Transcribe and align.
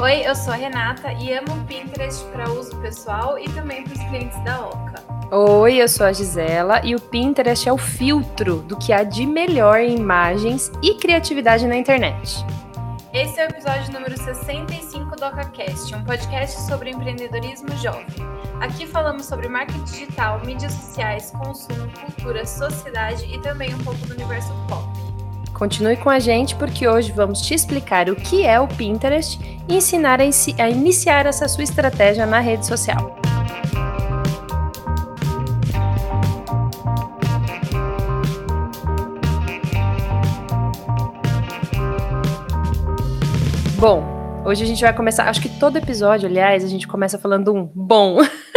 Oi, 0.00 0.22
eu 0.24 0.32
sou 0.32 0.52
a 0.52 0.56
Renata 0.56 1.12
e 1.12 1.32
amo 1.32 1.54
o 1.54 1.64
Pinterest 1.64 2.24
para 2.26 2.48
uso 2.52 2.76
pessoal 2.76 3.36
e 3.36 3.48
também 3.48 3.82
para 3.82 3.94
os 3.94 3.98
clientes 4.04 4.44
da 4.44 4.64
Oca. 4.68 5.02
Oi, 5.34 5.74
eu 5.82 5.88
sou 5.88 6.06
a 6.06 6.12
Gisela 6.12 6.80
e 6.84 6.94
o 6.94 7.00
Pinterest 7.00 7.68
é 7.68 7.72
o 7.72 7.76
filtro 7.76 8.62
do 8.62 8.76
que 8.76 8.92
há 8.92 9.02
de 9.02 9.26
melhor 9.26 9.80
em 9.80 9.96
imagens 9.96 10.70
e 10.84 10.94
criatividade 10.94 11.66
na 11.66 11.76
internet. 11.76 12.46
Esse 13.12 13.40
é 13.40 13.46
o 13.46 13.50
episódio 13.50 13.92
número 13.92 14.16
65 14.16 15.16
do 15.16 15.26
OcaCast, 15.26 15.92
um 15.92 16.04
podcast 16.04 16.60
sobre 16.60 16.90
empreendedorismo 16.90 17.76
jovem. 17.78 18.06
Aqui 18.60 18.86
falamos 18.86 19.26
sobre 19.26 19.48
marketing 19.48 19.82
digital, 19.82 20.40
mídias 20.46 20.74
sociais, 20.74 21.32
consumo, 21.32 21.90
cultura, 21.90 22.46
sociedade 22.46 23.24
e 23.34 23.40
também 23.40 23.74
um 23.74 23.78
pouco 23.78 24.06
do 24.06 24.14
universo 24.14 24.54
pop. 24.68 24.97
Continue 25.58 25.96
com 25.96 26.08
a 26.08 26.20
gente 26.20 26.54
porque 26.54 26.86
hoje 26.86 27.10
vamos 27.10 27.40
te 27.40 27.52
explicar 27.52 28.08
o 28.08 28.14
que 28.14 28.46
é 28.46 28.60
o 28.60 28.68
Pinterest 28.68 29.40
e 29.68 29.74
ensinar 29.74 30.20
a, 30.20 30.24
a 30.24 30.70
iniciar 30.70 31.26
essa 31.26 31.48
sua 31.48 31.64
estratégia 31.64 32.24
na 32.24 32.38
rede 32.38 32.64
social. 32.64 33.16
Bom, 43.80 44.42
hoje 44.44 44.62
a 44.62 44.66
gente 44.66 44.80
vai 44.80 44.94
começar. 44.94 45.28
Acho 45.28 45.40
que 45.40 45.48
todo 45.48 45.76
episódio, 45.76 46.28
aliás, 46.28 46.62
a 46.62 46.68
gente 46.68 46.86
começa 46.86 47.18
falando 47.18 47.52
um 47.52 47.68
bom. 47.74 48.18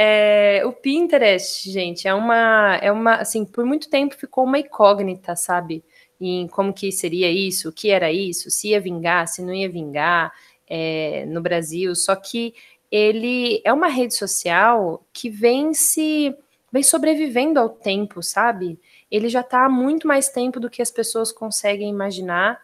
É, 0.00 0.62
o 0.64 0.72
Pinterest, 0.72 1.68
gente, 1.68 2.06
é 2.06 2.14
uma, 2.14 2.76
é 2.80 2.92
uma, 2.92 3.16
assim, 3.16 3.44
por 3.44 3.64
muito 3.64 3.90
tempo 3.90 4.14
ficou 4.14 4.44
uma 4.44 4.60
incógnita, 4.60 5.34
sabe? 5.34 5.84
Em 6.20 6.46
como 6.46 6.72
que 6.72 6.92
seria 6.92 7.28
isso, 7.32 7.68
o 7.68 7.72
que 7.72 7.90
era 7.90 8.12
isso, 8.12 8.48
se 8.48 8.68
ia 8.68 8.80
vingar, 8.80 9.26
se 9.26 9.42
não 9.42 9.52
ia 9.52 9.68
vingar 9.68 10.32
é, 10.68 11.26
no 11.26 11.42
Brasil. 11.42 11.96
Só 11.96 12.14
que 12.14 12.54
ele 12.92 13.60
é 13.64 13.72
uma 13.72 13.88
rede 13.88 14.14
social 14.14 15.04
que 15.12 15.28
vem 15.28 15.74
se 15.74 16.32
vem 16.70 16.84
sobrevivendo 16.84 17.58
ao 17.58 17.68
tempo, 17.68 18.22
sabe? 18.22 18.78
Ele 19.10 19.28
já 19.28 19.40
está 19.40 19.64
há 19.64 19.68
muito 19.68 20.06
mais 20.06 20.28
tempo 20.28 20.60
do 20.60 20.70
que 20.70 20.80
as 20.80 20.92
pessoas 20.92 21.32
conseguem 21.32 21.90
imaginar 21.90 22.60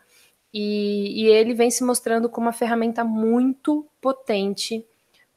e, 0.53 1.25
e 1.25 1.27
ele 1.27 1.53
vem 1.53 1.69
se 1.69 1.83
mostrando 1.83 2.29
como 2.29 2.47
uma 2.47 2.53
ferramenta 2.53 3.03
muito 3.03 3.85
potente 4.01 4.87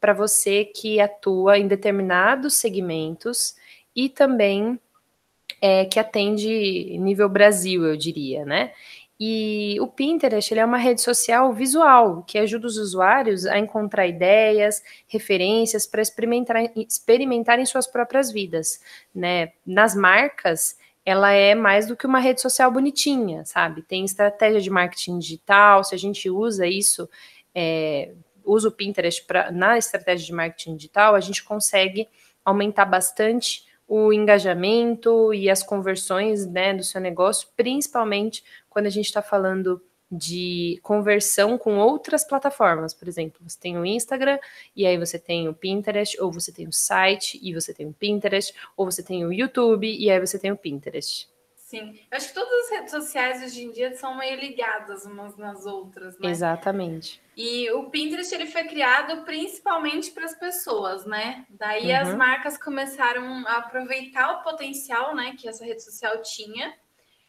para 0.07 0.13
você 0.13 0.63
que 0.63 1.01
atua 1.01 1.59
em 1.59 1.67
determinados 1.67 2.53
segmentos 2.53 3.57
e 3.93 4.07
também 4.07 4.79
é, 5.59 5.83
que 5.83 5.99
atende 5.99 6.97
nível 6.97 7.27
Brasil, 7.27 7.83
eu 7.83 7.97
diria, 7.97 8.45
né? 8.45 8.71
E 9.19 9.77
o 9.81 9.87
Pinterest 9.87 10.53
ele 10.53 10.61
é 10.61 10.65
uma 10.65 10.77
rede 10.77 11.01
social 11.01 11.51
visual 11.51 12.23
que 12.25 12.37
ajuda 12.37 12.67
os 12.67 12.77
usuários 12.77 13.45
a 13.45 13.59
encontrar 13.59 14.07
ideias, 14.07 14.81
referências 15.09 15.85
para 15.85 16.01
experimentar, 16.01 17.59
em 17.59 17.65
suas 17.65 17.85
próprias 17.85 18.31
vidas, 18.31 18.79
né? 19.13 19.51
Nas 19.65 19.93
marcas, 19.93 20.77
ela 21.05 21.33
é 21.33 21.53
mais 21.53 21.85
do 21.85 21.97
que 21.97 22.07
uma 22.07 22.19
rede 22.19 22.39
social 22.39 22.71
bonitinha, 22.71 23.43
sabe? 23.43 23.81
Tem 23.81 24.05
estratégia 24.05 24.61
de 24.61 24.69
marketing 24.69 25.19
digital, 25.19 25.83
se 25.83 25.93
a 25.93 25.97
gente 25.97 26.29
usa 26.29 26.65
isso 26.65 27.09
é, 27.53 28.13
usa 28.47 28.69
o 28.69 28.71
Pinterest 28.71 29.23
pra, 29.25 29.51
na 29.51 29.77
estratégia 29.77 30.25
de 30.25 30.33
marketing 30.33 30.75
digital, 30.75 31.13
a 31.13 31.19
gente 31.19 31.43
consegue 31.43 32.07
aumentar 32.43 32.85
bastante 32.85 33.65
o 33.87 34.11
engajamento 34.11 35.33
e 35.33 35.49
as 35.49 35.63
conversões 35.63 36.45
né, 36.45 36.73
do 36.73 36.83
seu 36.83 36.99
negócio, 36.99 37.47
principalmente 37.55 38.43
quando 38.69 38.85
a 38.85 38.89
gente 38.89 39.05
está 39.05 39.21
falando 39.21 39.81
de 40.09 40.79
conversão 40.81 41.57
com 41.57 41.77
outras 41.77 42.25
plataformas. 42.25 42.93
Por 42.93 43.07
exemplo, 43.07 43.39
você 43.45 43.59
tem 43.59 43.77
o 43.77 43.85
Instagram, 43.85 44.39
e 44.75 44.85
aí 44.85 44.97
você 44.97 45.19
tem 45.19 45.49
o 45.49 45.53
Pinterest, 45.53 46.19
ou 46.21 46.31
você 46.31 46.51
tem 46.51 46.67
o 46.67 46.71
site, 46.71 47.39
e 47.41 47.53
você 47.53 47.73
tem 47.73 47.87
o 47.87 47.93
Pinterest, 47.93 48.53
ou 48.75 48.85
você 48.85 49.03
tem 49.03 49.25
o 49.25 49.33
YouTube, 49.33 49.87
e 49.87 50.09
aí 50.09 50.19
você 50.19 50.39
tem 50.39 50.51
o 50.51 50.57
Pinterest. 50.57 51.27
Sim, 51.67 51.99
eu 52.09 52.17
acho 52.17 52.29
que 52.29 52.33
todas 52.33 52.63
as 52.63 52.69
redes 52.69 52.91
sociais 52.91 53.43
hoje 53.43 53.65
em 53.65 53.71
dia 53.71 53.93
são 53.97 54.15
meio 54.15 54.39
ligadas 54.39 55.05
umas 55.05 55.35
nas 55.35 55.65
outras, 55.65 56.17
né? 56.17 56.29
Exatamente. 56.29 57.21
E 57.35 57.69
o 57.71 57.89
Pinterest 57.89 58.33
ele 58.33 58.45
foi 58.45 58.63
criado 58.63 59.25
principalmente 59.25 60.11
para 60.11 60.23
as 60.23 60.33
pessoas, 60.33 61.05
né? 61.05 61.45
Daí 61.49 61.91
uhum. 61.91 61.97
as 61.97 62.15
marcas 62.15 62.57
começaram 62.57 63.45
a 63.45 63.57
aproveitar 63.57 64.31
o 64.31 64.43
potencial, 64.43 65.13
né, 65.13 65.35
que 65.37 65.45
essa 65.45 65.65
rede 65.65 65.83
social 65.83 66.21
tinha 66.21 66.73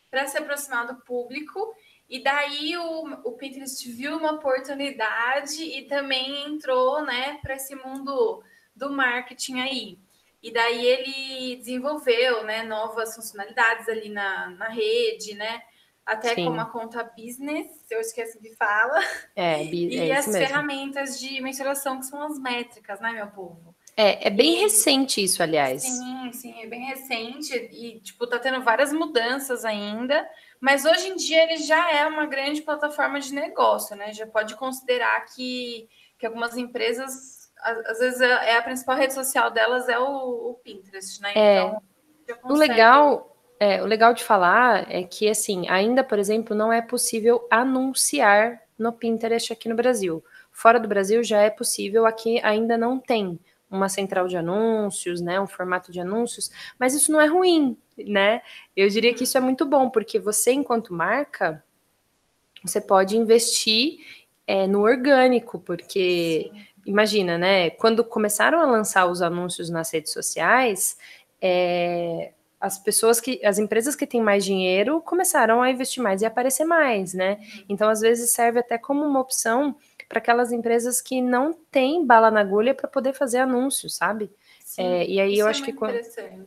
para 0.09 0.25
se 0.28 0.38
aproximar 0.38 0.87
do 0.87 1.03
público. 1.03 1.75
E 2.09 2.22
daí 2.22 2.77
o, 2.77 3.06
o 3.25 3.32
Pinterest 3.32 3.91
viu 3.91 4.19
uma 4.19 4.34
oportunidade 4.34 5.65
e 5.65 5.82
também 5.88 6.47
entrou, 6.47 7.04
né, 7.04 7.41
para 7.43 7.56
esse 7.56 7.75
mundo 7.75 8.41
do 8.72 8.88
marketing 8.88 9.59
aí. 9.59 9.98
E 10.43 10.53
daí 10.53 10.87
ele 10.87 11.56
desenvolveu 11.56 12.44
né, 12.44 12.62
novas 12.62 13.15
funcionalidades 13.15 13.88
ali 13.88 14.09
na, 14.09 14.50
na 14.50 14.69
rede, 14.69 15.34
né? 15.34 15.60
Até 16.06 16.34
Sim. 16.34 16.47
como 16.47 16.60
a 16.60 16.65
conta 16.65 17.04
business, 17.04 17.66
se 17.87 17.94
eu 17.94 18.00
esqueço 18.00 18.41
de 18.41 18.54
fala. 18.54 18.98
É, 19.37 19.62
e 19.66 19.98
é 19.98 20.16
as 20.16 20.27
ferramentas 20.27 21.21
de 21.21 21.41
mensuração, 21.41 21.98
que 21.98 22.06
são 22.06 22.22
as 22.22 22.38
métricas, 22.38 22.98
né, 23.00 23.12
meu 23.12 23.27
povo? 23.27 23.75
É, 23.94 24.28
é 24.28 24.31
bem 24.31 24.54
e... 24.54 24.60
recente 24.60 25.22
isso, 25.22 25.43
aliás. 25.43 25.82
Sim, 25.82 26.31
sim, 26.32 26.62
é 26.62 26.66
bem 26.66 26.87
recente. 26.87 27.53
E, 27.53 27.98
tipo, 28.00 28.28
tá 28.28 28.38
tendo 28.38 28.62
várias 28.62 28.93
mudanças 28.93 29.65
ainda. 29.65 30.25
Mas 30.60 30.84
hoje 30.84 31.09
em 31.09 31.16
dia 31.16 31.43
ele 31.43 31.56
já 31.59 31.91
é 31.93 32.06
uma 32.06 32.25
grande 32.25 32.62
plataforma 32.62 33.19
de 33.19 33.34
negócio, 33.34 33.97
né? 33.97 34.12
Já 34.12 34.27
pode 34.27 34.54
considerar 34.54 35.25
que, 35.27 35.88
que 36.16 36.25
algumas 36.25 36.56
empresas 36.56 37.47
às 37.62 37.98
vezes 37.98 38.20
é, 38.20 38.50
é 38.50 38.56
a 38.56 38.62
principal 38.62 38.96
rede 38.96 39.14
social 39.14 39.50
delas 39.50 39.88
é 39.88 39.98
o, 39.98 40.50
o 40.50 40.60
Pinterest, 40.62 41.20
né? 41.20 41.32
É. 41.34 41.76
Então, 42.24 42.38
o 42.44 42.54
legal, 42.54 43.36
é, 43.58 43.82
o 43.82 43.86
legal 43.86 44.12
de 44.12 44.22
falar 44.22 44.91
é 44.91 45.02
que 45.02 45.28
assim, 45.28 45.68
ainda, 45.68 46.04
por 46.04 46.18
exemplo, 46.18 46.54
não 46.54 46.72
é 46.72 46.82
possível 46.82 47.47
anunciar 47.50 48.62
no 48.78 48.92
Pinterest 48.92 49.52
aqui 49.52 49.68
no 49.68 49.74
Brasil. 49.74 50.22
Fora 50.52 50.78
do 50.78 50.88
Brasil 50.88 51.22
já 51.22 51.41
é 51.41 51.50
possível, 51.50 52.06
aqui 52.06 52.41
ainda 52.42 52.76
não 52.76 52.98
tem 52.98 53.38
uma 53.70 53.88
central 53.88 54.28
de 54.28 54.36
anúncios, 54.36 55.20
né, 55.20 55.38
um 55.38 55.47
formato 55.47 55.92
de 55.92 56.00
anúncios, 56.00 56.50
mas 56.78 56.94
isso 56.94 57.12
não 57.12 57.20
é 57.20 57.26
ruim, 57.26 57.76
né? 57.98 58.41
Eu 58.74 58.88
diria 58.88 59.12
que 59.12 59.24
isso 59.24 59.36
é 59.36 59.41
muito 59.41 59.66
bom, 59.66 59.91
porque 59.91 60.18
você, 60.18 60.52
enquanto 60.52 60.94
marca, 60.94 61.62
você 62.64 62.80
pode 62.80 63.16
investir 63.16 63.98
é, 64.47 64.66
no 64.66 64.80
orgânico, 64.80 65.58
porque 65.58 66.50
Sim 66.50 66.67
imagina, 66.88 67.37
né? 67.37 67.71
Quando 67.71 68.03
começaram 68.03 68.60
a 68.60 68.65
lançar 68.65 69.06
os 69.06 69.21
anúncios 69.21 69.69
nas 69.69 69.93
redes 69.93 70.10
sociais, 70.10 70.97
é, 71.41 72.32
as 72.59 72.78
pessoas 72.78 73.21
que, 73.21 73.44
as 73.44 73.59
empresas 73.59 73.94
que 73.94 74.06
têm 74.06 74.22
mais 74.22 74.43
dinheiro 74.43 75.00
começaram 75.03 75.60
a 75.62 75.71
investir 75.71 76.03
mais 76.03 76.22
e 76.22 76.27
aparecer 76.27 76.65
mais, 76.65 77.12
né? 77.12 77.38
Então, 77.69 77.91
às 77.91 78.00
vezes, 78.00 78.31
serve 78.31 78.60
até 78.60 78.78
como 78.78 79.04
uma 79.04 79.21
opção 79.21 79.77
para 80.09 80.19
aquelas 80.19 80.50
empresas 80.50 81.03
que 81.03 81.21
não 81.21 81.53
têm 81.71 82.06
bala 82.06 82.31
na 82.31 82.41
agulha 82.41 82.75
para 82.75 82.88
poder 82.88 83.12
fazer 83.12 83.38
anúncios, 83.38 83.94
sabe? 83.94 84.31
Sim, 84.65 84.82
é, 84.82 85.06
e 85.06 85.21
aí 85.21 85.38
eu 85.38 85.47
acho 85.47 85.62
é 85.62 85.66
que 85.66 85.72
quando... 85.75 86.00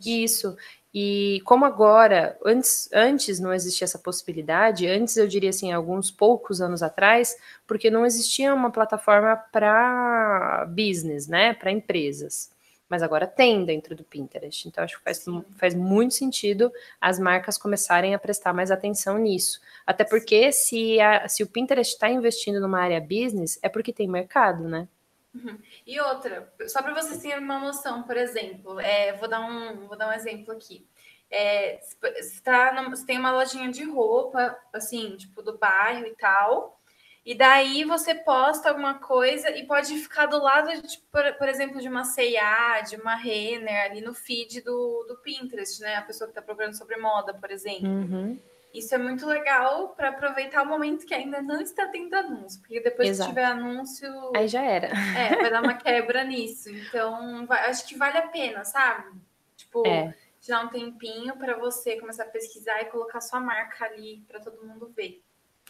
isso 0.04 0.58
e 0.94 1.42
como 1.46 1.64
agora, 1.64 2.38
antes, 2.46 2.90
antes 2.94 3.40
não 3.40 3.54
existia 3.54 3.86
essa 3.86 3.98
possibilidade, 3.98 4.88
antes 4.88 5.16
eu 5.16 5.26
diria 5.26 5.50
assim, 5.50 5.72
alguns 5.72 6.12
poucos 6.12 6.60
anos 6.62 6.84
atrás, 6.84 7.36
porque 7.66 7.90
não 7.90 8.06
existia 8.06 8.54
uma 8.54 8.70
plataforma 8.70 9.38
para 9.52 10.66
business, 10.70 11.28
né, 11.28 11.54
para 11.54 11.72
empresas. 11.72 12.52
Mas 12.90 13.02
agora 13.02 13.26
tem 13.26 13.64
dentro 13.64 13.96
do 13.96 14.04
Pinterest. 14.04 14.68
Então 14.68 14.84
acho 14.84 14.98
que 14.98 15.04
faz, 15.06 15.24
faz 15.56 15.74
muito 15.74 16.14
sentido 16.14 16.70
as 17.00 17.18
marcas 17.20 17.58
começarem 17.58 18.14
a 18.14 18.20
prestar 18.20 18.52
mais 18.52 18.70
atenção 18.70 19.18
nisso. 19.18 19.62
Até 19.86 20.04
porque 20.04 20.52
se, 20.52 21.00
a, 21.00 21.26
se 21.30 21.42
o 21.42 21.48
Pinterest 21.48 21.94
está 21.94 22.10
investindo 22.10 22.60
numa 22.60 22.82
área 22.82 23.00
business, 23.00 23.58
é 23.62 23.70
porque 23.70 23.94
tem 23.94 24.10
mercado, 24.10 24.68
né? 24.68 24.90
Uhum. 25.34 25.58
E 25.88 26.00
outra, 26.00 26.52
só 26.68 26.82
para 26.82 26.94
vocês 26.94 27.22
terem 27.22 27.40
uma 27.40 27.60
noção, 27.60 28.04
por 28.04 28.18
exemplo, 28.18 28.80
é, 28.80 29.14
vou, 29.14 29.30
dar 29.30 29.40
um, 29.42 29.88
vou 29.88 29.98
dar 29.98 30.10
um 30.10 30.14
exemplo 30.14 30.54
aqui. 30.54 30.86
É, 31.30 31.80
tá 32.44 32.74
no, 32.74 33.06
tem 33.06 33.18
uma 33.18 33.32
lojinha 33.32 33.72
de 33.72 33.84
roupa, 33.84 34.58
assim, 34.74 35.16
tipo, 35.16 35.42
do 35.42 35.58
bairro 35.58 36.06
e 36.06 36.16
tal, 36.16 36.82
e 37.24 37.36
daí 37.36 37.84
você 37.84 38.16
posta 38.16 38.70
alguma 38.70 38.96
coisa 38.96 39.50
e 39.52 39.66
pode 39.66 39.96
ficar 39.96 40.26
do 40.26 40.42
lado, 40.42 40.70
de, 40.82 40.98
por, 41.12 41.34
por 41.36 41.48
exemplo, 41.48 41.80
de 41.80 41.88
uma 41.88 42.04
C&A, 42.04 42.82
de 42.82 42.96
uma 42.96 43.14
Renner, 43.16 43.92
ali 43.92 44.02
no 44.02 44.14
feed 44.14 44.62
do, 44.62 45.06
do 45.08 45.18
Pinterest, 45.18 45.80
né? 45.82 45.96
A 45.96 46.02
pessoa 46.02 46.28
que 46.28 46.32
está 46.32 46.42
procurando 46.42 46.76
sobre 46.76 46.98
moda, 46.98 47.32
por 47.34 47.52
exemplo. 47.52 47.88
Uhum. 47.88 48.40
Isso 48.74 48.96
é 48.96 48.98
muito 48.98 49.26
legal 49.26 49.90
para 49.90 50.10
aproveitar 50.10 50.64
o 50.64 50.66
momento 50.66 51.06
que 51.06 51.14
ainda 51.14 51.42
não 51.42 51.60
está 51.60 51.88
tendo 51.88 52.14
anúncio, 52.14 52.60
porque 52.62 52.80
depois 52.80 53.10
Exato. 53.10 53.30
que 53.30 53.36
tiver 53.36 53.46
anúncio. 53.46 54.10
Aí 54.36 54.48
já 54.48 54.62
era. 54.62 54.88
É, 55.18 55.36
vai 55.36 55.50
dar 55.50 55.62
uma 55.62 55.74
quebra 55.76 56.24
nisso. 56.24 56.70
Então, 56.70 57.46
vai, 57.46 57.70
acho 57.70 57.86
que 57.86 57.98
vale 57.98 58.18
a 58.18 58.28
pena, 58.28 58.64
sabe? 58.64 59.12
Tipo, 59.58 59.86
é. 59.86 60.16
tirar 60.40 60.66
um 60.66 60.70
tempinho 60.70 61.36
para 61.36 61.58
você 61.58 62.00
começar 62.00 62.24
a 62.24 62.28
pesquisar 62.28 62.82
e 62.82 62.86
colocar 62.86 63.20
sua 63.20 63.42
marca 63.42 63.86
ali 63.86 64.24
para 64.28 64.40
todo 64.40 64.66
mundo 64.66 64.92
ver. 64.96 65.22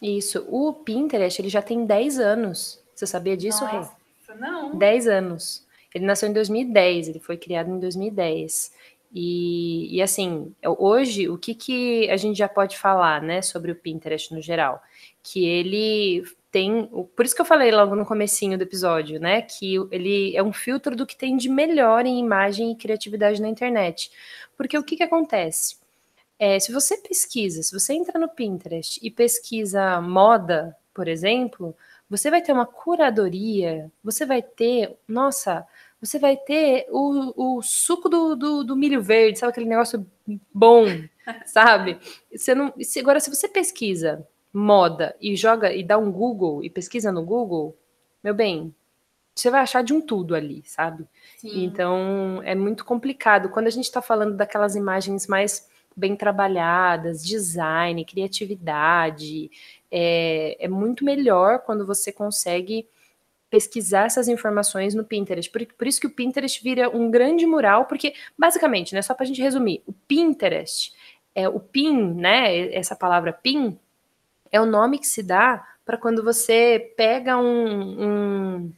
Isso. 0.01 0.45
O 0.49 0.73
Pinterest, 0.73 1.41
ele 1.41 1.49
já 1.49 1.61
tem 1.61 1.85
10 1.85 2.19
anos. 2.19 2.83
Você 2.93 3.07
sabia 3.07 3.35
disso, 3.35 3.63
Nossa, 3.65 3.95
Rê? 4.27 4.35
Não. 4.39 4.77
10 4.77 5.07
anos. 5.07 5.67
Ele 5.93 6.05
nasceu 6.05 6.29
em 6.29 6.33
2010, 6.33 7.09
ele 7.09 7.19
foi 7.19 7.35
criado 7.35 7.69
em 7.69 7.79
2010. 7.79 8.73
E, 9.13 9.95
e 9.95 10.01
assim, 10.01 10.53
hoje, 10.63 11.27
o 11.29 11.37
que, 11.37 11.53
que 11.53 12.09
a 12.09 12.17
gente 12.17 12.37
já 12.37 12.47
pode 12.47 12.77
falar, 12.77 13.21
né, 13.21 13.41
sobre 13.41 13.71
o 13.71 13.75
Pinterest 13.75 14.33
no 14.33 14.41
geral? 14.41 14.81
Que 15.21 15.45
ele 15.45 16.23
tem, 16.49 16.89
por 17.15 17.25
isso 17.25 17.35
que 17.35 17.41
eu 17.41 17.45
falei 17.45 17.71
logo 17.71 17.95
no 17.95 18.05
comecinho 18.05 18.57
do 18.57 18.63
episódio, 18.63 19.19
né, 19.19 19.41
que 19.41 19.75
ele 19.91 20.35
é 20.35 20.43
um 20.43 20.53
filtro 20.53 20.95
do 20.95 21.05
que 21.05 21.15
tem 21.15 21.35
de 21.37 21.49
melhor 21.49 22.05
em 22.05 22.19
imagem 22.19 22.71
e 22.71 22.75
criatividade 22.75 23.41
na 23.41 23.49
internet. 23.49 24.11
Porque 24.57 24.77
o 24.77 24.83
que 24.83 24.97
que 24.97 25.03
acontece? 25.03 25.77
É, 26.39 26.59
se 26.59 26.71
você 26.71 26.97
pesquisa, 26.97 27.61
se 27.61 27.71
você 27.71 27.93
entra 27.93 28.19
no 28.19 28.29
Pinterest 28.29 28.99
e 29.03 29.11
pesquisa 29.11 30.01
moda, 30.01 30.75
por 30.93 31.07
exemplo, 31.07 31.75
você 32.09 32.29
vai 32.29 32.41
ter 32.41 32.51
uma 32.51 32.65
curadoria, 32.65 33.91
você 34.03 34.25
vai 34.25 34.41
ter, 34.41 34.97
nossa, 35.07 35.65
você 36.01 36.17
vai 36.17 36.35
ter 36.35 36.87
o, 36.89 37.57
o 37.57 37.61
suco 37.61 38.09
do, 38.09 38.35
do, 38.35 38.63
do 38.63 38.75
milho 38.75 39.01
verde, 39.01 39.37
sabe 39.37 39.51
aquele 39.51 39.69
negócio 39.69 40.05
bom, 40.51 40.85
sabe? 41.45 41.99
Você 42.35 42.55
não, 42.55 42.73
agora, 42.99 43.19
se 43.19 43.29
você 43.29 43.47
pesquisa 43.47 44.27
moda 44.51 45.15
e 45.21 45.35
joga 45.35 45.71
e 45.71 45.83
dá 45.83 45.97
um 45.97 46.11
Google 46.11 46.63
e 46.63 46.69
pesquisa 46.69 47.11
no 47.11 47.23
Google, 47.23 47.77
meu 48.23 48.33
bem, 48.33 48.73
você 49.33 49.49
vai 49.49 49.61
achar 49.61 49.83
de 49.83 49.93
um 49.93 50.01
tudo 50.01 50.35
ali, 50.35 50.63
sabe? 50.65 51.07
Sim. 51.37 51.63
Então 51.63 52.41
é 52.43 52.55
muito 52.55 52.83
complicado. 52.83 53.49
Quando 53.49 53.67
a 53.67 53.71
gente 53.71 53.85
está 53.85 54.01
falando 54.01 54.35
daquelas 54.35 54.75
imagens 54.75 55.27
mais 55.27 55.69
bem 55.95 56.15
trabalhadas, 56.15 57.23
design, 57.23 58.03
criatividade, 58.05 59.51
é, 59.89 60.57
é 60.59 60.67
muito 60.67 61.05
melhor 61.05 61.59
quando 61.59 61.85
você 61.85 62.11
consegue 62.11 62.87
pesquisar 63.51 64.05
essas 64.05 64.29
informações 64.29 64.95
no 64.95 65.03
Pinterest. 65.03 65.51
Por, 65.51 65.63
por, 65.77 65.85
isso 65.85 65.99
que 65.99 66.07
o 66.07 66.15
Pinterest 66.15 66.63
vira 66.63 66.89
um 66.89 67.11
grande 67.11 67.45
mural, 67.45 67.85
porque, 67.85 68.13
basicamente, 68.39 68.95
né, 68.95 69.01
só 69.01 69.13
para 69.13 69.25
a 69.25 69.27
gente 69.27 69.41
resumir, 69.41 69.83
o 69.85 69.91
Pinterest, 69.91 70.93
é 71.35 71.47
o 71.47 71.59
PIN, 71.59 72.13
né, 72.13 72.73
essa 72.73 72.95
palavra 72.95 73.33
PIN, 73.33 73.77
é 74.51 74.59
o 74.59 74.65
nome 74.65 74.97
que 74.97 75.07
se 75.07 75.21
dá 75.21 75.67
para 75.85 75.97
quando 75.97 76.23
você 76.23 76.93
pega 76.95 77.37
um, 77.37 78.03
um, 78.03 78.73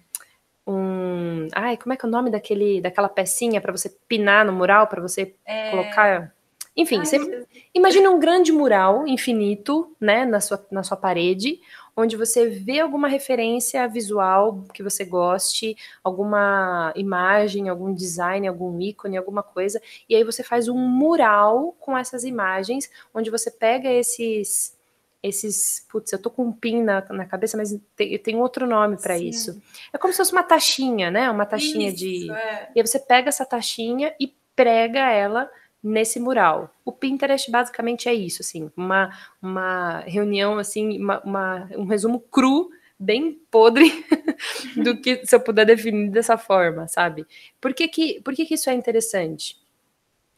um, 0.67 1.47
Ai, 1.53 1.77
como 1.77 1.93
é 1.93 1.97
que 1.97 2.05
é 2.05 2.07
o 2.07 2.11
nome 2.11 2.31
daquele, 2.31 2.81
daquela 2.81 3.09
pecinha 3.09 3.61
para 3.61 3.71
você 3.71 3.89
pinar 4.07 4.43
no 4.43 4.53
mural, 4.53 4.87
para 4.87 5.01
você 5.01 5.35
é... 5.45 5.69
colocar. 5.69 6.33
Enfim, 6.75 6.97
Ai, 6.99 7.05
você 7.05 7.45
imagina 7.75 8.09
um 8.09 8.19
grande 8.19 8.51
mural 8.51 9.07
infinito, 9.07 9.95
né, 10.01 10.25
na 10.25 10.39
sua, 10.39 10.65
na 10.71 10.81
sua 10.81 10.97
parede, 10.97 11.59
onde 11.95 12.17
você 12.17 12.47
vê 12.49 12.79
alguma 12.79 13.07
referência 13.07 13.87
visual 13.87 14.63
que 14.73 14.81
você 14.81 15.05
goste, 15.05 15.75
alguma 16.03 16.91
imagem, 16.95 17.69
algum 17.69 17.93
design, 17.93 18.47
algum 18.47 18.79
ícone, 18.79 19.17
alguma 19.17 19.43
coisa, 19.43 19.81
e 20.09 20.15
aí 20.15 20.23
você 20.23 20.43
faz 20.43 20.67
um 20.67 20.77
mural 20.77 21.75
com 21.79 21.97
essas 21.97 22.23
imagens, 22.23 22.89
onde 23.13 23.29
você 23.29 23.51
pega 23.51 23.89
esses 23.89 24.75
esses. 25.23 25.87
Putz, 25.89 26.11
eu 26.11 26.21
tô 26.21 26.29
com 26.29 26.43
um 26.43 26.51
pin 26.51 26.83
na, 26.83 27.01
na 27.09 27.25
cabeça, 27.25 27.55
mas 27.55 27.73
tem, 27.95 28.19
tem 28.19 28.35
outro 28.35 28.67
nome 28.67 28.97
para 28.97 29.17
isso. 29.17 29.59
É 29.93 29.97
como 29.97 30.11
se 30.11 30.17
fosse 30.17 30.33
uma 30.33 30.43
taxinha, 30.43 31.09
né? 31.09 31.31
Uma 31.31 31.45
taxinha 31.45 31.87
isso, 31.87 31.97
de. 31.97 32.29
É. 32.29 32.71
E 32.75 32.79
aí 32.79 32.85
você 32.85 32.99
pega 32.99 33.29
essa 33.29 33.45
taxinha 33.45 34.13
e 34.19 34.35
prega 34.53 35.09
ela 35.09 35.49
nesse 35.83 36.19
mural. 36.19 36.73
O 36.85 36.91
Pinterest 36.91 37.51
basicamente 37.51 38.07
é 38.07 38.13
isso, 38.13 38.41
assim, 38.41 38.71
uma, 38.75 39.11
uma 39.41 39.99
reunião, 40.01 40.57
assim, 40.57 40.97
uma, 40.97 41.19
uma 41.21 41.69
um 41.75 41.85
resumo 41.85 42.19
cru, 42.19 42.69
bem 42.97 43.41
podre, 43.51 43.91
do 44.81 44.95
que 44.99 45.25
se 45.25 45.35
eu 45.35 45.41
puder 45.41 45.65
definir 45.65 46.09
dessa 46.09 46.37
forma, 46.37 46.87
sabe? 46.87 47.25
Por 47.59 47.73
que, 47.73 47.87
que, 47.87 48.21
por 48.21 48.33
que, 48.33 48.45
que 48.45 48.53
isso 48.53 48.69
é 48.69 48.73
interessante? 48.73 49.61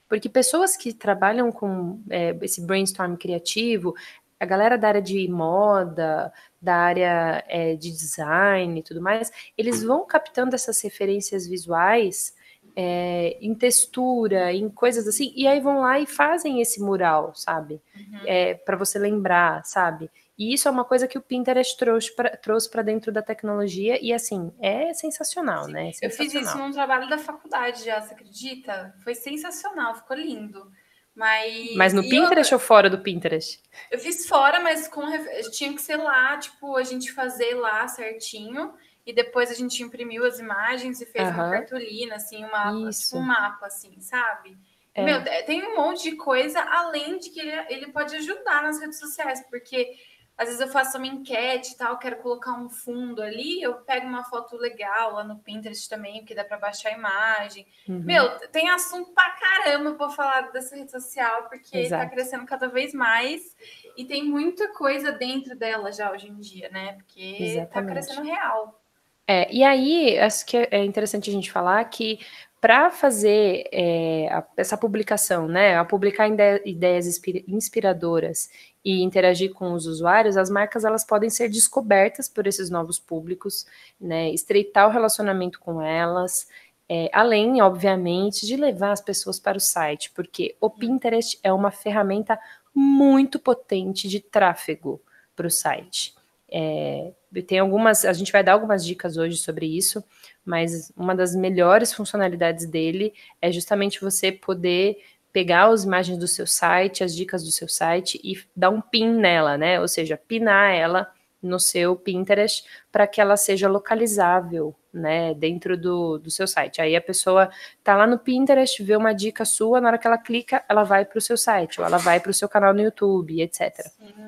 Porque 0.09 0.30
pessoas 0.30 0.75
que 0.75 0.94
trabalham 0.94 1.51
com 1.51 2.01
é, 2.09 2.36
esse 2.41 2.62
brainstorm 2.62 3.15
criativo, 3.15 3.94
a 4.39 4.45
galera 4.45 4.77
da 4.77 4.88
área 4.88 5.01
de 5.01 5.27
moda, 5.27 6.31
da 6.62 6.75
área 6.75 7.44
é, 7.48 7.75
de 7.75 7.91
design 7.91 8.80
e 8.80 8.83
tudo 8.83 9.01
mais, 9.01 9.31
eles 9.57 9.83
vão 9.83 10.06
captando 10.06 10.56
essas 10.56 10.81
referências 10.81 11.48
visuais 11.48 12.34
é, 12.75 13.38
em 13.42 13.56
textura, 13.56 14.51
em 14.51 14.69
coisas 14.69 15.07
assim, 15.07 15.31
e 15.36 15.48
aí 15.48 15.60
vão 15.60 15.80
lá 15.80 16.00
e 16.00 16.06
fazem 16.06 16.62
esse 16.62 16.81
mural, 16.81 17.33
sabe? 17.33 17.81
Uhum. 17.95 18.19
É, 18.25 18.54
para 18.54 18.75
você 18.75 19.00
lembrar, 19.00 19.63
sabe? 19.63 20.12
E 20.38 20.54
isso 20.54 20.68
é 20.68 20.72
uma 20.72 20.83
coisa 20.83 21.07
que 21.07 21.18
o 21.18 21.22
Pinterest 21.22 21.77
trouxe 21.77 22.13
para 22.13 22.36
trouxe 22.36 22.69
dentro 22.83 23.12
da 23.12 23.22
tecnologia 23.22 23.98
e, 24.04 24.12
assim, 24.12 24.54
é 24.60 24.94
sensacional, 24.94 25.66
Sim. 25.66 25.72
né? 25.72 25.89
É 25.89 25.92
sensacional. 25.94 26.25
Eu 26.25 26.31
fiz 26.31 26.50
isso 26.50 26.57
num 26.57 26.72
trabalho 26.72 27.10
da 27.10 27.18
faculdade 27.18 27.86
já, 27.86 28.01
você 28.01 28.13
acredita? 28.13 28.94
Foi 29.01 29.16
sensacional, 29.16 29.95
ficou 29.95 30.18
lindo. 30.18 30.69
Mas, 31.16 31.74
mas 31.77 31.94
no 31.94 32.01
Pinterest 32.01 32.51
eu, 32.51 32.57
ou 32.57 32.60
fora 32.62 32.89
do 32.89 33.00
Pinterest? 33.00 33.62
Eu 33.89 33.98
fiz 33.98 34.27
fora, 34.27 34.60
mas 34.60 34.86
com 34.89 35.06
tinha 35.50 35.74
que 35.74 35.81
ser 35.81 35.95
lá, 35.95 36.38
tipo, 36.38 36.75
a 36.75 36.83
gente 36.83 37.13
fazer 37.13 37.56
lá 37.56 37.88
certinho. 37.88 38.74
E 39.05 39.13
depois 39.13 39.51
a 39.51 39.53
gente 39.53 39.83
imprimiu 39.83 40.25
as 40.25 40.39
imagens 40.39 40.99
e 40.99 41.05
fez 41.05 41.27
uhum. 41.27 41.33
uma 41.35 41.51
cartolina, 41.51 42.15
assim, 42.15 42.43
uma, 42.43 42.89
tipo, 42.91 43.17
um 43.17 43.21
mapa, 43.21 43.67
assim, 43.67 43.99
sabe? 43.99 44.57
É. 44.93 45.03
Meu, 45.03 45.21
tem 45.45 45.63
um 45.63 45.75
monte 45.75 46.09
de 46.09 46.15
coisa, 46.15 46.61
além 46.61 47.19
de 47.19 47.29
que 47.29 47.39
ele, 47.39 47.51
ele 47.69 47.91
pode 47.91 48.15
ajudar 48.15 48.63
nas 48.63 48.79
redes 48.79 48.97
sociais, 48.97 49.43
porque 49.49 49.95
às 50.37 50.47
vezes 50.47 50.61
eu 50.61 50.67
faço 50.67 50.97
uma 50.97 51.07
enquete 51.07 51.73
e 51.73 51.77
tal, 51.77 51.97
quero 51.97 52.17
colocar 52.17 52.53
um 52.53 52.69
fundo 52.69 53.21
ali, 53.21 53.61
eu 53.61 53.75
pego 53.75 54.05
uma 54.05 54.23
foto 54.23 54.57
legal 54.57 55.13
lá 55.13 55.23
no 55.23 55.39
Pinterest 55.39 55.87
também, 55.87 56.19
porque 56.19 56.35
dá 56.35 56.43
para 56.43 56.57
baixar 56.57 56.89
a 56.89 56.97
imagem. 56.97 57.65
Uhum. 57.87 58.01
Meu, 58.03 58.29
tem 58.49 58.69
assunto 58.69 59.11
pra 59.11 59.31
caramba 59.31 59.93
para 59.93 60.09
falar 60.09 60.51
dessa 60.51 60.75
rede 60.75 60.91
social, 60.91 61.43
porque 61.43 61.71
tá 61.71 61.77
Exato. 61.79 62.03
tá 62.03 62.09
crescendo 62.09 62.45
cada 62.45 62.67
vez 62.67 62.93
mais 62.93 63.55
e 63.95 64.03
tem 64.03 64.25
muita 64.25 64.67
coisa 64.73 65.11
dentro 65.13 65.55
dela 65.55 65.91
já 65.91 66.11
hoje 66.11 66.27
em 66.27 66.39
dia, 66.39 66.69
né? 66.69 66.93
Porque 66.93 67.37
tá 67.37 67.43
Exatamente. 67.43 67.71
tá 67.71 67.83
crescendo 67.83 68.23
real. 68.23 68.81
É, 69.27 69.51
e 69.54 69.63
aí, 69.63 70.19
acho 70.19 70.45
que 70.45 70.57
é 70.57 70.83
interessante 70.83 71.30
a 71.30 71.33
gente 71.33 71.51
falar 71.51 71.83
que 71.86 72.19
para 72.66 72.89
fazer 72.89 73.68
é, 73.72 74.27
a, 74.31 74.44
essa 74.57 74.75
publicação, 74.75 75.48
né, 75.48 75.77
a 75.77 75.86
publicar 75.86 76.27
ideias 76.66 77.06
inspiradoras 77.48 78.50
e 78.83 79.04
interagir 79.04 79.54
com 79.54 79.74
os 79.74 79.86
usuários, 79.86 80.36
as 80.36 80.50
marcas 80.50 80.83
elas 80.83 81.04
podem 81.04 81.30
ser 81.30 81.48
descobertas 81.48 82.27
por 82.27 82.48
esses 82.48 82.72
novos 82.72 82.98
públicos, 82.98 83.68
né, 84.01 84.31
estreitar 84.31 84.88
o 84.88 84.91
relacionamento 84.91 85.60
com 85.60 85.79
elas, 85.79 86.48
é, 86.89 87.08
além, 87.13 87.62
obviamente, 87.62 88.48
de 88.48 88.55
levar 88.55 88.94
as 88.94 89.01
pessoas 89.01 89.39
para 89.39 89.58
o 89.58 89.62
site, 89.62 90.12
porque 90.15 90.55
o 90.60 90.67
Pinterest 90.67 91.39
é 91.44 91.53
uma 91.53 91.70
ferramenta 91.70 92.39
muito 92.74 93.38
potente 93.38 94.08
de 94.08 94.20
tráfego 94.20 95.00
para 95.36 95.46
o 95.46 95.51
site. 95.51 96.14
É, 96.51 97.11
tem 97.47 97.59
algumas, 97.59 98.05
a 98.05 98.13
gente 98.13 98.31
vai 98.31 98.43
dar 98.43 98.53
algumas 98.53 98.85
dicas 98.85 99.17
hoje 99.17 99.37
sobre 99.37 99.65
isso, 99.65 100.03
mas 100.45 100.91
uma 100.95 101.15
das 101.15 101.35
melhores 101.35 101.93
funcionalidades 101.93 102.65
dele 102.65 103.13
é 103.41 103.51
justamente 103.51 104.01
você 104.01 104.31
poder 104.31 104.97
pegar 105.33 105.65
as 105.65 105.83
imagens 105.83 106.17
do 106.17 106.27
seu 106.27 106.47
site, 106.47 107.03
as 107.03 107.13
dicas 107.13 107.43
do 107.43 107.51
seu 107.51 107.67
site 107.67 108.19
e 108.23 108.41
dar 108.55 108.69
um 108.69 108.79
pin 108.79 109.09
nela, 109.09 109.57
né? 109.57 109.81
Ou 109.81 109.87
seja, 109.87 110.15
pinar 110.15 110.73
ela 110.73 111.11
no 111.41 111.59
seu 111.59 111.95
Pinterest 111.95 112.65
para 112.91 113.05
que 113.05 113.21
ela 113.21 113.37
seja 113.37 113.67
localizável, 113.67 114.75
né, 114.91 115.33
dentro 115.33 115.77
do, 115.77 116.17
do 116.17 116.31
seu 116.31 116.47
site. 116.47 116.81
Aí 116.81 116.95
a 116.95 117.01
pessoa 117.01 117.49
tá 117.83 117.95
lá 117.95 118.07
no 118.07 118.17
Pinterest, 118.17 118.81
vê 118.81 118.95
uma 118.95 119.13
dica 119.13 119.45
sua, 119.45 119.79
na 119.79 119.89
hora 119.89 119.97
que 119.97 120.07
ela 120.07 120.17
clica, 120.17 120.63
ela 120.67 120.83
vai 120.83 121.05
para 121.05 121.17
o 121.17 121.21
seu 121.21 121.37
site, 121.37 121.79
ou 121.79 121.85
ela 121.85 121.97
vai 121.97 122.19
para 122.19 122.31
o 122.31 122.33
seu 122.33 122.49
canal 122.49 122.73
no 122.73 122.81
YouTube, 122.81 123.41
etc. 123.41 123.81
Sim. 123.81 124.25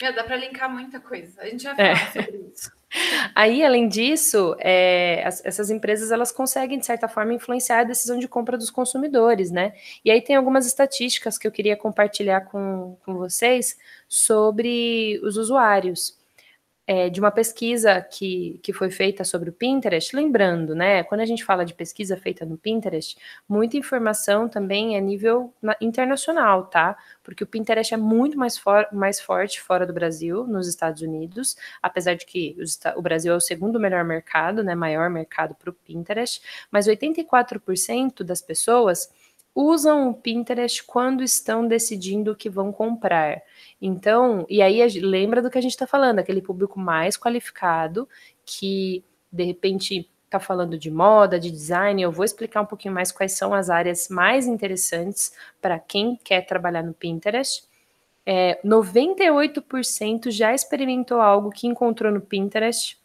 Meu, 0.00 0.14
dá 0.14 0.24
para 0.24 0.36
linkar 0.36 0.70
muita 0.70 0.98
coisa. 0.98 1.40
A 1.42 1.46
gente 1.46 1.64
vai 1.64 1.74
falar 1.74 1.88
é. 1.90 1.96
sobre 2.12 2.52
isso. 2.54 2.72
Aí, 3.36 3.64
além 3.64 3.86
disso, 3.86 4.56
é, 4.58 5.22
as, 5.24 5.44
essas 5.44 5.70
empresas 5.70 6.10
elas 6.10 6.32
conseguem, 6.32 6.78
de 6.78 6.86
certa 6.86 7.06
forma, 7.06 7.32
influenciar 7.32 7.80
a 7.80 7.84
decisão 7.84 8.18
de 8.18 8.26
compra 8.26 8.58
dos 8.58 8.70
consumidores, 8.70 9.50
né? 9.50 9.72
E 10.04 10.10
aí 10.10 10.20
tem 10.20 10.34
algumas 10.34 10.66
estatísticas 10.66 11.38
que 11.38 11.46
eu 11.46 11.52
queria 11.52 11.76
compartilhar 11.76 12.40
com, 12.42 12.96
com 13.04 13.14
vocês 13.14 13.78
sobre 14.08 15.20
os 15.22 15.36
usuários 15.36 16.19
é, 16.86 17.08
de 17.08 17.20
uma 17.20 17.30
pesquisa 17.30 18.00
que, 18.00 18.58
que 18.62 18.72
foi 18.72 18.90
feita 18.90 19.22
sobre 19.22 19.50
o 19.50 19.52
Pinterest, 19.52 20.14
lembrando, 20.14 20.74
né, 20.74 21.04
quando 21.04 21.20
a 21.20 21.24
gente 21.24 21.44
fala 21.44 21.64
de 21.64 21.74
pesquisa 21.74 22.16
feita 22.16 22.44
no 22.44 22.58
Pinterest, 22.58 23.16
muita 23.48 23.76
informação 23.76 24.48
também 24.48 24.96
é 24.96 25.00
nível 25.00 25.54
na, 25.62 25.76
internacional, 25.80 26.66
tá? 26.66 26.96
Porque 27.22 27.44
o 27.44 27.46
Pinterest 27.46 27.94
é 27.94 27.96
muito 27.96 28.36
mais, 28.36 28.58
for, 28.58 28.88
mais 28.92 29.20
forte 29.20 29.60
fora 29.60 29.86
do 29.86 29.92
Brasil, 29.92 30.46
nos 30.46 30.66
Estados 30.66 31.00
Unidos, 31.00 31.56
apesar 31.80 32.14
de 32.14 32.26
que 32.26 32.56
os, 32.60 32.78
o 32.96 33.02
Brasil 33.02 33.32
é 33.32 33.36
o 33.36 33.40
segundo 33.40 33.78
melhor 33.78 34.04
mercado, 34.04 34.64
né, 34.64 34.74
maior 34.74 35.08
mercado 35.08 35.54
para 35.54 35.70
o 35.70 35.72
Pinterest, 35.72 36.42
mas 36.70 36.88
84% 36.88 38.24
das 38.24 38.42
pessoas 38.42 39.08
usam 39.54 40.08
o 40.08 40.14
Pinterest 40.14 40.84
quando 40.84 41.22
estão 41.22 41.66
decidindo 41.66 42.32
o 42.32 42.36
que 42.36 42.48
vão 42.48 42.72
comprar. 42.72 43.42
Então, 43.80 44.46
e 44.48 44.62
aí 44.62 44.80
lembra 45.00 45.42
do 45.42 45.50
que 45.50 45.58
a 45.58 45.60
gente 45.60 45.72
está 45.72 45.86
falando, 45.86 46.18
aquele 46.18 46.42
público 46.42 46.78
mais 46.78 47.16
qualificado 47.16 48.08
que 48.44 49.04
de 49.32 49.44
repente 49.44 50.08
está 50.24 50.38
falando 50.38 50.78
de 50.78 50.90
moda, 50.90 51.40
de 51.40 51.50
design. 51.50 52.00
Eu 52.00 52.12
vou 52.12 52.24
explicar 52.24 52.62
um 52.62 52.66
pouquinho 52.66 52.94
mais 52.94 53.10
quais 53.10 53.32
são 53.32 53.52
as 53.52 53.68
áreas 53.68 54.08
mais 54.08 54.46
interessantes 54.46 55.32
para 55.60 55.78
quem 55.78 56.16
quer 56.22 56.46
trabalhar 56.46 56.82
no 56.82 56.94
Pinterest. 56.94 57.68
É, 58.24 58.60
98% 58.64 60.30
já 60.30 60.54
experimentou 60.54 61.20
algo 61.20 61.50
que 61.50 61.66
encontrou 61.66 62.12
no 62.12 62.20
Pinterest 62.20 62.99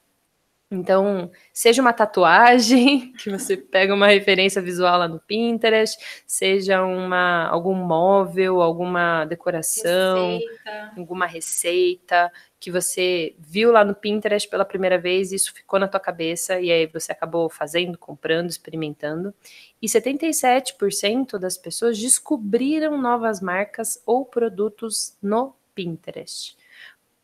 então, 0.69 1.31
seja 1.53 1.81
uma 1.81 1.93
tatuagem, 1.93 3.13
que 3.21 3.29
você 3.29 3.55
pega 3.55 3.93
uma 3.93 4.07
referência 4.07 4.61
visual 4.61 4.97
lá 4.97 5.07
no 5.07 5.19
Pinterest, 5.19 5.97
seja 6.25 6.83
uma 6.83 7.47
algum 7.47 7.75
móvel, 7.75 8.61
alguma 8.61 9.25
decoração, 9.25 10.33
receita. 10.33 10.93
alguma 10.97 11.27
receita 11.27 12.31
que 12.59 12.71
você 12.71 13.35
viu 13.37 13.71
lá 13.71 13.85
no 13.85 13.93
Pinterest 13.93 14.49
pela 14.49 14.65
primeira 14.65 14.97
vez, 14.97 15.31
isso 15.31 15.53
ficou 15.53 15.79
na 15.79 15.87
tua 15.87 15.99
cabeça 15.99 16.59
e 16.59 16.71
aí 16.71 16.87
você 16.87 17.11
acabou 17.11 17.47
fazendo, 17.47 17.95
comprando, 17.95 18.49
experimentando. 18.49 19.31
E 19.79 19.87
77% 19.87 21.37
das 21.37 21.57
pessoas 21.57 21.99
descobriram 21.99 22.99
novas 22.99 23.39
marcas 23.39 24.01
ou 24.03 24.25
produtos 24.25 25.15
no 25.21 25.55
Pinterest. 25.75 26.57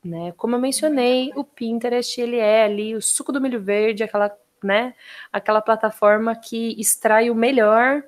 Né? 0.03 0.33
Como 0.35 0.55
eu 0.55 0.59
mencionei, 0.59 1.31
o 1.35 1.43
Pinterest 1.43 2.19
ele 2.19 2.37
é 2.37 2.63
ali 2.63 2.95
o 2.95 3.01
suco 3.01 3.31
do 3.31 3.39
milho 3.39 3.61
verde, 3.61 4.03
aquela, 4.03 4.35
né, 4.63 4.95
aquela 5.31 5.61
plataforma 5.61 6.35
que 6.35 6.79
extrai 6.79 7.29
o 7.29 7.35
melhor, 7.35 8.03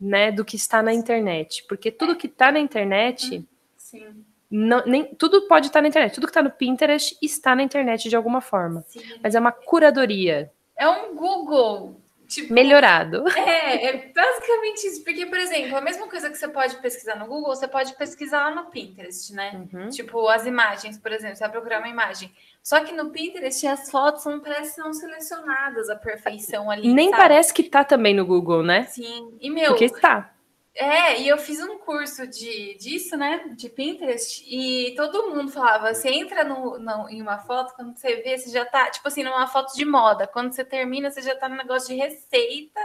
né, 0.00 0.30
do 0.30 0.44
que 0.44 0.54
está 0.54 0.82
na 0.82 0.92
internet, 0.92 1.64
porque 1.68 1.90
tudo 1.90 2.16
que 2.16 2.26
está 2.26 2.52
na 2.52 2.60
internet, 2.60 3.44
Sim. 3.76 4.24
Não, 4.50 4.84
nem 4.86 5.12
tudo 5.14 5.48
pode 5.48 5.66
estar 5.66 5.82
na 5.82 5.88
internet, 5.88 6.14
tudo 6.14 6.26
que 6.26 6.30
está 6.30 6.42
no 6.42 6.50
Pinterest 6.50 7.16
está 7.20 7.56
na 7.56 7.62
internet 7.62 8.08
de 8.08 8.14
alguma 8.14 8.40
forma, 8.40 8.84
Sim. 8.86 9.00
mas 9.20 9.34
é 9.34 9.40
uma 9.40 9.50
curadoria. 9.50 10.52
É 10.76 10.88
um 10.88 11.14
Google 11.16 12.00
Tipo, 12.26 12.52
Melhorado. 12.52 13.24
É, 13.36 13.86
é 13.86 14.12
basicamente 14.12 14.86
isso. 14.86 15.04
Porque, 15.04 15.26
por 15.26 15.38
exemplo, 15.38 15.76
a 15.76 15.80
mesma 15.80 16.08
coisa 16.08 16.30
que 16.30 16.36
você 16.36 16.48
pode 16.48 16.76
pesquisar 16.76 17.16
no 17.16 17.26
Google, 17.26 17.54
você 17.54 17.68
pode 17.68 17.94
pesquisar 17.94 18.48
lá 18.48 18.54
no 18.54 18.70
Pinterest, 18.70 19.32
né? 19.32 19.66
Uhum. 19.72 19.88
Tipo, 19.88 20.28
as 20.28 20.46
imagens, 20.46 20.98
por 20.98 21.12
exemplo, 21.12 21.36
você 21.36 21.44
vai 21.44 21.50
procurar 21.50 21.78
uma 21.78 21.88
imagem. 21.88 22.32
Só 22.62 22.80
que 22.80 22.92
no 22.92 23.10
Pinterest 23.10 23.66
as 23.66 23.90
fotos 23.90 24.24
não 24.24 24.40
parecem 24.40 24.74
são 24.74 24.92
selecionadas 24.92 25.88
à 25.88 25.96
perfeição 25.96 26.70
ali. 26.70 26.92
Nem 26.92 27.10
sabe? 27.10 27.22
parece 27.22 27.54
que 27.54 27.62
tá 27.62 27.84
também 27.84 28.14
no 28.14 28.24
Google, 28.26 28.62
né? 28.62 28.84
Sim. 28.84 29.36
E 29.40 29.50
meu. 29.50 29.70
Porque 29.70 29.84
está. 29.84 30.33
É, 30.76 31.20
e 31.20 31.28
eu 31.28 31.38
fiz 31.38 31.60
um 31.60 31.78
curso 31.78 32.26
de, 32.26 32.76
disso, 32.78 33.16
né? 33.16 33.48
De 33.56 33.68
Pinterest, 33.68 34.44
e 34.44 34.92
todo 34.96 35.30
mundo 35.30 35.52
falava: 35.52 35.94
você 35.94 36.08
entra 36.08 36.42
no, 36.42 36.78
no, 36.78 37.08
em 37.08 37.22
uma 37.22 37.38
foto, 37.38 37.74
quando 37.74 37.96
você 37.96 38.16
vê, 38.16 38.36
você 38.36 38.50
já 38.50 38.64
tá, 38.64 38.90
tipo 38.90 39.06
assim, 39.06 39.22
numa 39.22 39.46
foto 39.46 39.74
de 39.76 39.84
moda. 39.84 40.26
Quando 40.26 40.52
você 40.52 40.64
termina, 40.64 41.10
você 41.10 41.22
já 41.22 41.36
tá 41.36 41.48
no 41.48 41.56
negócio 41.56 41.94
de 41.94 42.00
receita, 42.00 42.80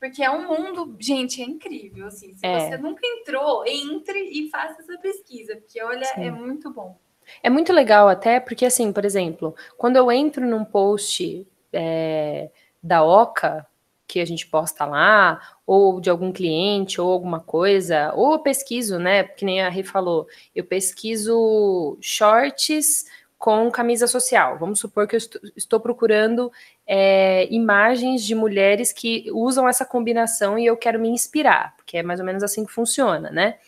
porque 0.00 0.24
é 0.24 0.30
um 0.30 0.48
mundo, 0.48 0.96
gente, 0.98 1.40
é 1.40 1.44
incrível. 1.44 2.08
Assim, 2.08 2.34
se 2.34 2.44
é. 2.44 2.68
você 2.68 2.76
nunca 2.78 3.06
entrou, 3.06 3.64
entre 3.64 4.18
e 4.18 4.50
faça 4.50 4.82
essa 4.82 4.98
pesquisa, 4.98 5.54
porque 5.56 5.80
olha, 5.82 6.04
é 6.04 6.14
Sim. 6.14 6.26
é 6.26 6.30
muito 6.32 6.72
bom. 6.72 6.98
É 7.44 7.48
muito 7.48 7.72
legal, 7.72 8.08
até 8.08 8.40
porque, 8.40 8.66
assim, 8.66 8.92
por 8.92 9.04
exemplo, 9.04 9.54
quando 9.78 9.94
eu 9.94 10.10
entro 10.10 10.44
num 10.44 10.64
post 10.64 11.46
é, 11.72 12.50
da 12.82 13.04
Oca, 13.04 13.64
que 14.10 14.18
a 14.18 14.24
gente 14.24 14.44
posta 14.48 14.84
lá, 14.84 15.40
ou 15.64 16.00
de 16.00 16.10
algum 16.10 16.32
cliente, 16.32 17.00
ou 17.00 17.12
alguma 17.12 17.38
coisa, 17.38 18.12
ou 18.16 18.32
eu 18.32 18.38
pesquiso, 18.40 18.98
né? 18.98 19.22
Que 19.22 19.44
nem 19.44 19.62
a 19.62 19.68
Rê 19.68 19.84
falou, 19.84 20.26
eu 20.52 20.64
pesquiso 20.64 21.96
shorts 22.00 23.04
com 23.38 23.70
camisa 23.70 24.08
social. 24.08 24.58
Vamos 24.58 24.80
supor 24.80 25.06
que 25.06 25.14
eu 25.14 25.20
estou 25.56 25.78
procurando 25.78 26.50
é, 26.84 27.46
imagens 27.54 28.24
de 28.24 28.34
mulheres 28.34 28.92
que 28.92 29.30
usam 29.32 29.68
essa 29.68 29.84
combinação 29.84 30.58
e 30.58 30.66
eu 30.66 30.76
quero 30.76 30.98
me 30.98 31.08
inspirar, 31.08 31.76
porque 31.76 31.98
é 31.98 32.02
mais 32.02 32.18
ou 32.18 32.26
menos 32.26 32.42
assim 32.42 32.66
que 32.66 32.72
funciona, 32.72 33.30
né? 33.30 33.58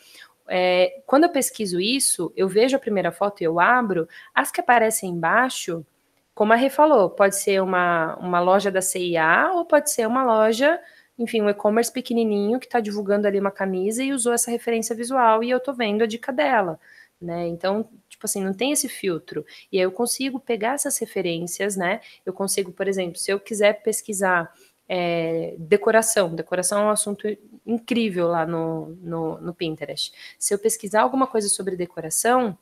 É, 0.49 1.01
quando 1.05 1.23
eu 1.23 1.29
pesquiso 1.29 1.79
isso, 1.79 2.33
eu 2.35 2.49
vejo 2.49 2.75
a 2.75 2.79
primeira 2.79 3.13
foto 3.13 3.39
e 3.39 3.45
eu 3.45 3.61
abro, 3.61 4.09
as 4.35 4.51
que 4.51 4.59
aparecem 4.59 5.09
embaixo 5.09 5.85
como 6.43 6.51
a 6.51 6.57
Rê 6.57 6.69
falou, 6.69 7.09
pode 7.09 7.37
ser 7.37 7.61
uma, 7.61 8.17
uma 8.17 8.41
loja 8.41 8.69
da 8.69 8.81
CIA 8.81 9.53
ou 9.53 9.63
pode 9.63 9.89
ser 9.89 10.05
uma 10.05 10.25
loja, 10.25 10.77
enfim, 11.17 11.41
um 11.41 11.47
e-commerce 11.47 11.89
pequenininho 11.89 12.59
que 12.59 12.65
está 12.65 12.81
divulgando 12.81 13.25
ali 13.25 13.39
uma 13.39 13.49
camisa 13.49 14.03
e 14.03 14.11
usou 14.11 14.33
essa 14.33 14.51
referência 14.51 14.93
visual 14.93 15.41
e 15.41 15.49
eu 15.49 15.57
estou 15.57 15.73
vendo 15.73 16.03
a 16.03 16.05
dica 16.05 16.33
dela, 16.33 16.77
né? 17.21 17.47
Então, 17.47 17.87
tipo 18.09 18.25
assim, 18.25 18.43
não 18.43 18.53
tem 18.53 18.73
esse 18.73 18.89
filtro. 18.89 19.45
E 19.71 19.77
aí 19.77 19.85
eu 19.85 19.91
consigo 19.93 20.37
pegar 20.37 20.73
essas 20.73 20.97
referências, 20.97 21.77
né? 21.77 22.01
Eu 22.25 22.33
consigo, 22.33 22.73
por 22.73 22.89
exemplo, 22.89 23.17
se 23.17 23.31
eu 23.31 23.39
quiser 23.39 23.81
pesquisar 23.81 24.53
é, 24.89 25.55
decoração, 25.57 26.35
decoração 26.35 26.81
é 26.81 26.85
um 26.87 26.89
assunto 26.89 27.25
incrível 27.65 28.27
lá 28.27 28.45
no, 28.45 28.97
no, 29.01 29.39
no 29.39 29.53
Pinterest. 29.53 30.11
Se 30.37 30.53
eu 30.53 30.59
pesquisar 30.59 31.03
alguma 31.03 31.25
coisa 31.25 31.47
sobre 31.47 31.77
decoração, 31.77 32.57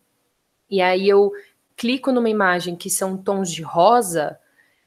e 0.69 0.81
aí 0.81 1.09
eu 1.09 1.33
clico 1.81 2.11
numa 2.11 2.29
imagem 2.29 2.75
que 2.75 2.91
são 2.91 3.17
tons 3.17 3.51
de 3.51 3.63
rosa, 3.63 4.37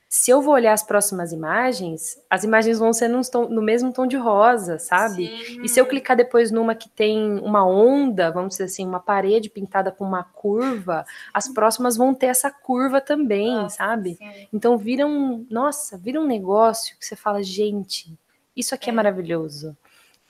se 0.08 0.30
eu 0.30 0.40
vou 0.40 0.54
olhar 0.54 0.72
as 0.72 0.84
próximas 0.84 1.32
imagens, 1.32 2.16
as 2.30 2.44
imagens 2.44 2.78
vão 2.78 2.92
ser 2.92 3.10
tom, 3.32 3.48
no 3.48 3.60
mesmo 3.60 3.92
tom 3.92 4.06
de 4.06 4.16
rosa, 4.16 4.78
sabe? 4.78 5.26
Sim. 5.26 5.62
E 5.64 5.68
se 5.68 5.80
eu 5.80 5.86
clicar 5.86 6.16
depois 6.16 6.52
numa 6.52 6.72
que 6.72 6.88
tem 6.88 7.40
uma 7.40 7.66
onda, 7.66 8.30
vamos 8.30 8.50
dizer 8.50 8.64
assim, 8.64 8.86
uma 8.86 9.00
parede 9.00 9.50
pintada 9.50 9.90
com 9.90 10.04
uma 10.04 10.22
curva, 10.22 11.04
as 11.32 11.48
próximas 11.48 11.96
vão 11.96 12.14
ter 12.14 12.26
essa 12.26 12.48
curva 12.48 13.00
também, 13.00 13.52
nossa, 13.52 13.78
sabe? 13.78 14.14
Sim. 14.14 14.48
Então 14.52 14.78
vira 14.78 15.04
um, 15.04 15.44
nossa, 15.50 15.98
vira 15.98 16.20
um 16.20 16.26
negócio 16.26 16.96
que 16.96 17.04
você 17.04 17.16
fala, 17.16 17.42
gente, 17.42 18.16
isso 18.56 18.72
aqui 18.72 18.88
é, 18.88 18.92
é 18.92 18.94
maravilhoso. 18.94 19.76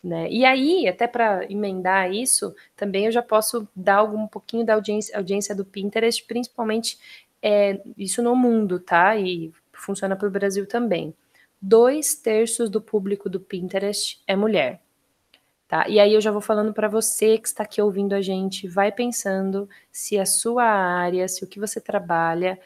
Né? 0.04 0.28
E 0.30 0.44
aí, 0.44 0.86
até 0.86 1.06
para 1.06 1.50
emendar 1.50 2.12
isso, 2.12 2.54
também 2.76 3.06
eu 3.06 3.12
já 3.12 3.22
posso 3.22 3.66
dar 3.74 3.96
algum 3.96 4.24
um 4.24 4.28
pouquinho 4.28 4.62
da 4.62 4.74
audiência, 4.74 5.16
audiência 5.16 5.54
do 5.54 5.64
Pinterest, 5.64 6.22
principalmente 6.26 6.98
é, 7.40 7.80
isso 7.96 8.22
no 8.22 8.36
mundo, 8.36 8.78
tá? 8.78 9.16
E 9.16 9.50
funciona 9.72 10.14
para 10.14 10.28
o 10.28 10.30
Brasil 10.30 10.66
também. 10.66 11.14
Dois 11.58 12.14
terços 12.16 12.68
do 12.68 12.82
público 12.82 13.30
do 13.30 13.40
Pinterest 13.40 14.22
é 14.26 14.36
mulher. 14.36 14.82
Tá? 15.66 15.88
E 15.88 15.98
aí 15.98 16.12
eu 16.12 16.20
já 16.20 16.30
vou 16.30 16.42
falando 16.42 16.74
para 16.74 16.86
você 16.86 17.38
que 17.38 17.48
está 17.48 17.62
aqui 17.62 17.80
ouvindo 17.80 18.14
a 18.14 18.20
gente, 18.20 18.68
vai 18.68 18.92
pensando 18.92 19.66
se 19.90 20.18
a 20.18 20.26
sua 20.26 20.64
área, 20.64 21.26
se 21.26 21.42
o 21.42 21.46
que 21.46 21.58
você 21.58 21.80
trabalha 21.80 22.60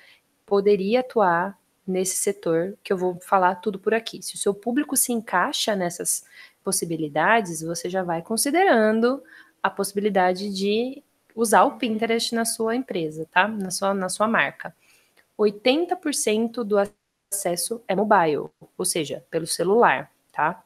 poderia 0.45 1.01
atuar 1.01 1.57
nesse 1.87 2.17
setor, 2.17 2.77
que 2.83 2.93
eu 2.93 2.99
vou 2.99 3.19
falar 3.21 3.55
tudo 3.57 3.79
por 3.79 3.95
aqui. 3.95 4.21
Se 4.23 4.35
o 4.35 4.39
seu 4.39 4.53
público 4.53 4.97
se 4.97 5.13
encaixa 5.13 5.77
nessas 5.77 6.25
possibilidades, 6.69 7.63
você 7.63 7.89
já 7.89 8.03
vai 8.03 8.21
considerando 8.21 9.23
a 9.63 9.71
possibilidade 9.71 10.53
de 10.53 11.03
usar 11.35 11.65
o 11.65 11.79
Pinterest 11.79 12.35
na 12.35 12.45
sua 12.45 12.77
empresa, 12.77 13.27
tá? 13.31 13.49
Na 13.49 13.71
sua, 13.71 13.95
na 13.95 14.11
sua 14.11 14.29
marca. 14.29 14.77
80% 15.39 16.63
do 16.65 16.77
acesso 16.77 17.83
é 17.89 17.97
mobile, 17.97 18.51
ou 18.77 18.85
seja, 18.85 19.25
pelo 19.31 19.47
celular, 19.47 20.13
tá? 20.31 20.63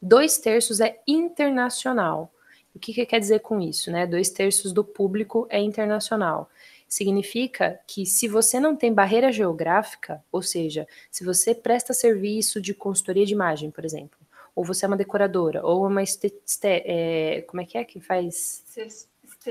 Dois 0.00 0.38
terços 0.38 0.80
é 0.80 1.00
internacional. 1.06 2.32
O 2.74 2.80
que, 2.80 2.92
que 2.92 3.06
quer 3.06 3.20
dizer 3.20 3.38
com 3.38 3.60
isso, 3.60 3.92
né? 3.92 4.04
Dois 4.04 4.28
terços 4.28 4.72
do 4.72 4.82
público 4.82 5.46
é 5.48 5.60
internacional. 5.60 6.50
Significa 6.88 7.78
que 7.86 8.04
se 8.04 8.26
você 8.26 8.58
não 8.58 8.74
tem 8.74 8.92
barreira 8.92 9.30
geográfica, 9.30 10.20
ou 10.32 10.42
seja, 10.42 10.84
se 11.12 11.22
você 11.22 11.54
presta 11.54 11.94
serviço 11.94 12.60
de 12.60 12.74
consultoria 12.74 13.24
de 13.24 13.34
imagem, 13.34 13.70
por 13.70 13.84
exemplo, 13.84 14.18
ou 14.54 14.64
você 14.64 14.84
é 14.84 14.88
uma 14.88 14.96
decoradora, 14.96 15.64
ou 15.64 15.86
uma 15.86 16.02
este, 16.02 16.32
é, 16.64 17.42
como 17.46 17.62
é 17.62 17.64
que 17.64 17.78
é 17.78 17.84
que 17.84 18.00
faz? 18.00 18.64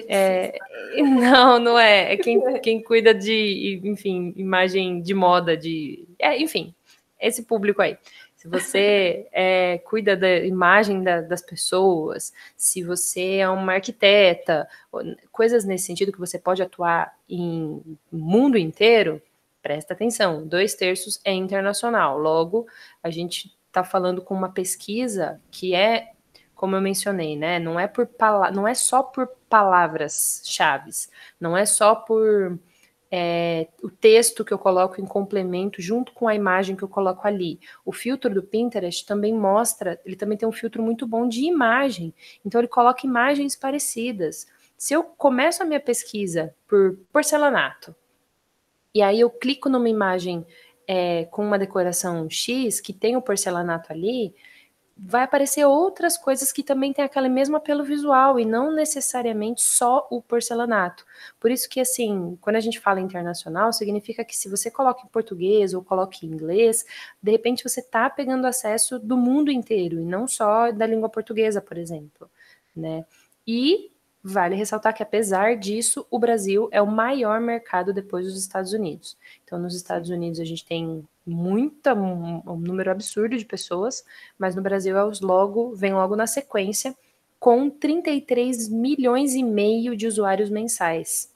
É, 0.08 0.58
não, 1.02 1.60
não 1.60 1.80
é. 1.80 2.14
É 2.14 2.18
quem, 2.18 2.40
quem 2.62 2.82
cuida 2.82 3.14
de, 3.14 3.82
enfim, 3.84 4.34
imagem 4.36 5.02
de 5.02 5.14
moda, 5.14 5.58
de. 5.58 6.08
É, 6.20 6.38
enfim, 6.40 6.74
esse 7.20 7.44
público 7.44 7.82
aí. 7.82 7.98
Se 8.36 8.48
você 8.48 9.28
é, 9.34 9.80
cuida 9.80 10.16
da 10.16 10.38
imagem 10.40 11.04
da, 11.04 11.22
das 11.22 11.42
pessoas, 11.42 12.34
se 12.56 12.84
você 12.84 13.38
é 13.38 13.50
uma 13.50 13.74
arquiteta, 13.74 14.68
coisas 15.32 15.66
nesse 15.66 15.86
sentido 15.86 16.12
que 16.12 16.20
você 16.20 16.40
pode 16.40 16.62
atuar 16.62 17.16
em 17.30 17.82
mundo 18.12 18.58
inteiro, 18.58 19.22
presta 19.62 19.94
atenção. 19.94 20.46
Dois 20.48 20.74
terços 20.74 21.20
é 21.24 21.34
internacional. 21.34 22.18
Logo, 22.18 22.68
a 23.04 23.10
gente 23.10 23.52
está 23.72 23.84
falando 23.84 24.22
com 24.22 24.34
uma 24.34 24.52
pesquisa 24.52 25.42
que 25.50 25.74
é, 25.74 26.12
como 26.54 26.76
eu 26.76 26.82
mencionei, 26.82 27.38
né? 27.38 27.58
Não 27.58 27.80
é 27.80 27.88
por 27.88 28.08
não 28.54 28.68
é 28.68 28.74
só 28.74 29.02
por 29.02 29.28
palavras 29.50 30.42
chaves, 30.46 31.10
não 31.40 31.58
é 31.58 31.66
só 31.66 31.96
por 31.96 32.60
é, 33.10 33.70
o 33.82 33.90
texto 33.90 34.44
que 34.46 34.54
eu 34.54 34.60
coloco 34.60 35.02
em 35.02 35.06
complemento 35.06 35.82
junto 35.82 36.12
com 36.14 36.28
a 36.28 36.36
imagem 36.36 36.76
que 36.76 36.84
eu 36.84 36.88
coloco 36.88 37.26
ali. 37.26 37.60
O 37.86 37.92
filtro 37.92 38.34
do 38.34 38.44
Pinterest 38.44 39.06
também 39.06 39.34
mostra, 39.34 40.00
ele 40.06 40.16
também 40.16 40.38
tem 40.38 40.48
um 40.48 40.52
filtro 40.52 40.84
muito 40.84 41.08
bom 41.08 41.28
de 41.28 41.42
imagem. 41.46 42.14
Então 42.46 42.60
ele 42.60 42.68
coloca 42.68 43.08
imagens 43.08 43.56
parecidas. 43.56 44.48
Se 44.78 44.94
eu 44.94 45.04
começo 45.04 45.64
a 45.64 45.66
minha 45.66 45.80
pesquisa 45.80 46.54
por 46.68 46.98
porcelanato, 47.12 47.96
e 48.94 49.02
aí 49.02 49.20
eu 49.22 49.30
clico 49.30 49.70
numa 49.70 49.88
imagem 49.88 50.46
é, 50.94 51.24
com 51.32 51.46
uma 51.46 51.58
decoração 51.58 52.30
X 52.30 52.82
que 52.82 52.92
tem 52.92 53.16
o 53.16 53.22
porcelanato 53.22 53.94
ali, 53.94 54.36
vai 54.98 55.24
aparecer 55.24 55.66
outras 55.66 56.18
coisas 56.18 56.52
que 56.52 56.62
também 56.62 56.92
tem 56.92 57.06
aquele 57.06 57.30
mesmo 57.30 57.56
apelo 57.56 57.82
visual 57.82 58.38
e 58.38 58.44
não 58.44 58.76
necessariamente 58.76 59.62
só 59.62 60.06
o 60.12 60.22
porcelanato. 60.22 61.06
Por 61.40 61.50
isso 61.50 61.70
que, 61.70 61.80
assim, 61.80 62.38
quando 62.42 62.58
a 62.58 62.60
gente 62.60 62.78
fala 62.78 63.00
internacional, 63.00 63.72
significa 63.72 64.26
que 64.26 64.36
se 64.36 64.50
você 64.50 64.70
coloca 64.70 65.02
em 65.06 65.08
português 65.08 65.74
ou 65.74 65.82
coloca 65.82 66.18
em 66.24 66.28
inglês, 66.28 66.86
de 67.24 67.32
repente 67.32 67.64
você 67.64 67.80
está 67.80 68.10
pegando 68.10 68.46
acesso 68.46 69.00
do 69.00 69.16
mundo 69.16 69.50
inteiro 69.50 69.98
e 69.98 70.04
não 70.04 70.28
só 70.28 70.74
da 70.74 70.86
língua 70.86 71.08
portuguesa, 71.08 71.62
por 71.62 71.78
exemplo, 71.78 72.30
né? 72.76 73.06
E 73.48 73.91
Vale 74.24 74.56
ressaltar 74.56 74.94
que, 74.94 75.02
apesar 75.02 75.56
disso, 75.56 76.06
o 76.12 76.20
Brasil 76.20 76.70
é 76.72 76.82
o 76.82 76.88
maior 76.88 77.42
mercado 77.42 77.92
depois 77.92 78.26
dos 78.26 78.38
Estados 78.38 78.72
Unidos. 78.72 79.18
Então, 79.44 79.58
nos 79.58 79.76
Estados 79.76 80.10
Unidos, 80.10 80.40
a 80.40 80.46
gente 80.46 80.64
tem 80.64 81.04
muita, 81.26 81.96
um, 81.96 82.42
um 82.46 82.58
número 82.58 82.92
absurdo 82.92 83.36
de 83.36 83.46
pessoas, 83.46 84.06
mas 84.38 84.56
no 84.56 84.62
Brasil 84.62 84.96
é 84.96 85.04
os 85.04 85.22
logo, 85.22 85.74
vem 85.74 85.94
logo 85.94 86.16
na 86.16 86.28
sequência, 86.28 86.96
com 87.40 87.70
33 87.70 88.70
milhões 88.70 89.34
e 89.34 89.42
meio 89.42 89.98
de 89.98 90.06
usuários 90.06 90.52
mensais 90.52 91.32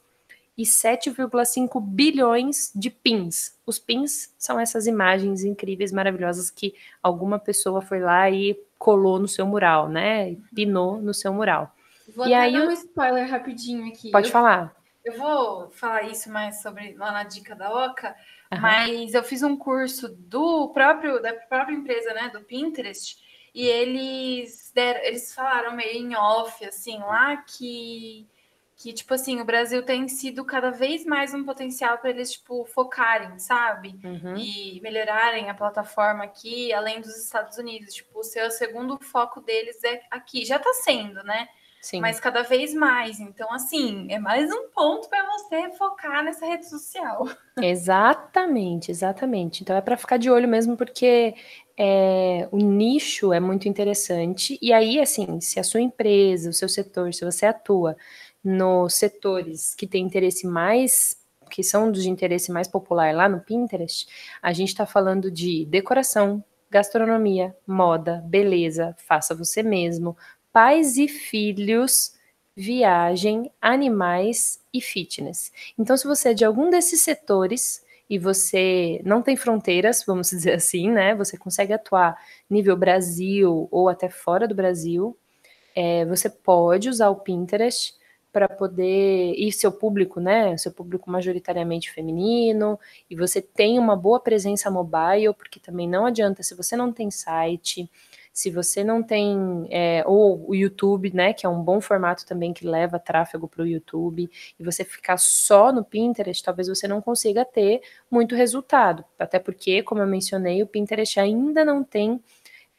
e 0.58 0.64
7,5 0.64 1.82
bilhões 1.82 2.72
de 2.74 2.90
pins. 2.90 3.58
Os 3.66 3.78
pins 3.78 4.34
são 4.38 4.60
essas 4.60 4.88
imagens 4.88 5.44
incríveis, 5.44 5.92
maravilhosas 5.92 6.50
que 6.50 6.74
alguma 7.04 7.38
pessoa 7.38 7.82
foi 7.82 8.00
lá 8.00 8.30
e 8.30 8.58
colou 8.78 9.20
no 9.20 9.28
seu 9.28 9.46
mural, 9.46 9.90
né? 9.90 10.32
E 10.32 10.36
pinou 10.54 11.02
no 11.02 11.14
seu 11.14 11.34
mural. 11.34 11.76
Vou 12.14 12.28
e 12.28 12.34
até 12.34 12.44
aí 12.44 12.54
dar 12.54 12.68
um 12.68 12.72
spoiler 12.72 13.30
rapidinho 13.30 13.88
aqui. 13.88 14.12
Pode 14.12 14.28
eu, 14.28 14.32
falar. 14.32 14.76
Eu 15.04 15.18
vou 15.18 15.70
falar 15.70 16.04
isso 16.04 16.32
mais 16.32 16.62
sobre 16.62 16.94
lá 16.96 17.12
na 17.12 17.24
dica 17.24 17.56
da 17.56 17.72
Oca, 17.72 18.16
uhum. 18.52 18.60
mas 18.60 19.14
eu 19.14 19.24
fiz 19.24 19.44
um 19.44 19.56
curso 19.56 20.10
do 20.10 20.70
próprio 20.70 21.22
da 21.22 21.34
própria 21.34 21.76
empresa, 21.76 22.14
né, 22.14 22.30
do 22.30 22.42
Pinterest, 22.42 23.18
e 23.54 23.66
eles 23.66 24.72
deram, 24.74 25.02
eles 25.02 25.34
falaram 25.34 25.76
meio 25.76 25.98
em 25.98 26.16
off 26.16 26.66
assim 26.66 27.00
lá 27.00 27.38
que 27.38 28.28
que 28.78 28.92
tipo 28.92 29.14
assim, 29.14 29.40
o 29.40 29.46
Brasil 29.46 29.84
tem 29.84 30.08
sido 30.08 30.44
cada 30.44 30.70
vez 30.70 31.06
mais 31.06 31.34
um 31.34 31.46
potencial 31.46 31.98
para 31.98 32.10
eles 32.10 32.34
tipo 32.34 32.66
focarem, 32.66 33.40
sabe? 33.40 33.98
Uhum. 34.04 34.36
E 34.36 34.82
melhorarem 34.82 35.50
a 35.50 35.54
plataforma 35.54 36.26
aqui, 36.26 36.74
além 36.74 37.00
dos 37.00 37.16
Estados 37.16 37.58
Unidos, 37.58 37.94
tipo, 37.94 38.20
o 38.20 38.24
seu 38.24 38.52
segundo 38.52 39.00
foco 39.00 39.40
deles 39.40 39.82
é 39.84 40.02
aqui, 40.12 40.44
já 40.44 40.58
está 40.58 40.74
sendo, 40.74 41.24
né? 41.24 41.48
Sim. 41.86 42.02
mas 42.02 42.20
cada 42.20 42.42
vez 42.42 42.74
mais. 42.74 43.20
Então, 43.20 43.54
assim, 43.54 44.08
é 44.10 44.18
mais 44.18 44.52
um 44.52 44.70
ponto 44.70 45.08
para 45.08 45.24
você 45.28 45.70
focar 45.78 46.24
nessa 46.24 46.44
rede 46.44 46.68
social. 46.68 47.28
Exatamente, 47.62 48.90
exatamente. 48.90 49.62
Então 49.62 49.76
é 49.76 49.82
para 49.82 49.96
ficar 49.96 50.18
de 50.18 50.30
olho 50.30 50.48
mesmo, 50.48 50.76
porque 50.76 51.36
é, 51.78 52.50
o 52.52 52.58
nicho 52.58 53.32
é 53.32 53.40
muito 53.40 53.70
interessante. 53.70 54.58
E 54.60 54.74
aí, 54.74 55.00
assim, 55.00 55.40
se 55.40 55.60
a 55.60 55.64
sua 55.64 55.80
empresa, 55.80 56.50
o 56.50 56.54
seu 56.54 56.68
setor, 56.68 57.14
se 57.14 57.24
você 57.24 57.46
atua 57.46 57.96
nos 58.44 58.96
setores 58.96 59.76
que 59.76 59.86
têm 59.86 60.06
interesse 60.06 60.48
mais 60.48 61.16
que 61.52 61.64
são 61.64 61.92
dos 61.92 62.02
de 62.02 62.10
interesse 62.10 62.52
mais 62.52 62.68
popular 62.68 63.14
lá 63.14 63.30
no 63.30 63.40
Pinterest, 63.40 64.08
a 64.42 64.52
gente 64.52 64.70
está 64.70 64.88
falando 64.88 65.30
de 65.30 65.66
decoração, 65.66 66.44
gastronomia, 66.70 67.56
moda, 67.66 68.24
beleza, 68.26 68.96
faça 68.98 69.36
você 69.36 69.62
mesmo, 69.62 70.18
pais 70.56 70.96
e 70.96 71.10
filhos, 71.10 72.14
viagem, 72.56 73.52
animais 73.62 74.62
e 74.74 74.80
fitness. 74.80 75.52
Então, 75.78 75.98
se 75.98 76.08
você 76.08 76.30
é 76.30 76.34
de 76.34 76.46
algum 76.46 76.70
desses 76.70 77.02
setores 77.02 77.84
e 78.10 78.18
você 78.18 79.02
não 79.04 79.22
tem 79.22 79.36
fronteiras, 79.36 80.06
vamos 80.08 80.30
dizer 80.32 80.54
assim, 80.54 80.90
né? 80.90 81.14
Você 81.14 81.38
consegue 81.38 81.74
atuar 81.74 82.18
nível 82.50 82.78
Brasil 82.78 83.68
ou 83.70 83.90
até 83.90 84.08
fora 84.08 84.48
do 84.48 84.56
Brasil, 84.56 85.18
é, 85.76 86.06
você 86.06 86.30
pode 86.30 86.88
usar 86.88 87.10
o 87.10 87.18
Pinterest 87.18 87.94
para 88.32 88.48
poder 88.48 89.34
e 89.38 89.52
seu 89.52 89.74
público, 89.74 90.22
né, 90.22 90.56
seu 90.58 90.72
público 90.72 91.10
majoritariamente 91.10 91.92
feminino, 91.92 92.80
e 93.10 93.16
você 93.16 93.42
tem 93.42 93.80
uma 93.80 93.96
boa 93.96 94.20
presença 94.22 94.72
mobile, 94.72 95.34
porque 95.38 95.60
também 95.60 95.88
não 95.88 96.06
adianta 96.06 96.44
se 96.44 96.54
você 96.56 96.76
não 96.76 96.92
tem 96.92 97.10
site, 97.12 97.90
se 98.36 98.52
você 98.52 98.84
não 98.84 99.02
tem, 99.02 99.66
é, 99.72 100.04
ou 100.06 100.46
o 100.50 100.54
YouTube, 100.54 101.10
né, 101.14 101.32
que 101.32 101.46
é 101.46 101.50
um 101.50 101.64
bom 101.64 101.80
formato 101.80 102.26
também 102.26 102.52
que 102.52 102.68
leva 102.68 103.00
tráfego 103.00 103.48
para 103.48 103.64
o 103.64 103.66
YouTube, 103.66 104.30
e 104.60 104.64
você 104.64 104.84
ficar 104.84 105.16
só 105.16 105.72
no 105.72 105.86
Pinterest, 105.86 106.44
talvez 106.44 106.68
você 106.68 106.86
não 106.86 107.02
consiga 107.02 107.46
ter 107.46 107.82
muito 108.12 108.36
resultado. 108.36 109.06
Até 109.18 109.40
porque, 109.40 109.82
como 109.84 110.02
eu 110.02 110.08
mencionei, 110.08 110.62
o 110.62 110.68
Pinterest 110.68 111.18
ainda 111.18 111.64
não 111.64 111.82
tem 111.82 112.22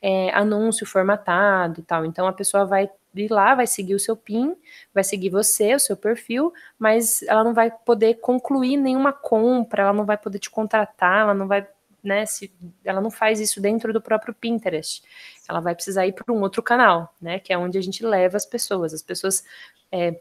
é, 0.03 0.31
anúncio 0.35 0.87
formatado 0.87 1.83
tal. 1.83 2.05
Então 2.05 2.27
a 2.27 2.35
pessoa 2.35 2.67
vai 2.67 2.91
ir 3.15 3.31
lá, 3.31 3.55
vai 3.55 3.67
seguir 3.67 3.95
o 3.95 3.99
seu 3.99 4.15
PIN, 4.15 4.55
vai 4.93 5.03
seguir 5.03 5.31
você, 5.31 5.75
o 5.75 5.81
seu 5.81 5.97
perfil, 5.97 6.53
mas 6.79 7.23
ela 7.23 7.43
não 7.43 7.55
vai 7.55 7.71
poder 7.71 8.21
concluir 8.21 8.77
nenhuma 8.77 9.11
compra, 9.11 9.85
ela 9.85 9.95
não 9.95 10.05
vai 10.05 10.19
poder 10.19 10.39
te 10.39 10.51
contratar, 10.51 11.23
ela 11.23 11.35
não 11.35 11.49
vai 11.49 11.67
né, 12.07 12.25
se 12.25 12.53
ela 12.85 13.01
não 13.01 13.11
faz 13.11 13.41
isso 13.41 13.61
dentro 13.61 13.93
do 13.93 14.01
próprio 14.01 14.33
Pinterest, 14.33 15.03
ela 15.49 15.61
vai 15.61 15.75
precisar 15.75 16.07
ir 16.07 16.13
para 16.13 16.33
um 16.33 16.41
outro 16.41 16.63
canal, 16.63 17.15
né, 17.21 17.39
que 17.39 17.53
é 17.53 17.59
onde 17.59 17.79
a 17.79 17.81
gente 17.83 18.05
leva 18.05 18.37
as 18.37 18.47
pessoas. 18.47 18.93
As 18.95 19.03
pessoas 19.03 19.45
é, 19.91 20.21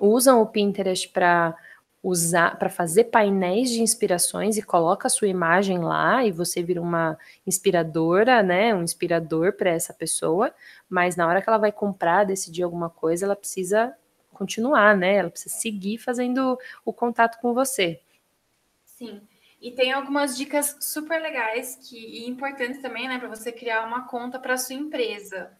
usam 0.00 0.40
o 0.42 0.46
Pinterest 0.46 1.08
para 1.08 1.56
usar 2.02 2.58
para 2.58 2.68
fazer 2.68 3.04
painéis 3.04 3.70
de 3.70 3.80
inspirações 3.80 4.58
e 4.58 4.62
coloca 4.62 5.06
a 5.06 5.10
sua 5.10 5.26
imagem 5.26 5.78
lá 5.78 6.22
e 6.22 6.30
você 6.30 6.62
vira 6.62 6.80
uma 6.82 7.16
inspiradora, 7.46 8.42
né, 8.42 8.74
um 8.74 8.82
inspirador 8.82 9.54
para 9.54 9.70
essa 9.70 9.94
pessoa, 9.94 10.52
mas 10.88 11.16
na 11.16 11.26
hora 11.26 11.40
que 11.40 11.48
ela 11.48 11.56
vai 11.58 11.72
comprar, 11.72 12.24
decidir 12.24 12.62
alguma 12.62 12.90
coisa, 12.90 13.24
ela 13.24 13.34
precisa 13.34 13.94
continuar, 14.34 14.96
né? 14.96 15.14
Ela 15.14 15.30
precisa 15.30 15.54
seguir 15.54 15.96
fazendo 15.98 16.58
o 16.84 16.92
contato 16.92 17.40
com 17.40 17.54
você. 17.54 18.00
Sim. 18.84 19.22
E 19.64 19.70
tem 19.70 19.92
algumas 19.92 20.36
dicas 20.36 20.76
super 20.78 21.18
legais 21.22 21.76
que, 21.76 21.96
e 21.96 22.28
importantes 22.28 22.82
também, 22.82 23.08
né, 23.08 23.18
para 23.18 23.30
você 23.30 23.50
criar 23.50 23.86
uma 23.86 24.06
conta 24.06 24.38
para 24.38 24.58
sua 24.58 24.74
empresa. 24.74 25.56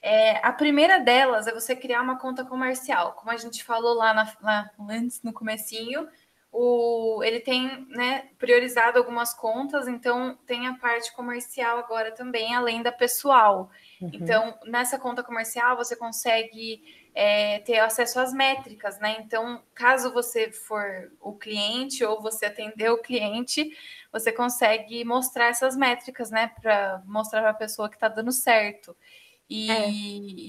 É, 0.00 0.38
a 0.38 0.50
primeira 0.50 0.98
delas 0.98 1.46
é 1.46 1.52
você 1.52 1.76
criar 1.76 2.00
uma 2.00 2.18
conta 2.18 2.42
comercial. 2.42 3.12
Como 3.12 3.30
a 3.30 3.36
gente 3.36 3.62
falou 3.62 3.92
lá, 3.92 4.14
na, 4.14 4.32
lá 4.40 4.70
antes, 4.88 5.22
no 5.22 5.30
comecinho, 5.30 6.08
o, 6.50 7.22
ele 7.22 7.38
tem 7.38 7.86
né, 7.90 8.30
priorizado 8.38 8.96
algumas 8.96 9.34
contas, 9.34 9.88
então 9.88 10.38
tem 10.46 10.66
a 10.66 10.78
parte 10.78 11.12
comercial 11.12 11.76
agora 11.76 12.12
também, 12.12 12.54
além 12.54 12.82
da 12.82 12.90
pessoal. 12.90 13.70
Uhum. 14.00 14.08
Então, 14.10 14.58
nessa 14.64 14.98
conta 14.98 15.22
comercial, 15.22 15.76
você 15.76 15.94
consegue 15.94 16.82
é, 17.14 17.60
ter 17.60 17.78
acesso 17.78 18.18
às 18.18 18.32
métricas, 18.32 18.98
né? 18.98 19.16
Então, 19.20 19.62
caso 19.72 20.12
você 20.12 20.50
for 20.50 21.12
o 21.20 21.32
cliente 21.32 22.04
ou 22.04 22.20
você 22.20 22.46
atender 22.46 22.90
o 22.90 22.98
cliente, 22.98 23.70
você 24.12 24.32
consegue 24.32 25.04
mostrar 25.04 25.46
essas 25.46 25.76
métricas, 25.76 26.30
né? 26.30 26.50
Para 26.60 27.02
mostrar 27.06 27.40
para 27.40 27.50
a 27.50 27.54
pessoa 27.54 27.88
que 27.88 27.94
está 27.94 28.08
dando 28.08 28.32
certo. 28.32 28.96
E 29.48 29.70
é. 29.70 29.88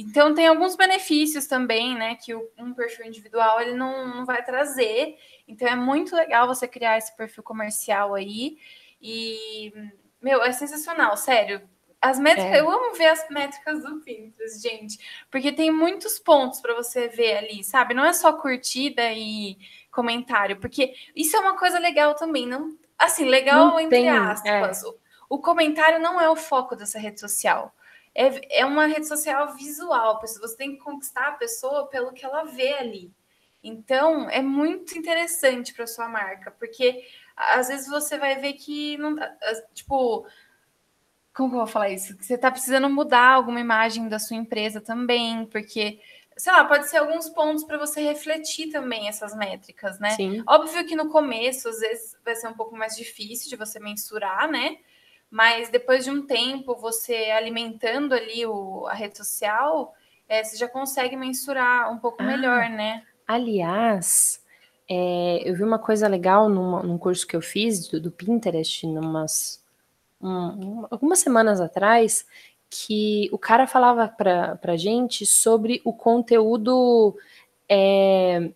então 0.02 0.34
tem 0.34 0.48
alguns 0.48 0.76
benefícios 0.76 1.46
também, 1.46 1.96
né? 1.96 2.16
Que 2.16 2.34
um 2.34 2.74
perfil 2.74 3.06
individual 3.06 3.62
ele 3.62 3.76
não, 3.76 4.08
não 4.08 4.26
vai 4.26 4.44
trazer. 4.44 5.18
Então 5.48 5.68
é 5.68 5.76
muito 5.76 6.16
legal 6.16 6.48
você 6.48 6.68
criar 6.68 6.98
esse 6.98 7.16
perfil 7.16 7.44
comercial 7.44 8.16
aí. 8.16 8.58
E, 9.00 9.72
meu, 10.20 10.42
é 10.42 10.52
sensacional, 10.52 11.16
sério 11.16 11.62
as 12.06 12.20
métricas, 12.20 12.54
é. 12.54 12.60
eu 12.60 12.70
amo 12.70 12.94
ver 12.94 13.08
as 13.08 13.28
métricas 13.30 13.82
do 13.82 14.00
Pinterest, 14.02 14.62
gente, 14.62 15.00
porque 15.32 15.52
tem 15.52 15.72
muitos 15.72 16.20
pontos 16.20 16.62
para 16.62 16.76
você 16.76 17.08
ver 17.08 17.38
ali, 17.38 17.64
sabe? 17.64 17.96
Não 17.96 18.06
é 18.06 18.14
só 18.14 18.32
curtida 18.34 19.12
e 19.12 19.58
comentário, 19.90 20.60
porque 20.60 20.94
isso 21.16 21.36
é 21.36 21.40
uma 21.40 21.58
coisa 21.58 21.80
legal 21.80 22.14
também, 22.14 22.46
não 22.46 22.78
assim, 22.98 23.26
legal 23.26 23.70
não 23.70 23.80
entre 23.80 23.98
tem, 23.98 24.10
aspas. 24.10 24.84
É. 24.84 24.88
O, 24.88 24.98
o 25.30 25.40
comentário 25.40 26.00
não 26.00 26.22
é 26.22 26.30
o 26.30 26.36
foco 26.36 26.76
dessa 26.76 27.00
rede 27.00 27.20
social. 27.20 27.74
É, 28.14 28.60
é 28.62 28.66
uma 28.66 28.86
rede 28.86 29.08
social 29.08 29.56
visual, 29.56 30.22
você 30.22 30.56
tem 30.56 30.74
que 30.74 30.84
conquistar 30.84 31.30
a 31.30 31.32
pessoa 31.34 31.88
pelo 31.88 32.14
que 32.14 32.24
ela 32.24 32.44
vê 32.44 32.74
ali. 32.74 33.12
Então, 33.64 34.30
é 34.30 34.44
muito 34.44 34.96
interessante 34.96 35.74
para 35.74 35.88
sua 35.88 36.08
marca, 36.08 36.52
porque 36.52 37.04
às 37.36 37.68
vezes 37.68 37.88
você 37.88 38.16
vai 38.16 38.36
ver 38.36 38.54
que 38.54 38.96
não, 38.98 39.16
tipo, 39.74 40.26
como 41.36 41.50
que 41.50 41.56
eu 41.56 41.60
vou 41.60 41.68
falar 41.68 41.90
isso? 41.90 42.16
Que 42.16 42.26
você 42.26 42.36
está 42.36 42.50
precisando 42.50 42.90
mudar 42.90 43.34
alguma 43.34 43.60
imagem 43.60 44.08
da 44.08 44.18
sua 44.18 44.38
empresa 44.38 44.80
também, 44.80 45.46
porque 45.46 46.00
sei 46.38 46.52
lá, 46.52 46.66
pode 46.66 46.90
ser 46.90 46.98
alguns 46.98 47.30
pontos 47.30 47.64
para 47.64 47.78
você 47.78 48.02
refletir 48.02 48.70
também 48.70 49.08
essas 49.08 49.36
métricas, 49.36 50.00
né? 50.00 50.12
Sim. 50.12 50.44
Óbvio 50.48 50.86
que 50.86 50.96
no 50.96 51.10
começo, 51.10 51.70
às 51.70 51.80
vezes, 51.80 52.18
vai 52.26 52.36
ser 52.36 52.48
um 52.48 52.54
pouco 52.54 52.76
mais 52.76 52.96
difícil 52.96 53.50
de 53.50 53.56
você 53.56 53.80
mensurar, 53.80 54.50
né? 54.50 54.78
Mas 55.30 55.70
depois 55.70 56.04
de 56.04 56.12
um 56.12 56.26
tempo, 56.26 56.76
você 56.76 57.32
alimentando 57.32 58.14
ali 58.14 58.46
o, 58.46 58.86
a 58.88 58.94
rede 58.94 59.18
social, 59.18 59.94
é, 60.28 60.44
você 60.44 60.58
já 60.58 60.68
consegue 60.68 61.16
mensurar 61.16 61.92
um 61.92 61.98
pouco 61.98 62.22
ah, 62.22 62.26
melhor, 62.26 62.70
né? 62.70 63.04
Aliás, 63.28 64.42
é, 64.90 65.42
eu 65.44 65.56
vi 65.56 65.64
uma 65.64 65.80
coisa 65.80 66.08
legal 66.08 66.50
numa, 66.50 66.84
num 66.84 66.98
curso 66.98 67.26
que 67.26 67.36
eu 67.36 67.42
fiz 67.42 67.88
do, 67.88 68.00
do 68.00 68.12
Pinterest, 68.12 68.86
numas, 68.86 69.64
um, 70.26 70.86
algumas 70.90 71.20
semanas 71.20 71.62
atrás, 71.62 72.26
que 72.70 73.30
o 73.32 73.38
cara 73.38 73.68
falava 73.68 74.08
para 74.08 74.60
a 74.64 74.78
gente 74.78 75.26
sobre 75.26 75.82
o 75.86 75.94
conteúdo 75.94 77.16
é, 77.70 78.52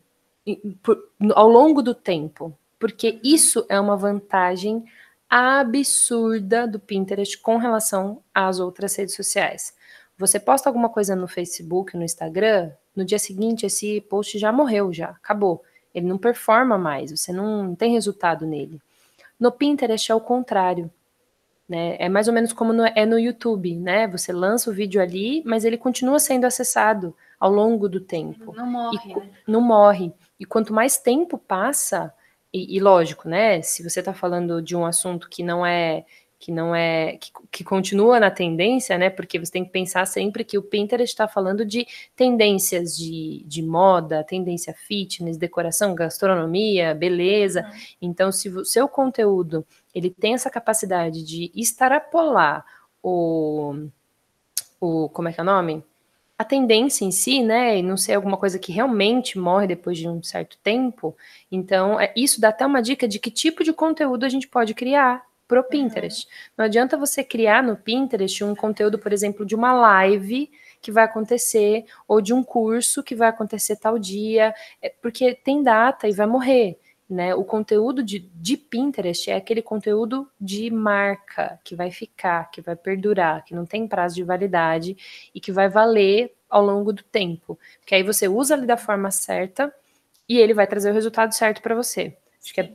por, 0.82 0.98
ao 1.34 1.48
longo 1.48 1.82
do 1.82 1.94
tempo, 1.94 2.54
porque 2.80 3.20
isso 3.24 3.66
é 3.70 3.80
uma 3.80 3.96
vantagem 3.96 4.84
absurda 5.30 6.68
do 6.68 6.80
Pinterest 6.80 7.38
com 7.38 7.58
relação 7.58 8.24
às 8.34 8.60
outras 8.60 8.96
redes 8.96 9.16
sociais. 9.16 9.76
Você 10.18 10.40
posta 10.40 10.68
alguma 10.68 10.90
coisa 10.90 11.16
no 11.16 11.28
Facebook, 11.28 11.96
no 11.96 12.04
Instagram, 12.04 12.72
no 12.96 13.06
dia 13.06 13.20
seguinte 13.20 13.66
esse 13.66 14.02
post 14.02 14.38
já 14.38 14.52
morreu, 14.52 14.92
já 14.92 15.10
acabou. 15.10 15.64
Ele 15.94 16.08
não 16.08 16.18
performa 16.18 16.78
mais, 16.78 17.12
você 17.12 17.32
não 17.32 17.76
tem 17.76 17.94
resultado 17.94 18.46
nele. 18.46 18.82
No 19.40 19.52
Pinterest 19.52 20.12
é 20.12 20.16
o 20.16 20.20
contrário. 20.20 20.92
Né? 21.70 21.96
É 22.00 22.10
mais 22.10 22.28
ou 22.28 22.34
menos 22.34 22.52
como 22.52 22.74
no, 22.74 22.84
é 22.84 23.06
no 23.06 23.20
YouTube, 23.20 23.76
né? 23.76 24.08
Você 24.08 24.34
lança 24.34 24.72
o 24.72 24.74
vídeo 24.74 25.00
ali, 25.00 25.44
mas 25.46 25.64
ele 25.64 25.78
continua 25.78 26.18
sendo 26.18 26.46
acessado 26.46 27.16
ao 27.40 27.52
longo 27.52 27.88
do 27.88 28.00
tempo. 28.00 28.56
Não 28.56 28.66
morre. 28.66 28.98
E, 29.06 29.16
né? 29.16 29.30
Não 29.48 29.62
morre. 29.62 30.12
E 30.40 30.46
quanto 30.46 30.74
mais 30.74 30.98
tempo 30.98 31.38
passa, 31.38 32.12
e, 32.52 32.76
e 32.76 32.80
lógico, 32.80 33.30
né? 33.30 33.62
Se 33.62 33.88
você 33.88 34.00
está 34.00 34.14
falando 34.14 34.64
de 34.64 34.76
um 34.76 34.84
assunto 34.84 35.30
que 35.30 35.44
não 35.44 35.64
é 35.64 36.06
que 36.40 36.54
não 36.54 36.74
é 36.74 37.18
que, 37.18 37.32
que, 37.52 37.64
continua 37.66 38.18
na 38.18 38.32
tendência, 38.32 38.98
né? 38.98 39.10
Porque 39.10 39.38
você 39.38 39.52
tem 39.52 39.66
que 39.66 39.72
pensar 39.72 40.06
sempre 40.06 40.46
que 40.46 40.58
o 40.58 40.64
Pinterest 40.64 41.14
está 41.14 41.28
falando 41.28 41.66
de 41.66 41.86
tendências 42.16 42.98
de, 42.98 43.44
de 43.46 43.62
moda, 43.62 44.24
tendência 44.24 44.74
fitness, 44.74 45.36
decoração, 45.38 45.94
gastronomia, 45.94 46.96
beleza. 46.96 47.64
Uhum. 47.64 47.80
Então, 48.02 48.32
se 48.32 48.48
o 48.48 48.64
seu 48.64 48.88
conteúdo 48.88 49.68
ele 49.94 50.10
tem 50.10 50.34
essa 50.34 50.50
capacidade 50.50 51.24
de 51.24 51.52
extrapolar 51.54 52.64
o, 53.04 53.88
o 54.80 55.10
como 55.10 55.28
é 55.28 55.34
que 55.34 55.42
é 55.42 55.44
o 55.44 55.46
nome? 55.46 55.84
A 56.38 56.46
tendência 56.46 57.04
em 57.04 57.12
si, 57.12 57.44
né, 57.44 57.80
e 57.80 57.84
não 57.84 57.98
ser 57.98 58.14
alguma 58.14 58.38
coisa 58.38 58.58
que 58.58 58.72
realmente 58.72 59.38
morre 59.38 59.68
depois 59.68 59.98
de 59.98 60.08
um 60.08 60.24
certo 60.24 60.58
tempo. 60.64 61.18
Então, 61.52 62.00
é, 62.00 62.14
isso 62.16 62.40
dá 62.40 62.48
até 62.48 62.66
uma 62.66 62.82
dica 62.82 63.10
de 63.10 63.20
que 63.20 63.30
tipo 63.30 63.62
de 63.62 63.74
conteúdo 63.74 64.26
a 64.26 64.30
gente 64.30 64.48
pode 64.48 64.74
criar 64.74 65.29
pro 65.50 65.64
Pinterest. 65.64 66.26
Uhum. 66.26 66.32
Não 66.60 66.66
adianta 66.66 66.96
você 66.96 67.24
criar 67.24 67.64
no 67.64 67.76
Pinterest 67.76 68.44
um 68.44 68.56
conteúdo, 68.56 69.00
por 69.00 69.12
exemplo, 69.12 69.44
de 69.44 69.56
uma 69.56 69.74
live 69.74 70.50
que 70.80 70.92
vai 70.92 71.04
acontecer 71.04 71.86
ou 72.08 72.22
de 72.22 72.34
um 72.34 72.44
curso 72.44 73.04
que 73.04 73.16
vai 73.16 73.28
acontecer 73.28 73.76
tal 73.76 73.98
dia, 73.98 74.54
é, 74.82 74.94
porque 75.02 75.34
tem 75.34 75.62
data 75.64 76.08
e 76.08 76.14
vai 76.14 76.28
morrer. 76.28 76.80
Né? 77.10 77.34
O 77.34 77.44
conteúdo 77.44 78.04
de, 78.04 78.20
de 78.20 78.56
Pinterest 78.56 79.32
é 79.32 79.36
aquele 79.36 79.64
conteúdo 79.64 80.30
de 80.40 80.70
marca 80.70 81.60
que 81.64 81.76
vai 81.76 81.90
ficar, 81.90 82.52
que 82.52 82.62
vai 82.62 82.76
perdurar, 82.76 83.44
que 83.44 83.56
não 83.56 83.66
tem 83.66 83.88
prazo 83.88 84.14
de 84.14 84.24
validade 84.24 84.96
e 85.34 85.40
que 85.40 85.52
vai 85.52 85.68
valer 85.68 86.32
ao 86.48 86.64
longo 86.64 86.94
do 86.94 87.02
tempo. 87.02 87.58
Que 87.84 87.96
aí 87.96 88.04
você 88.04 88.28
usa 88.28 88.54
ele 88.54 88.68
da 88.68 88.78
forma 88.78 89.10
certa 89.10 89.74
e 90.28 90.38
ele 90.38 90.54
vai 90.54 90.68
trazer 90.68 90.92
o 90.92 90.94
resultado 90.94 91.34
certo 91.34 91.64
para 91.64 91.74
você. 91.74 92.16
Acho 92.40 92.54
que 92.54 92.62
é 92.62 92.72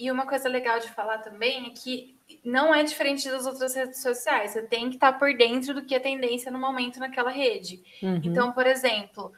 e 0.00 0.10
uma 0.10 0.26
coisa 0.26 0.48
legal 0.48 0.78
de 0.80 0.88
falar 0.90 1.18
também 1.18 1.66
é 1.66 1.70
que 1.70 2.18
não 2.44 2.74
é 2.74 2.82
diferente 2.82 3.28
das 3.28 3.46
outras 3.46 3.74
redes 3.74 4.00
sociais. 4.00 4.52
Você 4.52 4.62
tem 4.62 4.88
que 4.88 4.96
estar 4.96 5.12
por 5.14 5.34
dentro 5.36 5.74
do 5.74 5.84
que 5.84 5.94
é 5.94 6.00
tendência 6.00 6.50
no 6.50 6.58
momento 6.58 6.98
naquela 6.98 7.30
rede. 7.30 7.82
Uhum. 8.02 8.20
Então, 8.24 8.52
por 8.52 8.66
exemplo, 8.66 9.32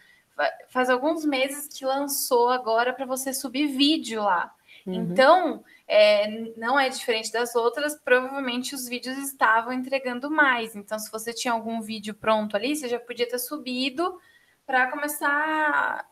faz 0.68 0.88
alguns 0.90 1.24
meses 1.24 1.68
que 1.68 1.84
lançou 1.84 2.48
agora 2.48 2.92
para 2.92 3.06
você 3.06 3.32
subir 3.32 3.66
vídeo 3.66 4.22
lá. 4.22 4.54
Uhum. 4.86 4.94
Então, 4.94 5.64
é, 5.86 6.52
não 6.56 6.78
é 6.78 6.88
diferente 6.88 7.32
das 7.32 7.54
outras, 7.54 7.94
provavelmente 8.02 8.74
os 8.74 8.88
vídeos 8.88 9.16
estavam 9.18 9.72
entregando 9.72 10.30
mais. 10.30 10.74
Então, 10.74 10.98
se 10.98 11.10
você 11.10 11.32
tinha 11.32 11.52
algum 11.52 11.80
vídeo 11.80 12.14
pronto 12.14 12.56
ali, 12.56 12.74
você 12.74 12.88
já 12.88 12.98
podia 12.98 13.28
ter 13.28 13.38
subido 13.38 14.18
para 14.66 14.90
começar 14.90 15.28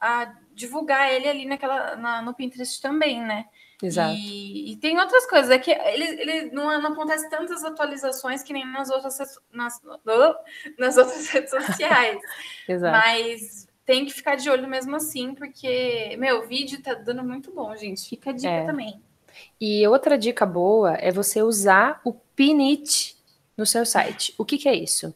a, 0.00 0.22
a 0.22 0.34
divulgar 0.52 1.12
ele 1.12 1.28
ali 1.28 1.46
naquela, 1.46 1.96
na, 1.96 2.22
no 2.22 2.34
Pinterest 2.34 2.80
também, 2.80 3.22
né? 3.22 3.46
Exato. 3.82 4.14
E, 4.14 4.72
e, 4.72 4.76
tem 4.76 4.98
outras 4.98 5.26
coisas, 5.26 5.50
é 5.50 5.58
que 5.58 5.70
ele, 5.70 6.04
ele 6.20 6.50
não, 6.50 6.80
não 6.82 6.92
acontece 6.92 7.28
tantas 7.30 7.64
atualizações 7.64 8.42
que 8.42 8.52
nem 8.52 8.66
nas 8.66 8.90
outras, 8.90 9.18
nas, 9.52 9.80
nas 10.78 10.96
outras 10.96 11.28
redes 11.28 11.50
sociais. 11.50 12.20
Exato. 12.68 12.92
Mas 12.92 13.68
tem 13.86 14.04
que 14.04 14.12
ficar 14.12 14.36
de 14.36 14.50
olho 14.50 14.68
mesmo 14.68 14.94
assim, 14.96 15.34
porque, 15.34 16.16
meu, 16.18 16.40
o 16.40 16.46
vídeo 16.46 16.82
tá 16.82 16.94
dando 16.94 17.24
muito 17.24 17.50
bom, 17.52 17.74
gente. 17.74 18.08
Fica 18.08 18.30
a 18.30 18.32
dica 18.32 18.48
é. 18.48 18.66
também. 18.66 19.00
E 19.60 19.86
outra 19.86 20.18
dica 20.18 20.44
boa 20.44 20.94
é 20.94 21.10
você 21.10 21.42
usar 21.42 22.00
o 22.04 22.12
Pinit 22.12 23.16
no 23.56 23.64
seu 23.64 23.86
site. 23.86 24.34
O 24.36 24.44
que, 24.44 24.58
que 24.58 24.68
é 24.68 24.74
isso? 24.74 25.14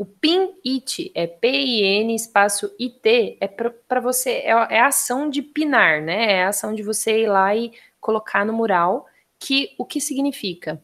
O 0.00 0.06
PIN-IT 0.06 1.12
é 1.14 1.26
P-I-N 1.26 2.14
espaço 2.14 2.74
I-T, 2.78 3.36
é 3.38 3.46
para 3.46 4.00
você, 4.00 4.30
é, 4.30 4.48
é, 4.48 4.80
a 4.80 4.86
ação 4.86 5.28
de 5.28 5.42
pinar, 5.42 6.00
né? 6.00 6.36
É 6.36 6.44
a 6.44 6.48
ação 6.48 6.74
de 6.74 6.82
você 6.82 7.24
ir 7.24 7.26
lá 7.26 7.54
e 7.54 7.70
colocar 8.00 8.44
no 8.44 8.52
mural, 8.52 9.06
que 9.38 9.74
o 9.78 9.84
que 9.84 10.00
significa? 10.00 10.82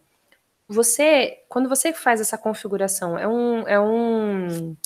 Você, 0.68 1.44
quando 1.48 1.68
você 1.68 1.92
faz 1.92 2.20
essa 2.20 2.36
configuração, 2.36 3.16
é 3.16 3.26
um, 3.28 3.68
é 3.68 3.80
um, 3.80 4.76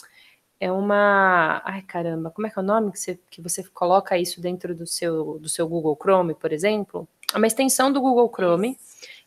é 0.60 0.70
uma, 0.70 1.62
ai 1.64 1.82
caramba, 1.82 2.30
como 2.30 2.46
é 2.46 2.50
que 2.50 2.58
é 2.58 2.62
o 2.62 2.64
nome 2.64 2.92
que 2.92 2.98
você, 2.98 3.18
que 3.30 3.40
você 3.40 3.64
coloca 3.64 4.18
isso 4.18 4.40
dentro 4.40 4.74
do 4.74 4.86
seu, 4.86 5.38
do 5.38 5.48
seu 5.48 5.66
Google 5.66 5.96
Chrome, 6.00 6.34
por 6.34 6.52
exemplo? 6.52 7.08
É 7.32 7.36
uma 7.38 7.46
extensão 7.46 7.90
do 7.90 8.00
Google 8.00 8.30
Chrome 8.34 8.76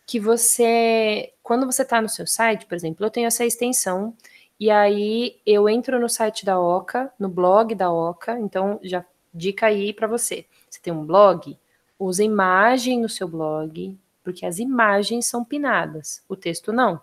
que 0.05 0.19
você, 0.19 1.33
quando 1.41 1.65
você 1.65 1.81
está 1.81 2.01
no 2.01 2.09
seu 2.09 2.27
site, 2.27 2.65
por 2.65 2.75
exemplo, 2.75 3.05
eu 3.05 3.09
tenho 3.09 3.27
essa 3.27 3.45
extensão 3.45 4.15
e 4.59 4.69
aí 4.69 5.39
eu 5.45 5.67
entro 5.67 5.99
no 5.99 6.07
site 6.07 6.45
da 6.45 6.59
Oca, 6.59 7.11
no 7.17 7.29
blog 7.29 7.73
da 7.73 7.91
Oca, 7.91 8.39
então 8.39 8.79
já 8.83 9.03
dica 9.33 9.65
aí 9.67 9.91
para 9.91 10.07
você. 10.07 10.45
Você 10.69 10.79
tem 10.81 10.93
um 10.93 11.05
blog, 11.05 11.57
Usa 11.97 12.23
imagem 12.23 12.99
no 13.01 13.09
seu 13.09 13.27
blog, 13.27 13.97
porque 14.23 14.45
as 14.45 14.59
imagens 14.59 15.25
são 15.25 15.43
pinadas, 15.43 16.23
o 16.27 16.35
texto 16.35 16.71
não. 16.71 17.01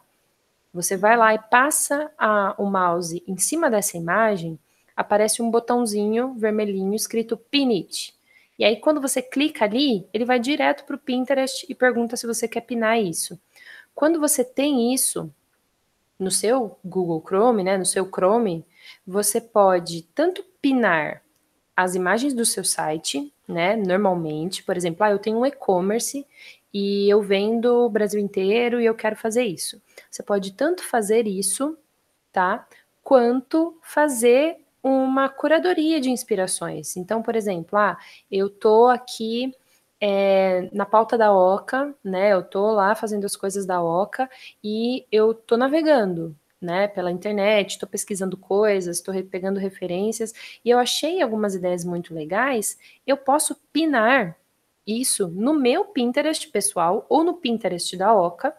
Você 0.72 0.96
vai 0.96 1.16
lá 1.16 1.35
e 1.35 1.38
passa 1.38 2.11
a, 2.16 2.55
o 2.57 2.66
mouse 2.66 3.22
em 3.26 3.37
cima 3.37 3.68
dessa 3.68 3.96
imagem, 3.96 4.59
aparece 4.96 5.42
um 5.42 5.50
botãozinho 5.50 6.35
vermelhinho 6.35 6.94
escrito 6.94 7.37
Pin 7.37 7.76
It. 7.79 8.14
E 8.59 8.64
aí, 8.64 8.76
quando 8.76 9.00
você 9.00 9.22
clica 9.22 9.64
ali, 9.64 10.07
ele 10.12 10.24
vai 10.24 10.38
direto 10.38 10.85
para 10.85 10.94
o 10.94 10.98
Pinterest 10.98 11.64
e 11.68 11.74
pergunta 11.74 12.16
se 12.16 12.26
você 12.26 12.46
quer 12.46 12.61
pinar 12.61 13.00
isso. 13.00 13.40
Quando 13.94 14.20
você 14.20 14.44
tem 14.44 14.92
isso 14.92 15.33
no 16.18 16.31
seu 16.31 16.79
Google 16.85 17.24
Chrome, 17.26 17.64
né, 17.64 17.79
no 17.79 17.87
seu 17.87 18.05
Chrome, 18.05 18.64
você 19.07 19.40
pode 19.40 20.03
tanto 20.14 20.44
pinar 20.61 21.22
as 21.82 21.94
imagens 21.94 22.34
do 22.34 22.44
seu 22.44 22.62
site, 22.62 23.32
né? 23.48 23.74
Normalmente, 23.74 24.62
por 24.62 24.76
exemplo, 24.76 25.02
ah, 25.04 25.10
eu 25.10 25.18
tenho 25.18 25.38
um 25.38 25.46
e-commerce 25.46 26.26
e 26.74 27.08
eu 27.08 27.22
vendo 27.22 27.86
o 27.86 27.88
Brasil 27.88 28.20
inteiro 28.20 28.80
e 28.80 28.84
eu 28.84 28.94
quero 28.94 29.16
fazer 29.16 29.44
isso. 29.44 29.80
Você 30.10 30.22
pode 30.22 30.52
tanto 30.52 30.84
fazer 30.84 31.26
isso, 31.26 31.78
tá? 32.30 32.66
Quanto 33.02 33.78
fazer 33.82 34.58
uma 34.82 35.28
curadoria 35.30 36.00
de 36.00 36.10
inspirações. 36.10 36.96
Então, 36.98 37.22
por 37.22 37.34
exemplo, 37.34 37.78
ah, 37.78 37.98
eu 38.30 38.50
tô 38.50 38.88
aqui 38.88 39.54
é, 40.00 40.68
na 40.72 40.84
pauta 40.84 41.16
da 41.16 41.32
Oca, 41.32 41.94
né? 42.04 42.32
Eu 42.34 42.42
tô 42.42 42.72
lá 42.72 42.94
fazendo 42.94 43.24
as 43.24 43.36
coisas 43.36 43.64
da 43.64 43.82
Oca 43.82 44.28
e 44.62 45.06
eu 45.10 45.32
tô 45.32 45.56
navegando 45.56 46.36
né, 46.61 46.88
pela 46.88 47.11
internet, 47.11 47.70
estou 47.70 47.88
pesquisando 47.88 48.37
coisas, 48.37 48.99
estou 48.99 49.14
pegando 49.25 49.59
referências 49.59 50.35
e 50.64 50.70
eu 50.70 50.79
achei 50.79 51.23
algumas 51.23 51.55
ideias 51.55 51.85
muito 51.85 52.14
legais, 52.14 52.79
eu 53.07 53.16
posso 53.16 53.55
pinar 53.73 54.37
isso 54.87 55.29
no 55.29 55.55
meu 55.55 55.87
Pinterest 55.87 56.49
pessoal 56.49 57.07
ou 57.09 57.25
no 57.25 57.35
Pinterest 57.35 57.96
da 57.96 58.14
Oca 58.14 58.55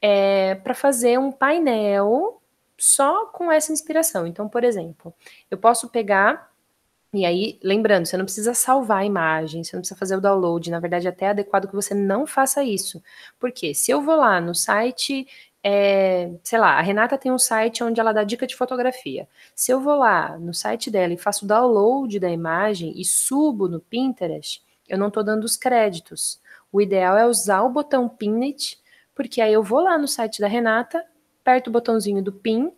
é, 0.00 0.56
para 0.56 0.74
fazer 0.74 1.18
um 1.18 1.30
painel 1.30 2.40
só 2.76 3.26
com 3.26 3.50
essa 3.52 3.72
inspiração. 3.72 4.26
Então, 4.26 4.48
por 4.48 4.64
exemplo, 4.64 5.14
eu 5.50 5.56
posso 5.56 5.88
pegar 5.88 6.50
e 7.14 7.26
aí, 7.26 7.58
lembrando, 7.62 8.06
você 8.06 8.16
não 8.16 8.24
precisa 8.24 8.54
salvar 8.54 9.02
a 9.02 9.04
imagem, 9.04 9.62
você 9.62 9.76
não 9.76 9.82
precisa 9.82 9.98
fazer 9.98 10.16
o 10.16 10.20
download, 10.20 10.70
na 10.70 10.80
verdade, 10.80 11.06
é 11.06 11.10
até 11.10 11.26
é 11.26 11.28
adequado 11.28 11.68
que 11.68 11.74
você 11.74 11.94
não 11.94 12.26
faça 12.26 12.64
isso. 12.64 13.02
Porque 13.38 13.74
se 13.74 13.90
eu 13.90 14.00
vou 14.00 14.16
lá 14.16 14.40
no 14.40 14.54
site 14.54 15.26
é, 15.64 16.32
sei 16.42 16.58
lá, 16.58 16.78
a 16.78 16.80
Renata 16.80 17.16
tem 17.16 17.30
um 17.30 17.38
site 17.38 17.84
onde 17.84 18.00
ela 18.00 18.12
dá 18.12 18.24
dica 18.24 18.46
de 18.46 18.56
fotografia. 18.56 19.28
Se 19.54 19.70
eu 19.70 19.80
vou 19.80 19.96
lá 19.96 20.36
no 20.38 20.52
site 20.52 20.90
dela 20.90 21.12
e 21.12 21.18
faço 21.18 21.46
download 21.46 22.18
da 22.18 22.30
imagem 22.30 22.92
e 22.96 23.04
subo 23.04 23.68
no 23.68 23.80
Pinterest, 23.80 24.62
eu 24.88 24.98
não 24.98 25.08
estou 25.08 25.22
dando 25.22 25.44
os 25.44 25.56
créditos. 25.56 26.40
O 26.72 26.80
ideal 26.80 27.16
é 27.16 27.26
usar 27.26 27.62
o 27.62 27.70
botão 27.70 28.08
Pinnet, 28.08 28.78
porque 29.14 29.40
aí 29.40 29.52
eu 29.52 29.62
vou 29.62 29.80
lá 29.80 29.96
no 29.96 30.08
site 30.08 30.40
da 30.40 30.48
Renata, 30.48 31.04
aperto 31.40 31.70
o 31.70 31.72
botãozinho 31.72 32.22
do 32.22 32.32
Pin, 32.32 32.72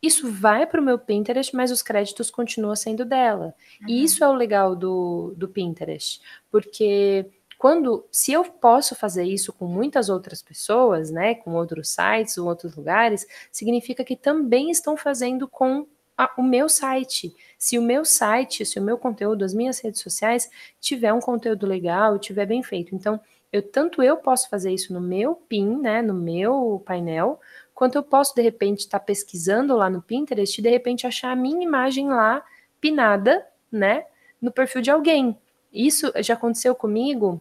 isso 0.00 0.30
vai 0.30 0.64
para 0.64 0.80
o 0.80 0.84
meu 0.84 0.98
Pinterest, 0.98 1.54
mas 1.56 1.72
os 1.72 1.82
créditos 1.82 2.30
continuam 2.30 2.76
sendo 2.76 3.04
dela. 3.04 3.54
Uhum. 3.80 3.88
E 3.88 4.04
isso 4.04 4.22
é 4.22 4.28
o 4.28 4.32
legal 4.32 4.76
do, 4.76 5.34
do 5.36 5.48
Pinterest, 5.48 6.20
porque 6.50 7.26
quando, 7.58 8.06
se 8.12 8.32
eu 8.32 8.44
posso 8.44 8.94
fazer 8.94 9.24
isso 9.24 9.52
com 9.52 9.66
muitas 9.66 10.08
outras 10.08 10.40
pessoas, 10.40 11.10
né, 11.10 11.34
com 11.34 11.54
outros 11.54 11.88
sites 11.88 12.38
ou 12.38 12.46
outros 12.46 12.76
lugares, 12.76 13.26
significa 13.50 14.04
que 14.04 14.14
também 14.14 14.70
estão 14.70 14.96
fazendo 14.96 15.48
com 15.48 15.84
a, 16.16 16.32
o 16.38 16.42
meu 16.42 16.68
site. 16.68 17.34
Se 17.58 17.76
o 17.76 17.82
meu 17.82 18.04
site, 18.04 18.64
se 18.64 18.78
o 18.78 18.82
meu 18.82 18.96
conteúdo, 18.96 19.44
as 19.44 19.52
minhas 19.52 19.80
redes 19.80 20.00
sociais 20.00 20.48
tiver 20.80 21.12
um 21.12 21.20
conteúdo 21.20 21.66
legal, 21.66 22.16
tiver 22.20 22.46
bem 22.46 22.62
feito, 22.62 22.94
então 22.94 23.20
eu 23.52 23.60
tanto 23.60 24.04
eu 24.04 24.16
posso 24.16 24.48
fazer 24.48 24.72
isso 24.72 24.92
no 24.92 25.00
meu 25.00 25.34
pin, 25.34 25.78
né, 25.80 26.00
no 26.00 26.14
meu 26.14 26.80
painel, 26.86 27.40
quanto 27.74 27.96
eu 27.96 28.04
posso 28.04 28.36
de 28.36 28.42
repente 28.42 28.80
estar 28.80 29.00
tá 29.00 29.04
pesquisando 29.04 29.74
lá 29.74 29.90
no 29.90 30.00
Pinterest 30.00 30.60
e 30.60 30.62
de 30.62 30.70
repente 30.70 31.08
achar 31.08 31.32
a 31.32 31.36
minha 31.36 31.64
imagem 31.64 32.08
lá 32.08 32.44
pinada, 32.80 33.44
né, 33.70 34.04
no 34.40 34.52
perfil 34.52 34.80
de 34.80 34.92
alguém. 34.92 35.36
Isso 35.72 36.12
já 36.20 36.34
aconteceu 36.34 36.74
comigo 36.74 37.40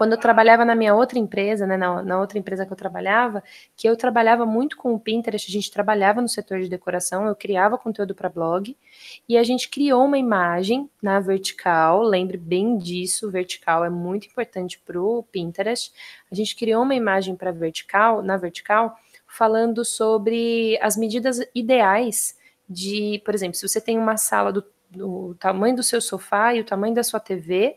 quando 0.00 0.12
eu 0.12 0.18
trabalhava 0.18 0.64
na 0.64 0.74
minha 0.74 0.94
outra 0.94 1.18
empresa, 1.18 1.66
né, 1.66 1.76
na, 1.76 2.02
na, 2.02 2.18
outra 2.18 2.38
empresa 2.38 2.64
que 2.64 2.72
eu 2.72 2.76
trabalhava, 2.76 3.44
que 3.76 3.86
eu 3.86 3.94
trabalhava 3.94 4.46
muito 4.46 4.74
com 4.78 4.94
o 4.94 4.98
Pinterest, 4.98 5.50
a 5.50 5.52
gente 5.52 5.70
trabalhava 5.70 6.22
no 6.22 6.28
setor 6.28 6.58
de 6.58 6.70
decoração, 6.70 7.26
eu 7.26 7.36
criava 7.36 7.76
conteúdo 7.76 8.14
para 8.14 8.30
blog, 8.30 8.74
e 9.28 9.36
a 9.36 9.42
gente 9.42 9.68
criou 9.68 10.06
uma 10.06 10.16
imagem 10.16 10.88
na 11.02 11.20
vertical, 11.20 12.02
lembre 12.02 12.38
bem 12.38 12.78
disso, 12.78 13.30
vertical 13.30 13.84
é 13.84 13.90
muito 13.90 14.26
importante 14.26 14.80
para 14.86 14.98
o 14.98 15.22
Pinterest. 15.24 15.92
A 16.32 16.34
gente 16.34 16.56
criou 16.56 16.82
uma 16.82 16.94
imagem 16.94 17.36
para 17.36 17.52
vertical, 17.52 18.22
na 18.22 18.38
vertical, 18.38 18.96
falando 19.26 19.84
sobre 19.84 20.78
as 20.80 20.96
medidas 20.96 21.40
ideais 21.54 22.38
de, 22.66 23.20
por 23.22 23.34
exemplo, 23.34 23.56
se 23.56 23.68
você 23.68 23.82
tem 23.82 23.98
uma 23.98 24.16
sala 24.16 24.50
do, 24.50 24.64
do 24.88 25.36
tamanho 25.38 25.76
do 25.76 25.82
seu 25.82 26.00
sofá 26.00 26.54
e 26.54 26.60
o 26.60 26.64
tamanho 26.64 26.94
da 26.94 27.02
sua 27.02 27.20
TV, 27.20 27.76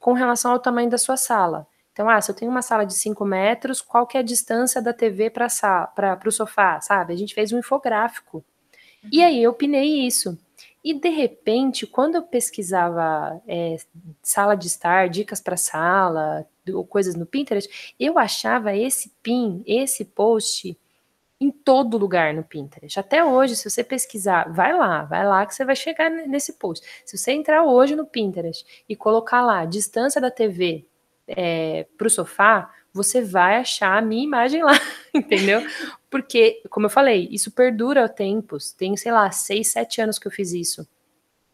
com 0.00 0.14
relação 0.14 0.50
ao 0.50 0.58
tamanho 0.58 0.90
da 0.90 0.98
sua 0.98 1.16
sala. 1.16 1.66
Então, 1.92 2.08
ah, 2.08 2.20
se 2.20 2.30
eu 2.30 2.34
tenho 2.34 2.50
uma 2.50 2.62
sala 2.62 2.86
de 2.86 2.94
5 2.94 3.24
metros, 3.24 3.82
qual 3.82 4.06
que 4.06 4.16
é 4.16 4.20
a 4.20 4.24
distância 4.24 4.80
da 4.80 4.92
TV 4.92 5.28
para 5.28 6.18
o 6.26 6.32
sofá, 6.32 6.80
sabe? 6.80 7.12
A 7.12 7.16
gente 7.16 7.34
fez 7.34 7.52
um 7.52 7.58
infográfico. 7.58 8.38
Uhum. 9.04 9.10
E 9.12 9.22
aí 9.22 9.42
eu 9.42 9.52
pinei 9.52 10.06
isso. 10.06 10.38
E 10.82 10.94
de 10.94 11.10
repente, 11.10 11.86
quando 11.86 12.14
eu 12.14 12.22
pesquisava 12.22 13.40
é, 13.46 13.76
sala 14.22 14.54
de 14.54 14.66
estar, 14.66 15.10
dicas 15.10 15.40
para 15.40 15.56
sala, 15.56 16.46
ou 16.72 16.86
coisas 16.86 17.14
no 17.14 17.26
Pinterest, 17.26 17.94
eu 18.00 18.18
achava 18.18 18.74
esse 18.74 19.12
pin, 19.22 19.62
esse 19.66 20.04
post 20.04 20.76
em 21.40 21.50
todo 21.50 21.96
lugar 21.96 22.34
no 22.34 22.44
Pinterest. 22.44 23.00
Até 23.00 23.24
hoje, 23.24 23.56
se 23.56 23.68
você 23.68 23.82
pesquisar, 23.82 24.52
vai 24.52 24.76
lá, 24.76 25.04
vai 25.04 25.26
lá 25.26 25.46
que 25.46 25.54
você 25.54 25.64
vai 25.64 25.74
chegar 25.74 26.10
nesse 26.10 26.52
post. 26.54 26.86
Se 27.04 27.16
você 27.16 27.32
entrar 27.32 27.64
hoje 27.64 27.96
no 27.96 28.04
Pinterest 28.04 28.84
e 28.86 28.94
colocar 28.94 29.40
lá 29.40 29.64
distância 29.64 30.20
da 30.20 30.30
TV 30.30 30.84
é, 31.26 31.86
para 31.96 32.06
o 32.06 32.10
sofá, 32.10 32.70
você 32.92 33.22
vai 33.22 33.56
achar 33.56 33.96
a 33.96 34.02
minha 34.02 34.24
imagem 34.24 34.62
lá, 34.62 34.78
entendeu? 35.14 35.62
Porque, 36.10 36.62
como 36.68 36.86
eu 36.86 36.90
falei, 36.90 37.28
isso 37.30 37.50
perdura 37.50 38.08
tempos. 38.08 38.72
Tem, 38.72 38.96
sei 38.96 39.12
lá, 39.12 39.30
seis, 39.30 39.72
sete 39.72 40.00
anos 40.00 40.18
que 40.18 40.26
eu 40.26 40.32
fiz 40.32 40.52
isso. 40.52 40.86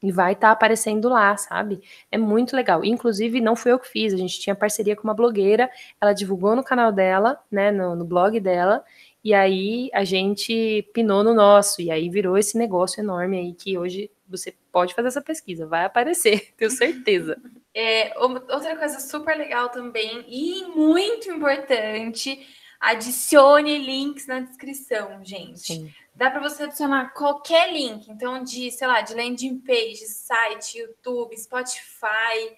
E 0.03 0.12
vai 0.12 0.33
estar 0.33 0.49
tá 0.49 0.53
aparecendo 0.53 1.09
lá, 1.09 1.37
sabe? 1.37 1.81
É 2.11 2.18
muito 2.18 2.55
legal. 2.55 2.85
Inclusive, 2.85 3.40
não 3.40 3.57
fui 3.57 3.72
eu 3.72 3.79
que 3.79 3.88
fiz, 3.88 4.12
a 4.12 4.16
gente 4.16 4.38
tinha 4.40 4.55
parceria 4.55 4.94
com 4.94 5.05
uma 5.05 5.14
blogueira, 5.14 5.70
ela 6.01 6.12
divulgou 6.12 6.55
no 6.55 6.62
canal 6.62 6.92
dela, 6.92 7.38
né, 7.51 7.70
no, 7.70 7.96
no 7.96 8.05
blog 8.05 8.38
dela, 8.40 8.85
e 9.27 9.35
aí 9.35 9.91
a 9.93 10.05
gente 10.05 10.89
pinou 10.95 11.25
no 11.25 11.35
nosso, 11.35 11.83
e 11.83 11.91
aí 11.91 12.09
virou 12.09 12.39
esse 12.39 12.57
negócio 12.57 13.01
enorme 13.01 13.37
aí 13.37 13.55
que 13.55 13.77
hoje 13.77 14.09
você 14.29 14.55
pode 14.71 14.95
fazer 14.95 15.09
essa 15.09 15.21
pesquisa, 15.21 15.67
vai 15.67 15.85
aparecer, 15.85 16.53
tenho 16.57 16.71
certeza. 16.71 17.37
É, 17.75 18.17
outra 18.17 18.77
coisa 18.77 19.01
super 19.01 19.37
legal 19.37 19.69
também 19.69 20.25
e 20.29 20.67
muito 20.69 21.29
importante, 21.29 22.47
adicione 22.79 23.77
links 23.79 24.29
na 24.29 24.39
descrição, 24.39 25.19
gente. 25.25 25.59
Sim. 25.59 25.93
Dá 26.15 26.31
para 26.31 26.41
você 26.41 26.62
adicionar 26.62 27.12
qualquer 27.12 27.73
link, 27.73 28.09
então 28.09 28.45
de, 28.45 28.71
sei 28.71 28.87
lá, 28.87 29.01
de 29.01 29.12
landing 29.12 29.59
page, 29.59 30.07
site, 30.07 30.79
YouTube, 30.79 31.37
Spotify, 31.37 32.55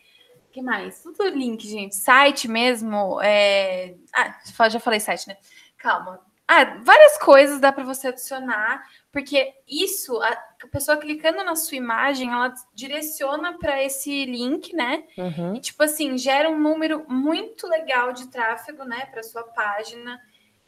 que 0.52 0.61
mais? 0.61 1.02
Tudo 1.02 1.31
link, 1.31 1.66
gente. 1.66 1.96
Site 1.96 2.46
mesmo. 2.46 3.22
É... 3.22 3.94
Ah, 4.14 4.68
já 4.68 4.78
falei 4.78 5.00
site, 5.00 5.28
né? 5.28 5.38
Calma. 5.78 6.27
Ah, 6.50 6.78
várias 6.82 7.18
coisas 7.18 7.61
dá 7.61 7.70
para 7.70 7.84
você 7.84 8.08
adicionar, 8.08 8.82
porque 9.12 9.52
isso, 9.68 10.18
a, 10.22 10.34
pessoa 10.72 10.96
clicando 10.96 11.44
na 11.44 11.54
sua 11.54 11.76
imagem, 11.76 12.30
ela 12.32 12.54
direciona 12.72 13.58
para 13.58 13.84
esse 13.84 14.24
link, 14.24 14.74
né? 14.74 15.04
Uhum. 15.18 15.54
E 15.54 15.61
tipo 15.61 15.82
assim, 15.82 16.16
gera 16.16 16.48
um 16.48 16.58
número 16.58 17.04
muito 17.06 17.66
legal 17.66 18.14
de 18.14 18.28
tráfego, 18.28 18.82
né, 18.84 19.04
para 19.12 19.22
sua 19.22 19.42
página. 19.42 20.18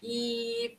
E 0.02 0.78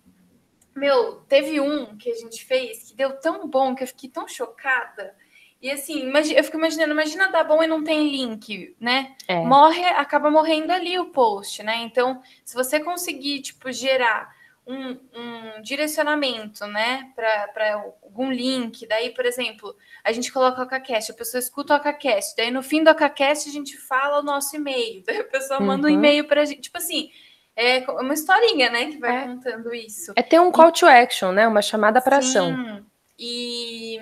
meu, 0.76 1.16
teve 1.28 1.60
um 1.60 1.98
que 1.98 2.12
a 2.12 2.16
gente 2.16 2.46
fez 2.46 2.90
que 2.90 2.96
deu 2.96 3.20
tão 3.20 3.48
bom 3.48 3.74
que 3.74 3.82
eu 3.82 3.88
fiquei 3.88 4.08
tão 4.08 4.28
chocada. 4.28 5.16
E 5.60 5.72
assim, 5.72 6.00
imagina, 6.00 6.40
eu 6.40 6.44
fico 6.44 6.58
imaginando, 6.58 6.92
imagina 6.92 7.32
dar 7.32 7.44
bom 7.44 7.64
e 7.64 7.68
não 7.68 7.84
tem 7.84 8.08
link, 8.08 8.76
né? 8.80 9.16
É. 9.28 9.40
Morre, 9.40 9.84
acaba 9.84 10.30
morrendo 10.30 10.72
ali 10.72 11.00
o 11.00 11.10
post, 11.10 11.64
né? 11.64 11.78
Então, 11.78 12.22
se 12.46 12.54
você 12.54 12.80
conseguir, 12.80 13.42
tipo, 13.42 13.72
gerar 13.72 14.32
um, 14.66 14.98
um 15.14 15.62
direcionamento, 15.62 16.66
né, 16.68 17.12
para 17.16 17.74
algum 17.74 18.32
link. 18.32 18.88
Daí, 18.88 19.10
por 19.12 19.26
exemplo, 19.26 19.76
a 20.04 20.12
gente 20.12 20.32
coloca 20.32 20.62
o 20.62 20.64
OcaCast, 20.64 21.12
a 21.12 21.16
pessoa 21.16 21.40
escuta 21.40 21.74
o 21.74 21.78
OcaCast, 21.78 22.36
daí 22.38 22.52
no 22.52 22.64
fim 22.64 22.84
do 22.84 22.92
OcaCast 22.92 23.50
a 23.50 23.52
gente 23.52 23.78
fala 23.78 24.20
o 24.20 24.24
nosso 24.24 24.56
e-mail, 24.56 25.04
daí 25.08 25.18
a 25.18 25.24
pessoa 25.24 25.60
uhum. 25.60 25.66
manda 25.66 25.88
um 25.88 25.92
e-mail 25.92 26.28
para 26.28 26.42
a 26.42 26.46
gente. 26.46 26.62
Tipo 26.62 26.78
assim, 26.78 27.10
é 27.56 27.80
uma 27.92 28.14
historinha, 28.14 28.70
né, 28.70 28.86
que 28.86 28.98
vai 28.98 29.24
é. 29.24 29.28
contando 29.28 29.74
isso. 29.74 30.14
É 30.16 30.22
ter 30.22 30.40
um 30.40 30.52
call 30.52 30.72
to 30.72 30.86
action, 30.86 31.32
né, 31.32 31.48
uma 31.48 31.62
chamada 31.62 32.02
para 32.02 32.18
ação. 32.18 32.86
E 33.18 34.00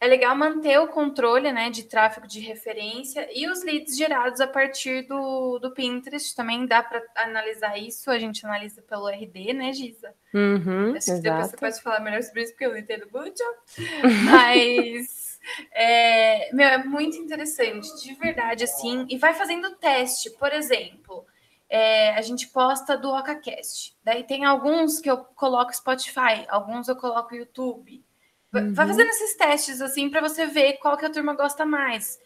é 0.00 0.06
legal 0.06 0.36
manter 0.36 0.78
o 0.78 0.86
controle 0.86 1.50
né, 1.50 1.70
de 1.70 1.82
tráfego 1.82 2.26
de 2.26 2.38
referência 2.38 3.28
e 3.34 3.48
os 3.48 3.64
leads 3.64 3.96
gerados 3.96 4.40
a 4.40 4.46
partir 4.46 5.02
do, 5.02 5.58
do 5.58 5.72
Pinterest. 5.72 6.36
Também 6.36 6.66
dá 6.66 6.82
para 6.82 7.02
analisar 7.16 7.76
isso. 7.76 8.08
A 8.10 8.18
gente 8.18 8.46
analisa 8.46 8.80
pelo 8.82 9.08
RD, 9.08 9.52
né, 9.54 9.72
Giza? 9.72 10.14
Uhum, 10.32 10.94
Acho 10.96 11.16
que 11.16 11.20
depois 11.20 11.50
você 11.50 11.56
pode 11.56 11.82
falar 11.82 12.00
melhor 12.00 12.22
sobre 12.22 12.42
isso, 12.42 12.52
porque 12.52 12.66
eu 12.66 12.70
não 12.70 12.78
entendo 12.78 13.08
muito. 13.12 13.42
Mas, 14.30 15.40
é, 15.72 16.54
meu, 16.54 16.68
é 16.68 16.78
muito 16.78 17.16
interessante, 17.16 17.88
de 18.00 18.14
verdade, 18.14 18.64
assim. 18.64 19.04
E 19.08 19.18
vai 19.18 19.34
fazendo 19.34 19.74
teste. 19.76 20.30
Por 20.30 20.52
exemplo, 20.52 21.26
é, 21.68 22.14
a 22.14 22.22
gente 22.22 22.46
posta 22.48 22.96
do 22.96 23.10
OcaCast. 23.10 23.96
Daí 24.04 24.22
tem 24.22 24.44
alguns 24.44 25.00
que 25.00 25.10
eu 25.10 25.18
coloco 25.18 25.74
Spotify, 25.74 26.46
alguns 26.48 26.86
eu 26.86 26.94
coloco 26.94 27.34
YouTube. 27.34 28.06
Uhum. 28.54 28.72
Vai 28.72 28.86
fazendo 28.86 29.08
esses 29.08 29.36
testes 29.36 29.80
assim 29.80 30.08
para 30.08 30.20
você 30.20 30.46
ver 30.46 30.74
qual 30.74 30.96
que 30.96 31.04
a 31.04 31.10
turma 31.10 31.34
gosta 31.34 31.66
mais. 31.66 32.18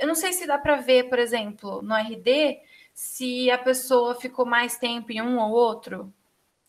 Eu 0.00 0.06
não 0.06 0.14
sei 0.14 0.32
se 0.32 0.46
dá 0.46 0.56
para 0.56 0.76
ver, 0.76 1.08
por 1.08 1.18
exemplo, 1.18 1.82
no 1.82 1.94
RD, 1.94 2.58
se 2.94 3.50
a 3.50 3.58
pessoa 3.58 4.14
ficou 4.14 4.46
mais 4.46 4.78
tempo 4.78 5.12
em 5.12 5.20
um 5.20 5.38
ou 5.38 5.52
outro. 5.52 6.12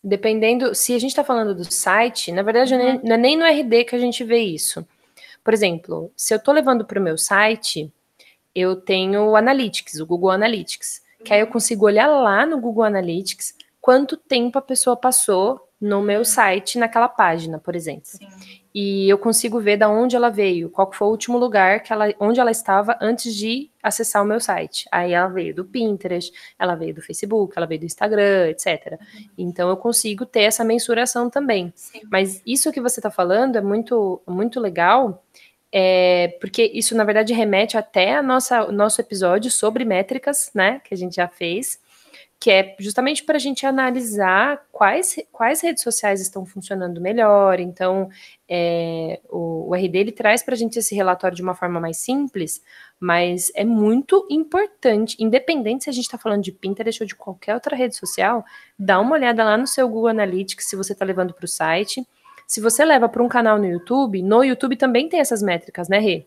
Dependendo, 0.04 0.76
se 0.76 0.94
a 0.94 1.00
gente 1.00 1.12
está 1.12 1.24
falando 1.24 1.56
do 1.56 1.72
site, 1.72 2.32
na 2.32 2.42
verdade 2.42 2.74
uhum. 2.74 3.02
não 3.04 3.16
é 3.16 3.18
nem 3.18 3.38
no 3.38 3.46
RD 3.46 3.86
que 3.86 3.96
a 3.96 4.00
gente 4.00 4.24
vê 4.24 4.40
isso. 4.40 4.86
Por 5.44 5.54
exemplo, 5.54 6.12
se 6.16 6.34
eu 6.34 6.38
estou 6.38 6.54
levando 6.54 6.84
para 6.84 7.00
o 7.00 7.04
meu 7.04 7.18
site, 7.18 7.92
eu 8.54 8.76
tenho 8.76 9.30
o 9.30 9.36
Analytics, 9.36 10.00
o 10.00 10.06
Google 10.06 10.32
Analytics, 10.32 11.02
uhum. 11.20 11.26
que 11.26 11.34
aí 11.34 11.40
eu 11.40 11.46
uhum. 11.46 11.52
consigo 11.54 11.86
olhar 11.86 12.08
lá 12.08 12.46
no 12.46 12.60
Google 12.60 12.84
Analytics 12.84 13.56
quanto 13.80 14.18
tempo 14.18 14.58
a 14.58 14.62
pessoa 14.62 14.98
passou 14.98 15.70
no 15.80 16.02
meu 16.02 16.20
uhum. 16.20 16.26
site, 16.26 16.78
naquela 16.78 17.08
página, 17.08 17.60
por 17.60 17.76
exemplo. 17.76 18.06
Sim 18.06 18.59
e 18.74 19.10
eu 19.10 19.18
consigo 19.18 19.60
ver 19.60 19.78
da 19.78 19.90
onde 19.90 20.16
ela 20.16 20.30
veio, 20.30 20.70
qual 20.70 20.92
foi 20.92 21.08
o 21.08 21.12
último 21.12 21.38
lugar 21.38 21.82
que 21.82 21.92
ela, 21.92 22.14
onde 22.20 22.40
ela 22.40 22.52
estava 22.52 22.98
antes 23.02 23.34
de 23.34 23.70
acessar 23.82 24.22
o 24.22 24.26
meu 24.26 24.40
site. 24.40 24.88
Aí 24.92 25.14
ela 25.14 25.28
veio 25.28 25.56
do 25.56 25.66
Pinterest, 25.66 26.32
ela 26.58 26.76
veio 26.76 26.94
do 26.94 27.02
Facebook, 27.02 27.54
ela 27.58 27.66
veio 27.66 27.80
do 27.80 27.86
Instagram, 27.86 28.50
etc. 28.50 29.00
Então 29.38 29.70
eu 29.70 29.78
consigo 29.78 30.26
ter 30.26 30.42
essa 30.42 30.64
mensuração 30.64 31.30
também. 31.30 31.74
Sim. 31.76 32.02
Mas 32.12 32.42
isso 32.46 32.72
que 32.72 32.82
você 32.82 33.00
está 33.00 33.10
falando 33.10 33.58
é 33.58 33.62
muito, 33.62 34.22
muito 34.28 34.60
legal, 34.60 35.24
é, 35.72 36.38
porque 36.40 36.64
isso 36.74 36.96
na 36.96 37.04
verdade 37.04 37.34
remete 37.34 37.78
até 37.78 38.16
a 38.16 38.24
nossa, 38.24 38.66
o 38.66 38.72
nosso 38.72 39.02
episódio 39.02 39.50
sobre 39.50 39.84
métricas, 39.84 40.52
né, 40.54 40.80
que 40.84 40.94
a 40.94 40.98
gente 40.98 41.16
já 41.16 41.28
fez 41.28 41.80
que 42.40 42.50
é 42.50 42.74
justamente 42.80 43.24
para 43.26 43.36
a 43.36 43.40
gente 43.40 43.66
analisar 43.66 44.66
quais, 44.72 45.18
quais 45.30 45.60
redes 45.60 45.84
sociais 45.84 46.22
estão 46.22 46.46
funcionando 46.46 47.02
melhor. 47.02 47.60
Então, 47.60 48.10
é, 48.48 49.20
o, 49.30 49.70
o 49.70 49.76
RD 49.76 49.98
ele 49.98 50.12
traz 50.14 50.42
para 50.42 50.54
a 50.56 50.58
gente 50.58 50.80
esse 50.80 50.96
relatório 50.96 51.36
de 51.36 51.44
uma 51.44 51.54
forma 51.54 51.82
mais 51.82 51.98
simples, 51.98 52.62
mas 52.98 53.52
é 53.54 53.66
muito 53.66 54.26
importante, 54.30 55.18
independente 55.20 55.84
se 55.84 55.90
a 55.90 55.94
gente 55.94 56.06
está 56.06 56.18
falando 56.18 56.42
de 56.42 56.54
Pinterest 56.54 57.04
ou 57.04 57.08
de 57.08 57.16
qualquer 57.16 57.56
outra 57.56 57.76
rede 57.76 57.98
social, 57.98 58.46
dá 58.78 59.02
uma 59.02 59.16
olhada 59.16 59.44
lá 59.44 59.58
no 59.58 59.68
seu 59.68 59.90
Google 59.90 60.08
Analytics 60.08 60.70
se 60.70 60.78
você 60.78 60.94
está 60.94 61.04
levando 61.04 61.34
para 61.34 61.46
o 61.46 61.48
site. 61.48 62.08
Se 62.48 62.62
você 62.62 62.86
leva 62.86 63.10
para 63.10 63.22
um 63.22 63.28
canal 63.28 63.60
no 63.60 63.66
YouTube, 63.66 64.24
no 64.24 64.44
YouTube 64.46 64.78
também 64.78 65.10
tem 65.10 65.20
essas 65.20 65.44
métricas, 65.44 65.90
né, 65.90 66.00
Rê? 66.00 66.26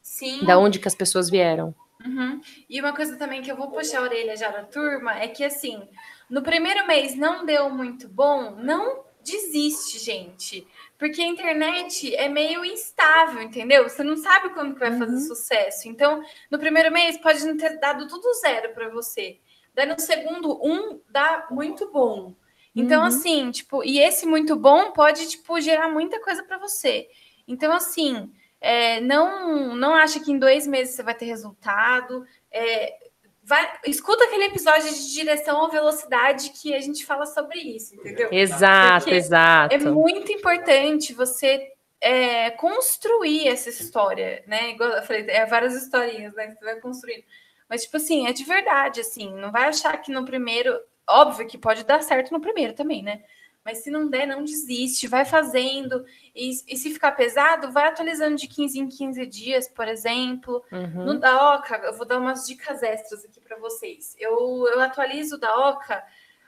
Sim. 0.00 0.44
Da 0.44 0.58
onde 0.58 0.78
que 0.78 0.88
as 0.88 0.94
pessoas 0.94 1.28
vieram. 1.28 1.74
Uhum. 2.04 2.40
E 2.68 2.80
uma 2.80 2.94
coisa 2.94 3.16
também 3.16 3.42
que 3.42 3.50
eu 3.50 3.56
vou 3.56 3.70
puxar 3.70 3.98
a 3.98 4.02
orelha 4.02 4.36
já 4.36 4.48
da 4.48 4.64
turma 4.64 5.18
é 5.18 5.28
que 5.28 5.44
assim, 5.44 5.82
no 6.28 6.42
primeiro 6.42 6.86
mês 6.86 7.14
não 7.14 7.44
deu 7.44 7.68
muito 7.70 8.08
bom, 8.08 8.52
não 8.56 9.04
desiste, 9.22 9.98
gente. 9.98 10.66
Porque 10.98 11.20
a 11.20 11.26
internet 11.26 12.14
é 12.14 12.28
meio 12.28 12.64
instável, 12.64 13.42
entendeu? 13.42 13.88
Você 13.88 14.02
não 14.02 14.16
sabe 14.16 14.50
quando 14.50 14.74
que 14.74 14.80
vai 14.80 14.96
fazer 14.98 15.14
uhum. 15.14 15.20
sucesso. 15.20 15.88
Então, 15.88 16.22
no 16.50 16.58
primeiro 16.58 16.92
mês 16.92 17.16
pode 17.18 17.44
não 17.46 17.56
ter 17.56 17.78
dado 17.78 18.06
tudo 18.08 18.32
zero 18.40 18.72
para 18.74 18.88
você. 18.88 19.38
Daí 19.74 19.86
no 19.86 19.98
segundo, 19.98 20.58
um 20.62 21.00
dá 21.08 21.46
muito 21.50 21.90
bom. 21.90 22.34
Então, 22.74 23.00
uhum. 23.00 23.06
assim, 23.06 23.50
tipo, 23.50 23.82
e 23.82 23.98
esse 23.98 24.26
muito 24.26 24.56
bom 24.56 24.92
pode, 24.92 25.28
tipo, 25.28 25.60
gerar 25.60 25.88
muita 25.88 26.20
coisa 26.20 26.42
para 26.42 26.58
você. 26.58 27.08
Então, 27.46 27.72
assim, 27.72 28.30
é, 28.60 29.00
não, 29.00 29.74
não 29.74 29.94
acha 29.94 30.20
que 30.20 30.30
em 30.30 30.38
dois 30.38 30.66
meses 30.66 30.94
você 30.94 31.02
vai 31.02 31.14
ter 31.14 31.24
resultado. 31.24 32.26
É, 32.50 32.94
vai, 33.42 33.68
escuta 33.86 34.24
aquele 34.24 34.44
episódio 34.44 34.92
de 34.92 35.12
direção 35.12 35.62
ou 35.62 35.70
velocidade 35.70 36.50
que 36.50 36.74
a 36.74 36.80
gente 36.80 37.04
fala 37.06 37.26
sobre 37.26 37.58
isso, 37.58 37.94
entendeu? 37.94 38.28
Exato, 38.30 39.04
Porque 39.04 39.16
exato. 39.16 39.74
É 39.74 39.78
muito 39.78 40.30
importante 40.30 41.14
você 41.14 41.72
é, 42.00 42.50
construir 42.50 43.48
essa 43.48 43.70
história, 43.70 44.42
né? 44.46 44.70
Igual 44.70 44.90
eu 44.90 45.02
falei, 45.02 45.26
é 45.28 45.46
várias 45.46 45.74
historinhas, 45.74 46.34
né? 46.34 46.50
Você 46.50 46.64
vai 46.64 46.76
construindo. 46.76 47.24
Mas, 47.68 47.82
tipo 47.82 47.96
assim, 47.96 48.26
é 48.26 48.32
de 48.32 48.44
verdade, 48.44 49.00
assim. 49.00 49.32
Não 49.34 49.50
vai 49.50 49.64
achar 49.68 49.96
que 49.98 50.10
no 50.10 50.24
primeiro. 50.24 50.78
Óbvio 51.08 51.46
que 51.46 51.58
pode 51.58 51.84
dar 51.84 52.02
certo 52.02 52.30
no 52.30 52.40
primeiro 52.40 52.72
também, 52.72 53.02
né? 53.02 53.22
Mas 53.64 53.78
se 53.78 53.90
não 53.90 54.08
der, 54.08 54.26
não 54.26 54.42
desiste, 54.42 55.06
vai 55.06 55.24
fazendo. 55.24 56.04
E, 56.34 56.50
e, 56.66 56.76
se 56.76 56.92
ficar 56.92 57.12
pesado, 57.12 57.70
vai 57.70 57.88
atualizando 57.88 58.36
de 58.36 58.48
15 58.48 58.78
em 58.78 58.88
15 58.88 59.26
dias, 59.26 59.68
por 59.68 59.86
exemplo. 59.86 60.64
Uhum. 60.72 61.04
No 61.04 61.18
da 61.18 61.56
Oca, 61.56 61.76
eu 61.76 61.92
vou 61.92 62.06
dar 62.06 62.18
umas 62.18 62.46
dicas 62.46 62.82
extras 62.82 63.24
aqui 63.24 63.40
para 63.40 63.58
vocês. 63.58 64.16
Eu, 64.18 64.66
eu 64.66 64.80
atualizo 64.80 65.36
o 65.36 65.38
da 65.38 65.54
Oca. 65.68 66.02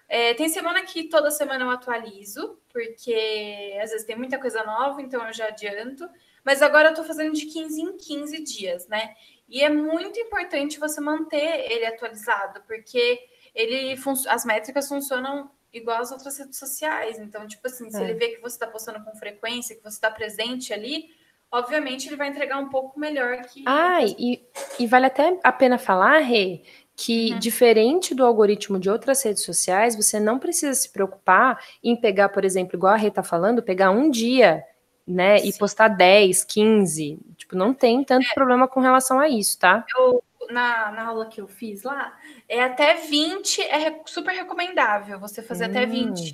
É, 0.08 0.34
tem 0.34 0.48
semana 0.48 0.82
que 0.82 1.04
toda 1.04 1.30
semana 1.30 1.64
eu 1.64 1.70
atualizo, 1.70 2.58
porque 2.72 3.78
às 3.82 3.90
vezes 3.90 4.06
tem 4.06 4.16
muita 4.16 4.38
coisa 4.38 4.62
nova, 4.64 5.00
então 5.00 5.26
eu 5.26 5.32
já 5.32 5.48
adianto. 5.48 6.08
Mas 6.44 6.60
agora 6.60 6.88
eu 6.88 6.94
tô 6.94 7.04
fazendo 7.04 7.34
de 7.34 7.46
15 7.46 7.80
em 7.80 7.96
15 7.96 8.42
dias, 8.42 8.88
né? 8.88 9.14
E 9.48 9.62
é 9.62 9.68
muito 9.68 10.18
importante 10.18 10.80
você 10.80 11.00
manter 11.00 11.70
ele 11.70 11.84
atualizado, 11.84 12.62
porque 12.66 13.20
ele 13.54 13.96
as 14.28 14.44
métricas 14.44 14.88
funcionam 14.88 15.50
igual 15.72 16.00
as 16.00 16.12
outras 16.12 16.38
redes 16.38 16.58
sociais. 16.58 17.18
Então, 17.18 17.46
tipo 17.46 17.66
assim, 17.66 17.90
se 17.90 17.96
é. 17.96 18.04
ele 18.04 18.14
vê 18.14 18.28
que 18.28 18.40
você 18.40 18.56
está 18.56 18.66
postando 18.66 19.02
com 19.04 19.14
frequência, 19.16 19.74
que 19.74 19.82
você 19.82 19.96
está 19.96 20.10
presente 20.10 20.72
ali, 20.72 21.06
obviamente 21.50 22.08
ele 22.08 22.16
vai 22.16 22.28
entregar 22.28 22.58
um 22.58 22.68
pouco 22.68 22.98
melhor 22.98 23.42
que. 23.42 23.64
Ah, 23.66 24.04
e, 24.04 24.44
e 24.78 24.86
vale 24.86 25.06
até 25.06 25.38
a 25.42 25.52
pena 25.52 25.78
falar, 25.78 26.18
Rê, 26.18 26.62
que 26.96 27.32
uhum. 27.32 27.38
diferente 27.38 28.14
do 28.14 28.24
algoritmo 28.24 28.78
de 28.78 28.90
outras 28.90 29.22
redes 29.22 29.42
sociais, 29.42 29.96
você 29.96 30.20
não 30.20 30.38
precisa 30.38 30.74
se 30.74 30.90
preocupar 30.90 31.62
em 31.82 31.96
pegar, 31.96 32.28
por 32.28 32.44
exemplo, 32.44 32.76
igual 32.76 32.94
a 32.94 32.96
Rê 32.96 33.10
tá 33.10 33.22
falando, 33.22 33.62
pegar 33.62 33.90
um 33.90 34.10
dia, 34.10 34.64
né, 35.06 35.38
Sim. 35.38 35.48
e 35.48 35.52
postar 35.54 35.88
10, 35.88 36.44
15. 36.44 37.18
Tipo, 37.36 37.56
não 37.56 37.74
tem 37.74 38.04
tanto 38.04 38.26
é. 38.30 38.34
problema 38.34 38.68
com 38.68 38.80
relação 38.80 39.18
a 39.18 39.28
isso, 39.28 39.58
tá? 39.58 39.84
Eu, 39.96 40.22
na, 40.52 40.92
na 40.92 41.06
aula 41.06 41.26
que 41.26 41.40
eu 41.40 41.48
fiz 41.48 41.82
lá, 41.82 42.16
é 42.48 42.62
até 42.62 42.94
20, 42.94 43.60
é 43.62 44.00
super 44.06 44.32
recomendável 44.32 45.18
você 45.18 45.42
fazer 45.42 45.66
hum. 45.66 45.70
até 45.70 45.86
20 45.86 46.32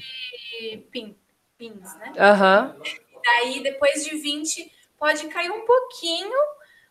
pin, 0.91 1.17
pins, 1.57 1.95
né? 1.97 2.13
Aham. 2.19 2.75
Uhum. 2.77 2.83
Daí, 3.25 3.63
depois 3.63 4.05
de 4.05 4.17
20, 4.17 4.73
pode 4.99 5.27
cair 5.29 5.51
um 5.51 5.65
pouquinho, 5.65 6.37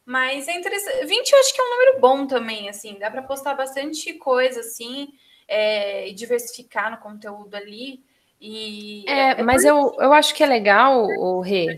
mas 0.06 0.48
é 0.48 0.58
interessante. 0.58 1.06
20 1.06 1.32
eu 1.32 1.40
acho 1.40 1.54
que 1.54 1.62
é 1.62 1.64
um 1.64 1.70
número 1.70 2.00
bom 2.00 2.28
também, 2.28 2.70
assim, 2.70 2.98
dá 3.00 3.10
para 3.10 3.22
postar 3.22 3.56
bastante 3.56 4.14
coisa, 4.14 4.60
assim, 4.60 5.10
é, 5.48 6.08
e 6.08 6.14
diversificar 6.14 6.92
no 6.92 6.98
conteúdo 6.98 7.56
ali. 7.56 8.04
E 8.40 9.04
é, 9.08 9.40
é 9.40 9.44
mas 9.44 9.66
eu, 9.66 9.96
eu 10.00 10.14
acho 10.14 10.34
que 10.36 10.44
é 10.44 10.48
legal, 10.48 11.06
o 11.06 11.42
Rê. 11.42 11.78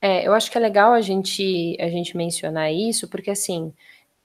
É, 0.00 0.26
eu 0.26 0.34
acho 0.34 0.50
que 0.50 0.58
é 0.58 0.60
legal 0.60 0.92
a 0.92 1.00
gente, 1.00 1.76
a 1.80 1.88
gente 1.88 2.16
mencionar 2.16 2.72
isso, 2.72 3.08
porque 3.08 3.30
assim, 3.30 3.72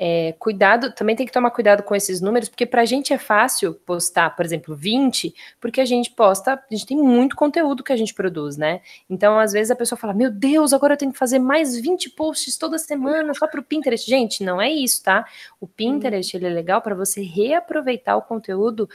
é, 0.02 0.34
cuidado, 0.40 0.94
também 0.94 1.14
tem 1.14 1.26
que 1.26 1.32
tomar 1.32 1.52
cuidado 1.52 1.84
com 1.84 1.94
esses 1.94 2.22
números, 2.22 2.48
porque 2.48 2.66
para 2.66 2.84
a 2.84 2.86
gente 2.86 3.12
é 3.12 3.18
fácil 3.18 3.74
postar, 3.74 4.34
por 4.34 4.46
exemplo, 4.46 4.74
20, 4.74 5.36
porque 5.60 5.82
a 5.82 5.86
gente 5.86 6.12
posta, 6.12 6.54
a 6.54 6.74
gente 6.74 6.86
tem 6.86 6.98
muito 6.98 7.36
conteúdo 7.36 7.84
que 7.84 7.92
a 7.92 7.98
gente 7.98 8.14
produz, 8.14 8.56
né? 8.56 8.80
Então, 9.10 9.38
às 9.38 9.52
vezes 9.52 9.70
a 9.70 9.76
pessoa 9.76 10.00
fala: 10.00 10.14
Meu 10.14 10.32
Deus, 10.32 10.72
agora 10.72 10.94
eu 10.94 10.98
tenho 10.98 11.12
que 11.12 11.18
fazer 11.18 11.38
mais 11.38 11.78
20 11.78 12.12
posts 12.12 12.58
toda 12.58 12.78
semana 12.78 13.34
só 13.34 13.46
para 13.46 13.60
o 13.60 13.64
Pinterest. 13.64 14.10
Gente, 14.10 14.42
não 14.42 14.62
é 14.62 14.72
isso, 14.72 15.04
tá? 15.04 15.26
O 15.60 15.68
Pinterest 15.68 16.34
ele 16.38 16.46
é 16.46 16.50
legal 16.50 16.82
para 16.82 16.96
você 16.96 17.22
reaproveitar 17.22 18.16
o 18.16 18.22
conteúdo 18.22 18.90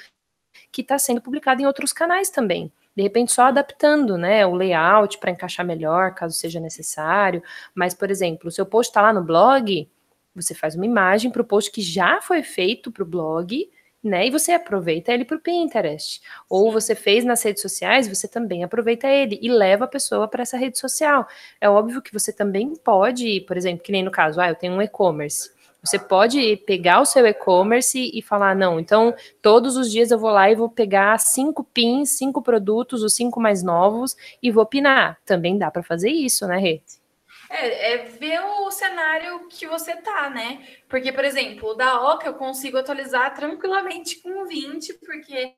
que 0.73 0.81
está 0.81 0.99
sendo 0.99 1.21
publicado 1.21 1.61
em 1.61 1.67
outros 1.67 1.93
canais 1.93 2.31
também 2.31 2.73
de 2.97 3.03
repente 3.03 3.33
só 3.33 3.43
adaptando, 3.45 4.17
né, 4.17 4.47
o 4.47 4.55
layout 4.55 5.19
para 5.19 5.31
encaixar 5.31 5.67
melhor, 5.67 6.15
caso 6.15 6.35
seja 6.37 6.61
necessário. 6.61 7.43
Mas, 7.75 7.93
por 7.93 8.11
exemplo, 8.11 8.49
o 8.49 8.53
seu 8.53 8.65
post 8.65 8.91
está 8.91 9.03
lá 9.03 9.13
no 9.13 9.23
blog, 9.23 9.89
você 10.35 10.55
faz 10.55 10.75
uma 10.75 10.87
imagem 10.87 11.31
para 11.31 11.43
o 11.43 11.45
post 11.45 11.71
que 11.71 11.81
já 11.81 12.21
foi 12.21 12.43
feito 12.43 12.91
para 12.91 13.03
o 13.03 13.07
blog, 13.07 13.71
né? 14.03 14.27
E 14.27 14.31
você 14.31 14.53
aproveita 14.53 15.13
ele 15.13 15.25
para 15.25 15.37
o 15.37 15.41
Pinterest. 15.41 16.21
Ou 16.49 16.71
você 16.71 16.95
fez 16.95 17.25
nas 17.25 17.43
redes 17.43 17.63
sociais, 17.63 18.07
você 18.07 18.29
também 18.29 18.63
aproveita 18.63 19.09
ele 19.09 19.39
e 19.41 19.49
leva 19.49 19.87
a 19.87 19.89
pessoa 19.89 20.29
para 20.29 20.43
essa 20.43 20.59
rede 20.59 20.79
social. 20.79 21.27
É 21.61 21.69
óbvio 21.69 22.03
que 22.03 22.13
você 22.13 22.33
também 22.33 22.75
pode, 22.77 23.41
por 23.43 23.57
exemplo, 23.57 23.83
que 23.83 23.93
nem 23.93 24.03
no 24.03 24.11
caso, 24.11 24.41
ah, 24.41 24.49
eu 24.49 24.55
tenho 24.55 24.75
um 24.75 24.83
e-commerce. 24.83 25.55
Você 25.83 25.99
pode 25.99 26.57
pegar 26.67 27.01
o 27.01 27.05
seu 27.05 27.27
e-commerce 27.27 28.11
e 28.15 28.23
falar, 28.23 28.57
não, 28.57 28.81
então 28.81 29.15
todos 29.43 29.77
os 29.77 29.91
dias 29.91 30.11
eu 30.11 30.19
vou 30.19 30.31
lá 30.31 30.51
e 30.51 30.55
vou 30.55 30.71
pegar 30.71 31.19
cinco 31.19 31.63
pins, 31.63 32.11
cinco 32.17 32.41
produtos, 32.41 33.03
os 33.03 33.15
cinco 33.15 33.39
mais 33.39 33.63
novos, 33.63 34.17
e 34.43 34.51
vou 34.51 34.65
pinar. 34.65 35.19
Também 35.27 35.59
dá 35.59 35.71
para 35.71 35.83
fazer 35.83 36.11
isso, 36.11 36.47
né, 36.47 36.57
Rê? 36.57 36.81
É, 37.57 37.93
é, 37.93 38.05
ver 38.05 38.41
o 38.41 38.71
cenário 38.73 39.47
que 39.49 39.65
você 39.65 39.95
tá, 39.97 40.29
né? 40.29 40.67
Porque, 40.89 41.13
por 41.13 41.25
exemplo, 41.25 41.71
o 41.71 41.75
da 41.75 42.01
Oca 42.13 42.27
eu 42.27 42.35
consigo 42.35 42.77
atualizar 42.77 43.33
tranquilamente 43.33 44.21
com 44.21 44.45
20, 44.45 44.95
porque 44.95 45.55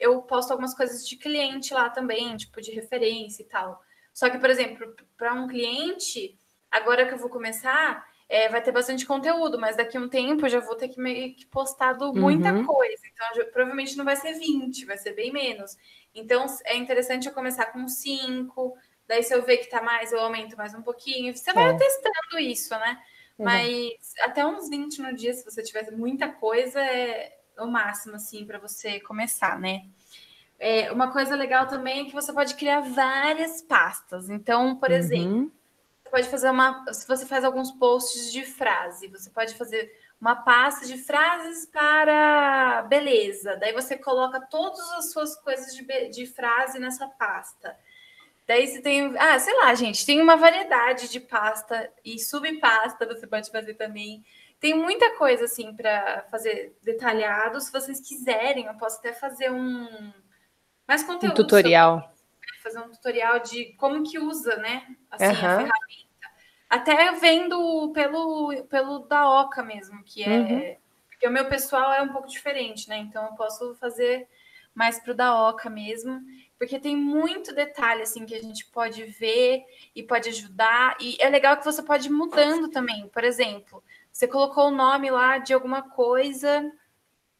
eu 0.00 0.22
posto 0.22 0.52
algumas 0.52 0.74
coisas 0.74 1.06
de 1.06 1.16
cliente 1.16 1.74
lá 1.74 1.90
também, 1.90 2.34
tipo 2.36 2.62
de 2.62 2.70
referência 2.70 3.42
e 3.42 3.46
tal. 3.46 3.78
Só 4.14 4.30
que, 4.30 4.38
por 4.38 4.48
exemplo, 4.48 4.96
para 5.18 5.34
um 5.34 5.46
cliente, 5.46 6.34
agora 6.70 7.06
que 7.06 7.12
eu 7.12 7.18
vou 7.18 7.28
começar, 7.28 8.06
é, 8.26 8.48
vai 8.48 8.62
ter 8.62 8.72
bastante 8.72 9.04
conteúdo, 9.04 9.58
mas 9.58 9.76
daqui 9.76 9.98
a 9.98 10.00
um 10.00 10.08
tempo 10.08 10.46
eu 10.46 10.50
já 10.50 10.60
vou 10.60 10.76
ter 10.76 10.88
que 10.88 10.98
meio 10.98 11.34
que 11.34 11.44
postado 11.46 12.12
muita 12.14 12.52
uhum. 12.54 12.64
coisa. 12.64 13.02
Então, 13.12 13.26
já, 13.36 13.44
provavelmente 13.50 13.96
não 13.98 14.04
vai 14.04 14.16
ser 14.16 14.32
20, 14.32 14.86
vai 14.86 14.96
ser 14.96 15.12
bem 15.12 15.30
menos. 15.30 15.76
Então, 16.14 16.46
é 16.64 16.76
interessante 16.76 17.26
eu 17.26 17.34
começar 17.34 17.66
com 17.66 17.86
5, 17.86 18.76
Daí, 19.08 19.22
se 19.22 19.34
eu 19.34 19.42
ver 19.42 19.56
que 19.56 19.70
tá 19.70 19.80
mais, 19.80 20.12
eu 20.12 20.20
aumento 20.20 20.56
mais 20.56 20.74
um 20.74 20.82
pouquinho. 20.82 21.34
Você 21.34 21.52
vai 21.52 21.70
é. 21.70 21.76
testando 21.76 22.38
isso, 22.38 22.70
né? 22.70 23.02
Uhum. 23.38 23.44
Mas 23.46 24.14
até 24.20 24.44
uns 24.44 24.68
20 24.68 25.00
no 25.00 25.14
dia, 25.14 25.32
se 25.32 25.44
você 25.44 25.62
tiver 25.62 25.90
muita 25.92 26.28
coisa, 26.28 26.78
é 26.80 27.34
o 27.58 27.66
máximo, 27.66 28.16
assim, 28.16 28.44
para 28.44 28.58
você 28.58 29.00
começar, 29.00 29.58
né? 29.58 29.86
É, 30.58 30.92
uma 30.92 31.10
coisa 31.10 31.34
legal 31.34 31.66
também 31.66 32.02
é 32.02 32.04
que 32.04 32.12
você 32.12 32.32
pode 32.32 32.54
criar 32.54 32.80
várias 32.80 33.62
pastas. 33.62 34.28
Então, 34.28 34.76
por 34.76 34.90
uhum. 34.90 34.96
exemplo, 34.96 35.52
você 36.02 36.10
pode 36.10 36.28
fazer 36.28 36.50
uma. 36.50 36.84
Se 36.92 37.06
você 37.06 37.24
faz 37.24 37.44
alguns 37.44 37.70
posts 37.72 38.30
de 38.32 38.44
frase, 38.44 39.08
você 39.08 39.30
pode 39.30 39.54
fazer 39.54 39.90
uma 40.20 40.34
pasta 40.34 40.84
de 40.84 40.98
frases 40.98 41.64
para 41.66 42.82
beleza. 42.82 43.56
Daí 43.56 43.72
você 43.72 43.96
coloca 43.96 44.40
todas 44.40 44.90
as 44.92 45.12
suas 45.12 45.36
coisas 45.36 45.74
de, 45.74 46.08
de 46.08 46.26
frase 46.26 46.78
nessa 46.78 47.06
pasta. 47.06 47.76
Daí 48.48 48.66
você 48.66 48.80
tem, 48.80 49.14
ah, 49.18 49.38
sei 49.38 49.54
lá, 49.56 49.74
gente, 49.74 50.06
tem 50.06 50.22
uma 50.22 50.34
variedade 50.34 51.10
de 51.10 51.20
pasta 51.20 51.92
e 52.02 52.18
subpasta 52.18 53.06
você 53.06 53.26
pode 53.26 53.50
fazer 53.50 53.74
também. 53.74 54.24
Tem 54.58 54.72
muita 54.72 55.16
coisa 55.18 55.44
assim 55.44 55.76
para 55.76 56.26
fazer 56.30 56.74
detalhado. 56.82 57.60
Se 57.60 57.70
vocês 57.70 58.00
quiserem, 58.00 58.64
eu 58.64 58.74
posso 58.74 59.00
até 59.00 59.12
fazer 59.12 59.52
um 59.52 59.86
mais 60.88 61.02
conteúdo. 61.02 61.32
Um 61.32 61.34
tutorial. 61.34 62.00
Sobre, 62.00 62.58
fazer 62.62 62.78
um 62.78 62.90
tutorial 62.90 63.38
de 63.40 63.66
como 63.74 64.02
que 64.02 64.18
usa, 64.18 64.56
né? 64.56 64.96
Assim, 65.10 65.26
uhum. 65.26 65.30
a 65.30 65.34
ferramenta. 65.34 65.72
Até 66.70 67.12
vendo 67.12 67.92
pelo, 67.92 68.64
pelo 68.64 69.00
da 69.00 69.28
Oca 69.28 69.62
mesmo, 69.62 70.02
que 70.04 70.24
é. 70.24 70.38
Uhum. 70.38 70.76
Porque 71.10 71.28
o 71.28 71.32
meu 71.32 71.50
pessoal 71.50 71.92
é 71.92 72.00
um 72.00 72.12
pouco 72.12 72.28
diferente, 72.28 72.88
né? 72.88 72.96
Então 72.96 73.26
eu 73.26 73.32
posso 73.32 73.74
fazer 73.74 74.26
mais 74.74 74.98
para 74.98 75.12
o 75.12 75.16
da 75.16 75.48
Oca 75.48 75.68
mesmo, 75.68 76.18
porque 76.58 76.78
tem 76.78 76.96
muito 76.96 77.54
detalhe 77.54 78.02
assim 78.02 78.26
que 78.26 78.34
a 78.34 78.42
gente 78.42 78.66
pode 78.66 79.04
ver 79.04 79.62
e 79.94 80.02
pode 80.02 80.28
ajudar. 80.28 80.96
E 81.00 81.16
é 81.20 81.28
legal 81.28 81.56
que 81.56 81.64
você 81.64 81.82
pode 81.82 82.08
ir 82.08 82.12
mudando 82.12 82.68
também. 82.68 83.08
Por 83.08 83.22
exemplo, 83.22 83.82
você 84.12 84.26
colocou 84.26 84.66
o 84.68 84.72
nome 84.72 85.10
lá 85.10 85.38
de 85.38 85.54
alguma 85.54 85.82
coisa 85.82 86.70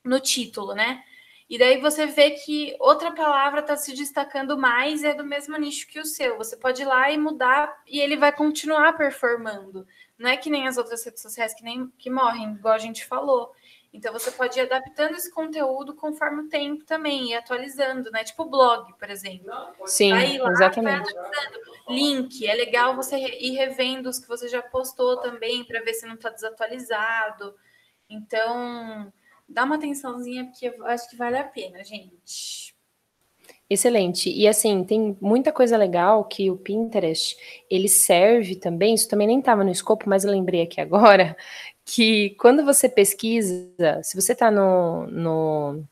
no 0.05 0.21
título, 0.21 0.73
né? 0.75 1.03
E 1.51 1.59
daí 1.59 1.81
você 1.81 2.07
vê 2.07 2.33
que 2.33 2.77
outra 2.79 3.11
palavra 3.11 3.61
está 3.61 3.75
se 3.75 3.95
destacando 3.95 4.57
mais 4.57 5.03
é 5.03 5.15
do 5.15 5.25
mesmo 5.25 5.57
nicho 5.57 5.89
que 5.89 5.99
o 5.99 6.05
seu. 6.05 6.37
Você 6.37 6.57
pode 6.57 6.83
ir 6.83 6.85
lá 6.85 7.11
e 7.11 7.19
mudar 7.19 7.83
e 7.87 7.99
ele 7.99 8.17
vai 8.17 8.31
continuar 8.31 8.93
performando. 8.97 9.87
Não 10.19 10.29
é 10.29 10.37
que 10.37 10.51
nem 10.51 10.69
as 10.69 10.77
outras 10.77 11.05
redes 11.05 11.23
sociais 11.23 11.55
que 11.55 11.65
nem 11.65 11.91
que 11.99 12.11
morrem, 12.11 12.53
igual 12.53 12.75
a 12.75 12.79
gente 12.79 13.05
falou. 13.05 13.51
Então 13.93 14.13
você 14.13 14.31
pode 14.31 14.59
ir 14.59 14.63
adaptando 14.63 15.15
esse 15.15 15.31
conteúdo 15.31 15.95
conforme 15.95 16.43
o 16.43 16.49
tempo 16.49 16.85
também 16.85 17.31
e 17.31 17.35
atualizando, 17.35 18.11
né? 18.11 18.23
Tipo 18.23 18.45
blog, 18.45 18.93
por 18.99 19.11
exemplo. 19.11 19.51
Sim, 19.87 20.39
lá, 20.39 20.51
exatamente. 20.51 21.15
Link, 21.89 22.47
é 22.47 22.55
legal 22.55 22.95
você 22.95 23.17
ir 23.17 23.53
revendo 23.53 24.09
os 24.09 24.19
que 24.19 24.29
você 24.29 24.47
já 24.47 24.61
postou 24.61 25.17
também 25.19 25.65
para 25.65 25.81
ver 25.81 25.95
se 25.95 26.07
não 26.07 26.15
está 26.15 26.29
desatualizado. 26.29 27.55
Então, 28.11 29.11
dá 29.49 29.65
uma 29.65 29.77
atençãozinha 29.77 30.45
porque 30.45 30.67
eu 30.67 30.87
acho 30.87 31.09
que 31.09 31.17
vale 31.17 31.39
a 31.39 31.45
pena, 31.45 31.83
gente. 31.83 32.77
Excelente. 33.71 34.31
E 34.31 34.49
assim, 34.49 34.83
tem 34.83 35.17
muita 35.21 35.53
coisa 35.53 35.77
legal 35.77 36.25
que 36.25 36.51
o 36.51 36.57
Pinterest, 36.57 37.37
ele 37.71 37.89
serve 37.89 38.57
também, 38.57 38.95
isso 38.95 39.09
também 39.09 39.27
nem 39.27 39.41
estava 39.41 39.63
no 39.63 39.71
escopo, 39.71 40.09
mas 40.09 40.25
eu 40.25 40.31
lembrei 40.31 40.63
aqui 40.63 40.81
agora, 40.81 41.37
que 41.91 42.37
quando 42.39 42.63
você 42.67 42.87
pesquisa, 42.87 44.03
se 44.03 44.15
você 44.15 44.33
está 44.33 44.51
no, 44.51 45.07
no, 45.07 45.83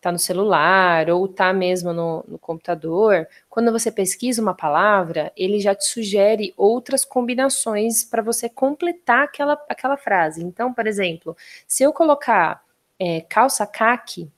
tá 0.00 0.10
no 0.10 0.18
celular 0.18 1.08
ou 1.08 1.26
está 1.26 1.52
mesmo 1.52 1.92
no, 1.92 2.24
no 2.26 2.36
computador, 2.36 3.28
quando 3.48 3.70
você 3.70 3.92
pesquisa 3.92 4.42
uma 4.42 4.56
palavra, 4.56 5.32
ele 5.36 5.60
já 5.60 5.72
te 5.72 5.84
sugere 5.84 6.52
outras 6.56 7.04
combinações 7.04 8.02
para 8.02 8.22
você 8.22 8.48
completar 8.48 9.22
aquela, 9.22 9.52
aquela 9.68 9.96
frase. 9.96 10.42
Então, 10.42 10.74
por 10.74 10.84
exemplo, 10.84 11.36
se 11.64 11.84
eu 11.84 11.92
colocar 11.92 12.64
é, 12.98 13.20
calça 13.20 13.64
caque 13.68 14.28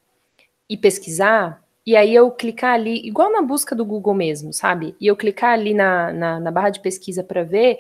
e 0.69 0.77
pesquisar, 0.77 1.65
e 1.87 1.97
aí 1.97 2.15
eu 2.15 2.31
clicar 2.31 2.75
ali, 2.75 3.01
igual 3.07 3.33
na 3.33 3.41
busca 3.41 3.75
do 3.75 3.83
Google 3.83 4.13
mesmo, 4.13 4.53
sabe? 4.53 4.95
E 5.01 5.07
eu 5.07 5.17
clicar 5.17 5.55
ali 5.55 5.73
na, 5.73 6.13
na, 6.13 6.39
na 6.39 6.51
barra 6.51 6.69
de 6.69 6.81
pesquisa 6.81 7.25
para 7.25 7.45
ver, 7.45 7.79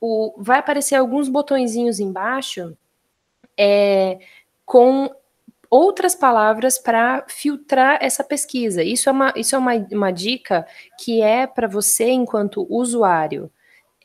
o, 0.00 0.34
vai 0.38 0.58
aparecer 0.58 0.94
alguns 0.94 1.28
botõezinhos 1.28 2.00
embaixo 2.00 2.76
é, 3.56 4.18
com 4.64 5.10
outras 5.70 6.14
palavras 6.14 6.78
para 6.78 7.24
filtrar 7.28 7.98
essa 8.00 8.24
pesquisa. 8.24 8.82
Isso 8.82 9.08
é 9.08 9.12
uma, 9.12 9.32
isso 9.36 9.54
é 9.54 9.58
uma, 9.58 9.74
uma 9.92 10.10
dica 10.10 10.66
que 10.98 11.20
é 11.20 11.46
para 11.46 11.68
você, 11.68 12.10
enquanto 12.10 12.66
usuário, 12.70 13.50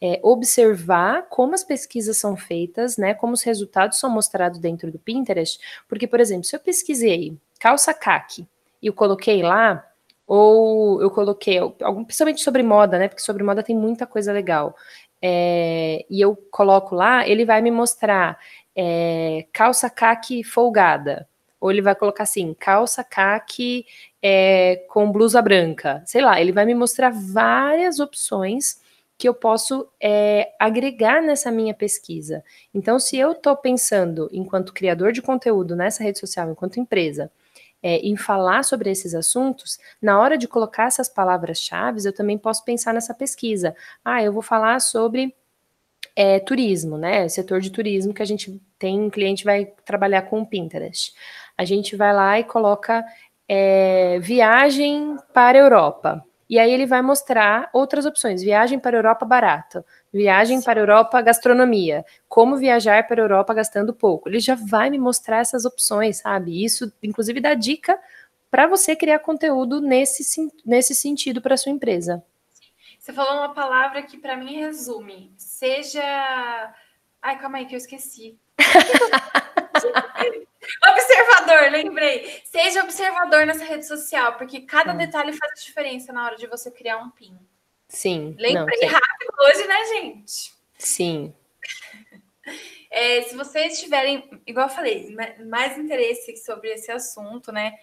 é, 0.02 0.20
observar 0.22 1.28
como 1.30 1.54
as 1.54 1.64
pesquisas 1.64 2.18
são 2.18 2.36
feitas, 2.36 2.98
né? 2.98 3.14
Como 3.14 3.34
os 3.34 3.44
resultados 3.44 4.00
são 4.00 4.10
mostrados 4.10 4.60
dentro 4.60 4.91
do 4.91 5.00
Pinterest. 5.00 5.58
Porque, 5.88 6.08
por 6.08 6.20
exemplo, 6.20 6.44
se 6.44 6.56
eu 6.56 6.60
pesquisei 6.60 7.38
calça 7.58 7.94
caque 7.94 8.46
e 8.82 8.88
eu 8.88 8.94
coloquei 8.94 9.41
lá, 9.41 9.88
ou 10.28 11.02
eu 11.02 11.10
coloquei, 11.10 11.58
algum, 11.58 12.04
principalmente 12.04 12.41
sobre 12.41 12.64
moda, 12.64 12.98
né? 12.98 13.08
Porque 13.08 13.22
sobre 13.22 13.44
moda 13.44 13.64
tem 13.64 13.76
muita 13.76 14.06
coisa 14.06 14.34
legal. 14.34 14.76
É, 15.26 16.06
e 16.10 16.20
eu 16.20 16.36
coloco 16.52 16.94
lá, 16.94 17.26
ele 17.26 17.46
vai 17.46 17.62
me 17.62 17.72
mostrar 17.72 18.38
é, 18.76 19.48
calça 19.54 19.90
caque 19.90 20.44
folgada. 20.44 21.30
Ou 21.62 21.72
ele 21.72 21.82
vai 21.82 21.96
colocar 21.96 22.24
assim, 22.24 22.54
calça 22.54 23.06
caque 23.06 23.86
é, 24.22 24.86
com 24.90 25.10
blusa 25.10 25.42
branca. 25.42 26.04
Sei 26.06 26.22
lá, 26.22 26.42
ele 26.42 26.52
vai 26.52 26.66
me 26.66 26.76
mostrar 26.76 27.10
várias 27.10 28.02
opções 28.02 28.82
que 29.18 29.30
eu 29.30 29.34
posso 29.34 29.88
é, 30.02 30.52
agregar 30.60 31.22
nessa 31.22 31.50
minha 31.50 31.74
pesquisa. 31.74 32.44
Então, 32.74 33.00
se 33.00 33.18
eu 33.18 33.32
estou 33.32 33.56
pensando, 33.56 34.28
enquanto 34.34 34.74
criador 34.74 35.14
de 35.14 35.22
conteúdo 35.22 35.74
nessa 35.74 36.04
rede 36.04 36.20
social, 36.20 36.52
enquanto 36.52 36.82
empresa, 36.82 37.32
é, 37.84 37.98
em 37.98 38.16
falar 38.16 38.64
sobre 38.64 38.90
esses 38.90 39.14
assuntos, 39.14 39.78
na 40.02 40.18
hora 40.20 40.38
de 40.38 40.48
colocar 40.48 40.86
essas 40.86 41.10
palavras-chave, 41.10 42.00
eu 42.06 42.14
também 42.14 42.38
posso 42.38 42.64
pensar 42.64 42.94
nessa 42.94 43.14
pesquisa. 43.14 43.76
Ah, 44.04 44.24
eu 44.24 44.32
vou 44.32 44.42
falar 44.42 44.80
sobre 44.80 45.36
é, 46.16 46.40
turismo, 46.40 46.98
né? 46.98 47.28
Setor 47.28 47.60
de 47.60 47.70
turismo 47.70 48.14
que 48.14 48.22
a 48.22 48.26
gente 48.26 48.62
tem, 48.80 49.02
um 49.02 49.10
cliente 49.10 49.44
vai 49.44 49.66
trabalhar 49.86 50.24
com 50.24 50.42
o 50.42 50.46
Pinterest. 50.46 51.14
A 51.58 51.66
gente 51.66 51.96
vai 51.96 52.14
lá 52.14 52.40
e 52.40 52.44
coloca 52.46 53.04
é, 53.48 54.18
viagem 54.20 55.18
para 55.34 55.58
a 55.58 55.62
Europa. 55.62 56.26
E 56.50 56.60
aí 56.60 56.72
ele 56.72 56.86
vai 56.86 57.02
mostrar 57.02 57.70
outras 57.74 58.06
opções: 58.06 58.42
viagem 58.42 58.80
para 58.80 58.96
a 58.96 59.00
Europa 59.00 59.26
barata, 59.26 59.86
viagem 60.14 60.61
para 60.61 60.80
a 60.80 60.84
Europa 60.84 61.22
gastronomia, 61.22 62.05
como 62.30 62.57
viajar 62.57 63.07
para 63.07 63.22
a 63.22 63.26
Europa 63.26 63.53
gastando 63.53 63.93
pouco. 63.93 64.30
Ele 64.30 64.39
já 64.39 64.55
vai 64.55 64.89
me 64.89 64.99
mostrar 64.99 65.39
essas 65.39 65.66
opções, 65.66 66.18
sabe? 66.18 66.64
Isso, 66.64 66.93
inclusive, 67.01 67.41
dá 67.41 67.55
dica 67.55 67.99
para 68.51 68.68
você 68.68 68.95
criar 68.95 69.18
conteúdo 69.20 69.82
nesse, 69.82 70.24
nesse 70.64 70.93
sentido 70.93 71.41
para 71.41 71.57
sua 71.57 71.72
empresa. 71.72 72.24
Você 72.99 73.11
falou 73.11 73.38
uma 73.38 73.53
palavra 73.53 74.03
que 74.03 74.18
para 74.18 74.38
mim 74.38 74.59
resume. 74.59 75.34
Seja. 75.36 76.03
Ai, 77.22 77.39
calma 77.39 77.57
aí 77.57 77.66
que 77.66 77.74
eu 77.74 77.78
esqueci. 77.78 78.38
observador, 80.89 81.72
lembrei. 81.72 82.41
Seja 82.45 82.84
observador 82.84 83.45
nessa 83.45 83.66
rede 83.66 83.88
social, 83.88 84.38
porque 84.38 84.61
cada 84.61 84.93
hum. 84.93 84.97
detalhe 84.97 85.34
faz 85.34 85.64
diferença 85.64 86.14
na 86.14 86.24
hora 86.24 86.36
de 86.36 86.47
você 86.47 86.70
criar 86.70 86.97
um 86.97 87.09
pin. 87.09 87.38
Sim. 87.89 88.36
Lembrei 88.39 88.80
não, 88.82 88.89
rápido 88.89 89.23
hoje, 89.40 89.68
né, 89.68 89.86
gente? 89.86 90.54
Sim. 90.78 91.34
É, 92.92 93.24
se 93.24 93.36
vocês 93.36 93.80
tiverem, 93.80 94.30
igual 94.46 94.68
eu 94.68 94.74
falei, 94.74 95.16
mais 95.50 95.78
interesse 95.78 96.38
sobre 96.38 96.70
esse 96.70 96.92
assunto, 96.92 97.52
né? 97.52 97.74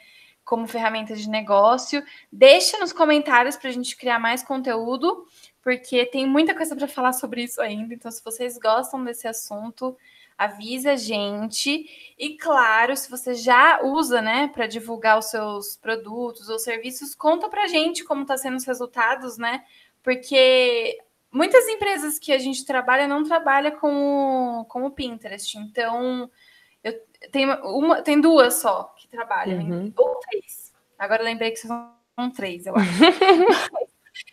Como 0.44 0.68
ferramenta 0.68 1.14
de 1.14 1.28
negócio, 1.28 2.02
deixa 2.30 2.78
nos 2.78 2.92
comentários 2.92 3.56
para 3.56 3.70
a 3.70 3.72
gente 3.72 3.96
criar 3.96 4.18
mais 4.18 4.42
conteúdo, 4.42 5.26
porque 5.62 6.06
tem 6.06 6.26
muita 6.26 6.54
coisa 6.54 6.76
para 6.76 6.88
falar 6.88 7.12
sobre 7.12 7.42
isso 7.42 7.60
ainda. 7.60 7.92
Então, 7.92 8.10
se 8.10 8.22
vocês 8.22 8.56
gostam 8.58 9.02
desse 9.04 9.26
assunto, 9.26 9.96
avisa 10.40 10.92
a 10.92 10.96
gente. 10.96 12.14
E 12.18 12.36
claro, 12.38 12.96
se 12.96 13.10
você 13.10 13.34
já 13.34 13.82
usa, 13.82 14.22
né, 14.22 14.48
para 14.48 14.66
divulgar 14.66 15.18
os 15.18 15.26
seus 15.26 15.76
produtos 15.76 16.48
ou 16.48 16.58
serviços, 16.58 17.14
conta 17.14 17.48
para 17.48 17.64
a 17.64 17.68
gente 17.68 18.04
como 18.04 18.24
tá 18.24 18.38
sendo 18.38 18.56
os 18.56 18.64
resultados, 18.64 19.36
né? 19.36 19.62
Porque 20.02 20.98
muitas 21.32 21.66
empresas 21.68 22.18
que 22.18 22.32
a 22.32 22.38
gente 22.38 22.64
trabalha 22.64 23.06
não 23.06 23.24
trabalha 23.24 23.70
com, 23.70 24.64
com 24.68 24.84
o 24.84 24.90
Pinterest. 24.90 25.56
Então, 25.58 26.30
eu 26.82 27.00
tenho 27.30 27.54
uma, 27.64 28.02
tem 28.02 28.20
duas 28.20 28.54
só 28.54 28.94
que 28.96 29.08
trabalham, 29.08 29.60
uhum. 29.60 29.92
ou 29.96 30.18
três. 30.20 30.72
Agora 30.98 31.22
lembrei 31.22 31.50
que 31.50 31.58
são 31.58 31.94
três, 32.34 32.66
eu 32.66 32.74
acho. 32.76 32.90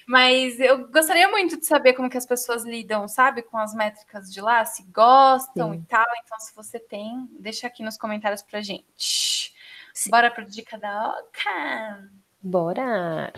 Mas 0.07 0.59
eu 0.59 0.87
gostaria 0.87 1.29
muito 1.29 1.57
de 1.57 1.65
saber 1.65 1.93
como 1.93 2.09
que 2.09 2.17
as 2.17 2.25
pessoas 2.25 2.63
lidam, 2.63 3.07
sabe, 3.07 3.41
com 3.41 3.57
as 3.57 3.73
métricas 3.73 4.31
de 4.31 4.41
lá, 4.41 4.63
se 4.65 4.83
gostam 4.83 5.73
Sim. 5.73 5.79
e 5.79 5.81
tal. 5.85 6.05
Então, 6.23 6.39
se 6.39 6.55
você 6.55 6.79
tem, 6.79 7.27
deixa 7.39 7.67
aqui 7.67 7.83
nos 7.83 7.97
comentários 7.97 8.41
pra 8.41 8.61
gente. 8.61 9.53
Sim. 9.93 10.09
Bora 10.09 10.31
pro 10.31 10.45
dica 10.45 10.77
da 10.77 11.19
Oca? 11.19 12.09
Bora! 12.41 13.33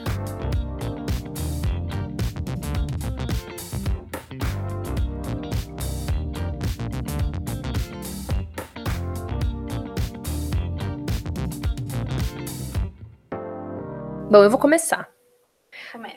Bom, 14.30 14.44
eu 14.44 14.50
vou 14.52 14.60
começar. 14.60 15.10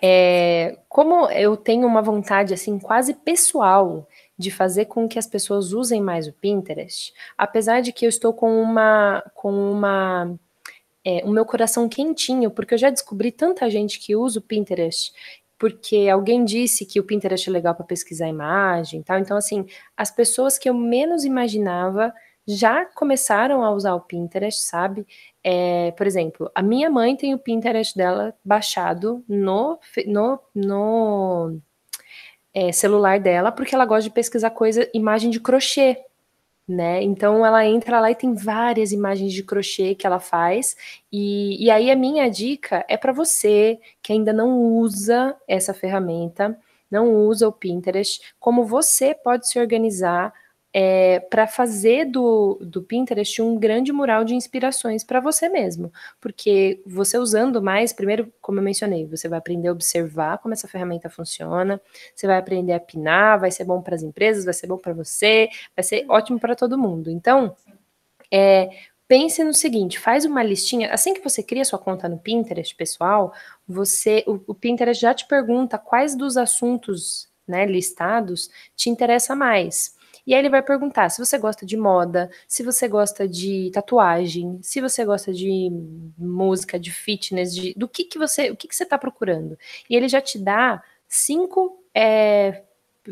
É, 0.02 0.76
como 0.86 1.30
eu 1.30 1.56
tenho 1.56 1.86
uma 1.86 2.02
vontade 2.02 2.52
assim 2.52 2.78
quase 2.78 3.14
pessoal 3.14 4.06
de 4.36 4.50
fazer 4.50 4.84
com 4.84 5.08
que 5.08 5.18
as 5.18 5.26
pessoas 5.26 5.72
usem 5.72 6.02
mais 6.02 6.28
o 6.28 6.32
Pinterest, 6.34 7.14
apesar 7.38 7.80
de 7.80 7.90
que 7.90 8.04
eu 8.04 8.10
estou 8.10 8.34
com 8.34 8.60
uma 8.60 9.22
com 9.34 9.50
uma 9.50 10.34
é, 11.02 11.22
o 11.24 11.30
meu 11.30 11.46
coração 11.46 11.88
quentinho, 11.88 12.50
porque 12.50 12.74
eu 12.74 12.78
já 12.78 12.90
descobri 12.90 13.32
tanta 13.32 13.70
gente 13.70 13.98
que 13.98 14.14
usa 14.14 14.40
o 14.40 14.42
Pinterest 14.42 15.12
porque 15.58 16.08
alguém 16.12 16.44
disse 16.44 16.84
que 16.84 17.00
o 17.00 17.04
Pinterest 17.04 17.48
é 17.48 17.52
legal 17.52 17.74
para 17.74 17.86
pesquisar 17.86 18.28
imagem, 18.28 19.00
tal. 19.00 19.18
Então 19.18 19.38
assim, 19.38 19.64
as 19.96 20.10
pessoas 20.10 20.58
que 20.58 20.68
eu 20.68 20.74
menos 20.74 21.24
imaginava 21.24 22.12
já 22.46 22.84
começaram 22.84 23.62
a 23.62 23.70
usar 23.70 23.94
o 23.94 24.00
Pinterest, 24.00 24.64
sabe? 24.64 25.06
É, 25.42 25.92
por 25.92 26.06
exemplo, 26.06 26.50
a 26.54 26.62
minha 26.62 26.90
mãe 26.90 27.16
tem 27.16 27.34
o 27.34 27.38
Pinterest 27.38 27.96
dela 27.96 28.34
baixado 28.44 29.24
no, 29.28 29.78
no, 30.06 30.40
no 30.54 31.58
é, 32.54 32.72
celular 32.72 33.20
dela, 33.20 33.52
porque 33.52 33.74
ela 33.74 33.86
gosta 33.86 34.04
de 34.04 34.10
pesquisar 34.10 34.50
coisa, 34.50 34.88
imagem 34.92 35.30
de 35.30 35.40
crochê, 35.40 36.04
né? 36.68 37.02
Então 37.02 37.44
ela 37.44 37.64
entra 37.66 38.00
lá 38.00 38.10
e 38.10 38.14
tem 38.14 38.34
várias 38.34 38.92
imagens 38.92 39.32
de 39.32 39.42
crochê 39.42 39.94
que 39.94 40.06
ela 40.06 40.20
faz. 40.20 40.76
E, 41.12 41.64
e 41.64 41.70
aí 41.70 41.90
a 41.90 41.96
minha 41.96 42.28
dica 42.28 42.84
é 42.88 42.96
para 42.96 43.12
você 43.12 43.78
que 44.02 44.12
ainda 44.12 44.32
não 44.32 44.58
usa 44.60 45.36
essa 45.46 45.74
ferramenta, 45.74 46.58
não 46.90 47.14
usa 47.14 47.48
o 47.48 47.52
Pinterest, 47.52 48.34
como 48.38 48.64
você 48.64 49.14
pode 49.14 49.48
se 49.48 49.58
organizar 49.58 50.32
é, 50.74 51.20
para 51.20 51.46
fazer 51.46 52.06
do, 52.06 52.58
do 52.62 52.82
Pinterest 52.82 53.42
um 53.42 53.58
grande 53.58 53.92
mural 53.92 54.24
de 54.24 54.34
inspirações 54.34 55.04
para 55.04 55.20
você 55.20 55.48
mesmo. 55.48 55.92
Porque 56.20 56.82
você 56.86 57.18
usando 57.18 57.60
mais, 57.62 57.92
primeiro, 57.92 58.32
como 58.40 58.58
eu 58.58 58.62
mencionei, 58.62 59.06
você 59.06 59.28
vai 59.28 59.38
aprender 59.38 59.68
a 59.68 59.72
observar 59.72 60.38
como 60.38 60.54
essa 60.54 60.66
ferramenta 60.66 61.10
funciona, 61.10 61.80
você 62.14 62.26
vai 62.26 62.38
aprender 62.38 62.72
a 62.72 62.80
pinar, 62.80 63.38
vai 63.38 63.50
ser 63.50 63.64
bom 63.64 63.82
para 63.82 63.94
as 63.94 64.02
empresas, 64.02 64.44
vai 64.44 64.54
ser 64.54 64.66
bom 64.66 64.78
para 64.78 64.94
você, 64.94 65.48
vai 65.76 65.82
ser 65.82 66.06
ótimo 66.08 66.40
para 66.40 66.56
todo 66.56 66.78
mundo. 66.78 67.10
Então, 67.10 67.54
é, 68.32 68.70
pense 69.06 69.44
no 69.44 69.52
seguinte, 69.52 69.98
faz 69.98 70.24
uma 70.24 70.42
listinha, 70.42 70.90
assim 70.90 71.12
que 71.12 71.22
você 71.22 71.42
cria 71.42 71.66
sua 71.66 71.78
conta 71.78 72.08
no 72.08 72.18
Pinterest, 72.18 72.74
pessoal, 72.74 73.34
você, 73.68 74.24
o, 74.26 74.40
o 74.46 74.54
Pinterest 74.54 75.02
já 75.02 75.12
te 75.12 75.26
pergunta 75.28 75.76
quais 75.76 76.16
dos 76.16 76.38
assuntos 76.38 77.28
né, 77.46 77.66
listados 77.66 78.48
te 78.74 78.88
interessa 78.88 79.36
mais. 79.36 80.00
E 80.26 80.34
aí 80.34 80.40
ele 80.40 80.48
vai 80.48 80.62
perguntar 80.62 81.08
se 81.08 81.24
você 81.24 81.36
gosta 81.36 81.66
de 81.66 81.76
moda, 81.76 82.30
se 82.46 82.62
você 82.62 82.86
gosta 82.86 83.26
de 83.26 83.70
tatuagem, 83.72 84.58
se 84.62 84.80
você 84.80 85.04
gosta 85.04 85.32
de 85.32 85.68
música, 86.16 86.78
de 86.78 86.90
fitness, 86.92 87.54
de, 87.54 87.74
do 87.74 87.88
que, 87.88 88.04
que 88.04 88.18
você, 88.18 88.50
o 88.50 88.56
que, 88.56 88.68
que 88.68 88.76
você 88.76 88.84
está 88.84 88.96
procurando. 88.96 89.58
E 89.90 89.96
ele 89.96 90.08
já 90.08 90.20
te 90.20 90.38
dá 90.38 90.82
cinco 91.08 91.82
é, 91.94 92.62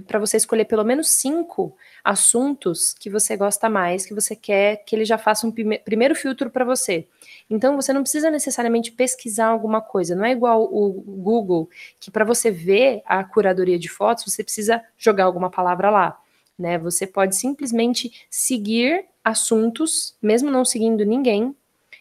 para 0.06 0.20
você 0.20 0.36
escolher 0.36 0.66
pelo 0.66 0.84
menos 0.84 1.10
cinco 1.10 1.76
assuntos 2.04 2.94
que 2.94 3.10
você 3.10 3.36
gosta 3.36 3.68
mais, 3.68 4.06
que 4.06 4.14
você 4.14 4.36
quer 4.36 4.84
que 4.84 4.94
ele 4.94 5.04
já 5.04 5.18
faça 5.18 5.46
um 5.46 5.52
primeiro 5.84 6.14
filtro 6.14 6.48
para 6.48 6.64
você. 6.64 7.08
Então 7.48 7.74
você 7.74 7.92
não 7.92 8.02
precisa 8.02 8.30
necessariamente 8.30 8.92
pesquisar 8.92 9.46
alguma 9.46 9.80
coisa, 9.80 10.14
não 10.14 10.24
é 10.24 10.30
igual 10.30 10.62
o 10.62 10.92
Google, 10.92 11.68
que 11.98 12.10
para 12.10 12.24
você 12.24 12.52
ver 12.52 13.02
a 13.04 13.24
curadoria 13.24 13.78
de 13.78 13.88
fotos, 13.88 14.24
você 14.24 14.44
precisa 14.44 14.80
jogar 14.96 15.24
alguma 15.24 15.50
palavra 15.50 15.90
lá 15.90 16.16
né? 16.60 16.78
Você 16.78 17.06
pode 17.06 17.36
simplesmente 17.36 18.12
seguir 18.30 19.06
assuntos, 19.24 20.16
mesmo 20.22 20.50
não 20.50 20.64
seguindo 20.64 21.04
ninguém. 21.04 21.54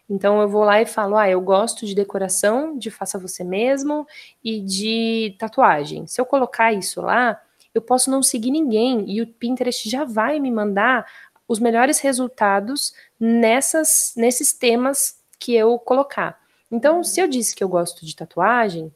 Então 0.10 0.42
eu 0.42 0.50
vou 0.50 0.64
lá 0.64 0.82
e 0.82 0.86
falo: 0.86 1.16
"Ah, 1.18 1.30
eu 1.30 1.42
gosto 1.42 1.86
de 1.86 1.96
decoração, 1.96 2.78
de 2.78 2.92
faça 2.92 3.20
você 3.20 3.44
mesmo 3.44 4.08
e 4.44 4.62
de 4.62 5.36
tatuagem". 5.40 6.08
Se 6.08 6.20
eu 6.22 6.26
colocar 6.26 6.74
isso 6.74 7.02
lá, 7.02 7.42
eu 7.74 7.82
posso 7.82 8.10
não 8.12 8.24
seguir 8.24 8.52
ninguém 8.52 9.06
e 9.10 9.22
o 9.22 9.28
Pinterest 9.28 9.90
já 9.90 10.04
vai 10.06 10.40
me 10.40 10.52
mandar 10.52 11.06
os 11.48 11.60
melhores 11.60 12.00
resultados 12.00 12.94
nessas 13.20 14.14
nesses 14.18 14.54
temas 14.54 15.18
que 15.40 15.56
eu 15.56 15.78
colocar. 15.80 16.38
Então, 16.72 17.04
se 17.04 17.20
eu 17.22 17.28
disse 17.28 17.56
que 17.56 17.64
eu 17.64 17.70
gosto 17.70 18.06
de 18.06 18.16
tatuagem, 18.16 18.94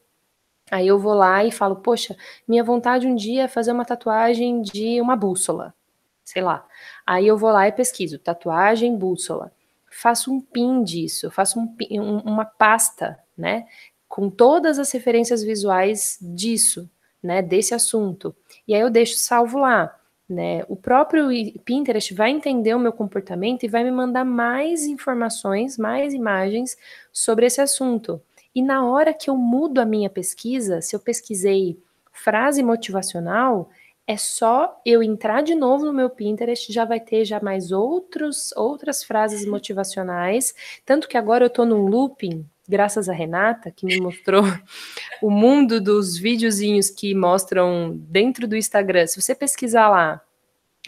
Aí 0.71 0.87
eu 0.87 0.97
vou 0.97 1.13
lá 1.13 1.43
e 1.43 1.51
falo, 1.51 1.75
poxa, 1.75 2.15
minha 2.47 2.63
vontade 2.63 3.07
um 3.07 3.15
dia 3.15 3.43
é 3.43 3.47
fazer 3.47 3.71
uma 3.71 3.85
tatuagem 3.85 4.61
de 4.61 4.99
uma 5.01 5.15
bússola, 5.15 5.73
sei 6.23 6.41
lá. 6.41 6.65
Aí 7.05 7.27
eu 7.27 7.37
vou 7.37 7.51
lá 7.51 7.67
e 7.67 7.71
pesquiso, 7.71 8.17
tatuagem, 8.17 8.97
bússola. 8.97 9.51
Faço 9.91 10.33
um 10.33 10.41
pin 10.41 10.83
disso, 10.83 11.29
faço 11.29 11.59
um, 11.59 11.75
um, 11.91 12.17
uma 12.19 12.45
pasta, 12.45 13.19
né, 13.37 13.67
com 14.07 14.29
todas 14.29 14.79
as 14.79 14.91
referências 14.91 15.43
visuais 15.43 16.17
disso, 16.21 16.89
né, 17.21 17.41
desse 17.41 17.73
assunto. 17.73 18.35
E 18.67 18.73
aí 18.73 18.81
eu 18.81 18.89
deixo 18.89 19.17
salvo 19.17 19.59
lá. 19.59 19.95
Né? 20.27 20.63
O 20.69 20.75
próprio 20.75 21.27
Pinterest 21.65 22.13
vai 22.13 22.31
entender 22.31 22.73
o 22.73 22.79
meu 22.79 22.93
comportamento 22.93 23.63
e 23.63 23.67
vai 23.67 23.83
me 23.83 23.91
mandar 23.91 24.23
mais 24.23 24.85
informações, 24.85 25.77
mais 25.77 26.13
imagens 26.13 26.77
sobre 27.11 27.45
esse 27.45 27.61
assunto. 27.61 28.21
E 28.55 28.61
na 28.61 28.85
hora 28.85 29.13
que 29.13 29.29
eu 29.29 29.35
mudo 29.35 29.79
a 29.79 29.85
minha 29.85 30.09
pesquisa, 30.09 30.81
se 30.81 30.95
eu 30.95 30.99
pesquisei 30.99 31.77
frase 32.11 32.61
motivacional, 32.61 33.69
é 34.05 34.17
só 34.17 34.79
eu 34.85 35.01
entrar 35.01 35.41
de 35.41 35.55
novo 35.55 35.85
no 35.85 35.93
meu 35.93 36.09
Pinterest, 36.09 36.71
já 36.71 36.85
vai 36.85 36.99
ter 36.99 37.25
já 37.25 37.39
mais 37.39 37.71
outros, 37.71 38.51
outras 38.55 39.03
frases 39.03 39.45
motivacionais, 39.45 40.53
tanto 40.85 41.07
que 41.07 41.17
agora 41.17 41.45
eu 41.45 41.49
tô 41.49 41.65
num 41.65 41.87
looping, 41.87 42.45
graças 42.67 43.07
a 43.07 43.13
Renata, 43.13 43.71
que 43.71 43.85
me 43.85 43.99
mostrou 43.99 44.43
o 45.21 45.29
mundo 45.29 45.79
dos 45.81 46.17
videozinhos 46.17 46.89
que 46.89 47.15
mostram 47.15 47.95
dentro 47.95 48.47
do 48.47 48.57
Instagram. 48.57 49.07
Se 49.07 49.21
você 49.21 49.33
pesquisar 49.33 49.89
lá, 49.89 50.21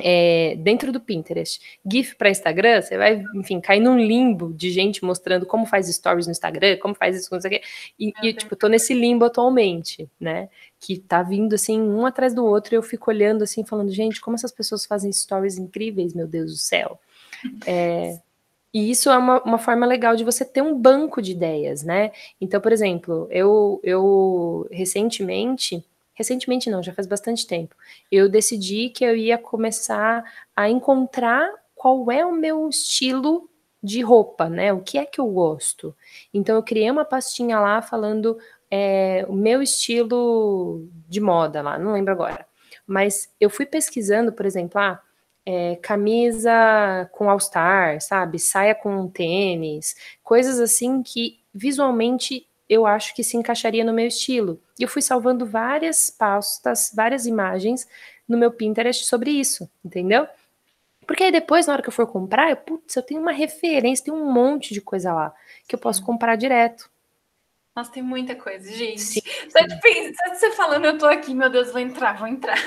é, 0.01 0.55
dentro 0.57 0.91
do 0.91 0.99
Pinterest, 0.99 1.59
GIF 1.89 2.15
para 2.15 2.29
Instagram, 2.29 2.81
você 2.81 2.97
vai, 2.97 3.23
enfim, 3.33 3.61
cair 3.61 3.79
num 3.79 3.97
limbo 3.97 4.53
de 4.53 4.69
gente 4.69 5.05
mostrando 5.05 5.45
como 5.45 5.65
faz 5.65 5.87
stories 5.87 6.27
no 6.27 6.31
Instagram, 6.31 6.77
como 6.77 6.93
faz 6.93 7.15
isso, 7.15 7.29
não 7.31 7.39
sei 7.39 7.49
o 7.49 7.53
quê. 7.53 7.61
E, 7.99 8.13
e 8.21 8.33
tipo, 8.33 8.55
tô 8.55 8.67
nesse 8.67 8.93
limbo 8.93 9.25
atualmente, 9.25 10.09
né? 10.19 10.49
Que 10.79 10.99
tá 10.99 11.23
vindo 11.23 11.55
assim, 11.55 11.81
um 11.81 12.05
atrás 12.05 12.33
do 12.33 12.45
outro, 12.45 12.75
e 12.75 12.77
eu 12.77 12.83
fico 12.83 13.09
olhando 13.09 13.43
assim, 13.43 13.63
falando, 13.63 13.91
gente, 13.91 14.19
como 14.19 14.35
essas 14.35 14.51
pessoas 14.51 14.85
fazem 14.85 15.11
stories 15.11 15.57
incríveis, 15.57 16.13
meu 16.13 16.27
Deus 16.27 16.51
do 16.51 16.57
céu. 16.57 16.99
É, 17.67 18.17
e 18.73 18.91
isso 18.91 19.09
é 19.09 19.17
uma, 19.17 19.41
uma 19.43 19.57
forma 19.57 19.85
legal 19.85 20.17
de 20.17 20.23
você 20.25 20.43
ter 20.43 20.61
um 20.61 20.77
banco 20.77 21.21
de 21.21 21.31
ideias, 21.31 21.83
né? 21.83 22.11
Então, 22.41 22.59
por 22.59 22.73
exemplo, 22.73 23.27
eu, 23.31 23.79
eu 23.83 24.67
recentemente 24.69 25.81
recentemente 26.15 26.69
não, 26.69 26.81
já 26.81 26.93
faz 26.93 27.05
bastante 27.05 27.45
tempo, 27.45 27.75
eu 28.11 28.27
decidi 28.27 28.89
que 28.89 29.05
eu 29.05 29.15
ia 29.15 29.37
começar 29.37 30.23
a 30.55 30.69
encontrar 30.69 31.53
qual 31.75 32.09
é 32.09 32.25
o 32.25 32.31
meu 32.31 32.67
estilo 32.69 33.49
de 33.83 34.01
roupa, 34.01 34.49
né? 34.49 34.73
O 34.73 34.81
que 34.81 34.97
é 34.97 35.05
que 35.05 35.21
eu 35.21 35.27
gosto. 35.27 35.95
Então 36.33 36.55
eu 36.55 36.63
criei 36.63 36.89
uma 36.89 37.05
pastinha 37.05 37.59
lá 37.59 37.81
falando 37.83 38.37
é, 38.71 39.25
o 39.29 39.33
meu 39.33 39.61
estilo 39.61 40.89
de 41.07 41.21
moda 41.21 41.61
lá, 41.61 41.77
não 41.77 41.93
lembro 41.93 42.11
agora. 42.11 42.47
Mas 42.87 43.31
eu 43.39 43.49
fui 43.49 43.65
pesquisando, 43.65 44.33
por 44.33 44.45
exemplo, 44.45 44.79
ah, 44.81 44.99
é, 45.45 45.75
camisa 45.75 47.07
com 47.11 47.29
all-star, 47.29 48.01
sabe? 48.01 48.39
Saia 48.39 48.73
com 48.73 49.07
tênis, 49.07 49.95
coisas 50.23 50.59
assim 50.59 51.03
que 51.03 51.39
visualmente 51.53 52.47
eu 52.69 52.85
acho 52.85 53.13
que 53.15 53.23
se 53.23 53.37
encaixaria 53.37 53.83
no 53.83 53.93
meu 53.93 54.07
estilo. 54.07 54.61
E 54.79 54.83
eu 54.83 54.89
fui 54.89 55.01
salvando 55.01 55.45
várias 55.45 56.09
pastas, 56.09 56.91
várias 56.93 57.25
imagens 57.25 57.87
no 58.27 58.37
meu 58.37 58.51
Pinterest 58.51 59.05
sobre 59.05 59.31
isso, 59.31 59.69
entendeu? 59.83 60.27
Porque 61.05 61.23
aí 61.23 61.31
depois, 61.31 61.67
na 61.67 61.73
hora 61.73 61.81
que 61.83 61.89
eu 61.89 61.93
for 61.93 62.07
comprar, 62.07 62.49
eu, 62.49 62.57
putz, 62.57 62.95
eu 62.95 63.03
tenho 63.03 63.21
uma 63.21 63.31
referência, 63.31 64.05
tem 64.05 64.13
um 64.13 64.31
monte 64.31 64.73
de 64.73 64.81
coisa 64.81 65.13
lá 65.13 65.33
que 65.67 65.75
eu 65.75 65.79
posso 65.79 66.03
comprar 66.03 66.35
direto. 66.35 66.89
Nossa, 67.75 67.91
tem 67.91 68.01
muita 68.01 68.35
coisa, 68.35 68.71
gente. 68.71 69.01
Sim, 69.01 69.21
Só, 69.49 69.59
de 69.59 69.79
pensar, 69.81 70.33
você 70.33 70.51
falando, 70.53 70.85
eu 70.85 70.97
tô 70.97 71.05
aqui, 71.05 71.33
meu 71.33 71.49
Deus, 71.49 71.71
vou 71.71 71.81
entrar, 71.81 72.17
vou 72.17 72.27
entrar. 72.27 72.57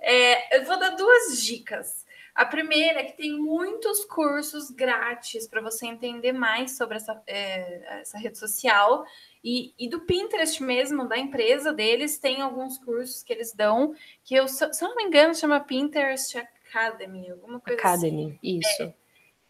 é, 0.00 0.56
eu 0.58 0.64
vou 0.64 0.78
dar 0.78 0.90
duas 0.90 1.42
dicas. 1.44 2.06
A 2.38 2.44
primeira 2.44 3.00
é 3.00 3.02
que 3.02 3.16
tem 3.16 3.36
muitos 3.36 4.04
cursos 4.04 4.70
grátis 4.70 5.48
para 5.48 5.60
você 5.60 5.88
entender 5.88 6.30
mais 6.30 6.76
sobre 6.76 6.96
essa, 6.96 7.20
é, 7.26 8.00
essa 8.00 8.16
rede 8.16 8.38
social. 8.38 9.04
E, 9.42 9.74
e, 9.76 9.88
do 9.88 10.02
Pinterest 10.02 10.62
mesmo, 10.62 11.08
da 11.08 11.18
empresa 11.18 11.72
deles, 11.72 12.16
tem 12.16 12.40
alguns 12.40 12.78
cursos 12.78 13.24
que 13.24 13.32
eles 13.32 13.52
dão, 13.52 13.92
que 14.22 14.36
eu, 14.36 14.46
se 14.46 14.62
eu 14.64 14.88
não 14.88 14.94
me 14.94 15.02
engano, 15.02 15.34
chama 15.34 15.58
Pinterest 15.58 16.38
Academy, 16.38 17.28
alguma 17.28 17.58
coisa 17.58 17.76
Academy, 17.76 18.26
assim. 18.26 18.58
isso. 18.60 18.82
É. 18.84 18.94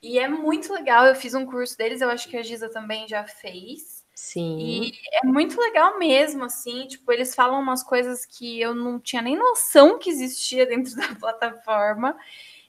E 0.02 0.18
é 0.18 0.26
muito 0.26 0.72
legal, 0.72 1.04
eu 1.04 1.14
fiz 1.14 1.34
um 1.34 1.44
curso 1.44 1.76
deles, 1.76 2.00
eu 2.00 2.08
acho 2.08 2.26
que 2.26 2.38
a 2.38 2.42
Giza 2.42 2.70
também 2.70 3.06
já 3.06 3.26
fez. 3.26 4.02
Sim. 4.14 4.58
E 4.58 4.92
é 5.12 5.26
muito 5.26 5.60
legal 5.60 5.98
mesmo, 5.98 6.44
assim, 6.44 6.86
tipo, 6.86 7.12
eles 7.12 7.34
falam 7.34 7.60
umas 7.60 7.82
coisas 7.82 8.24
que 8.24 8.58
eu 8.58 8.74
não 8.74 8.98
tinha 8.98 9.20
nem 9.20 9.36
noção 9.36 9.98
que 9.98 10.08
existia 10.08 10.64
dentro 10.64 10.96
da 10.96 11.14
plataforma. 11.16 12.16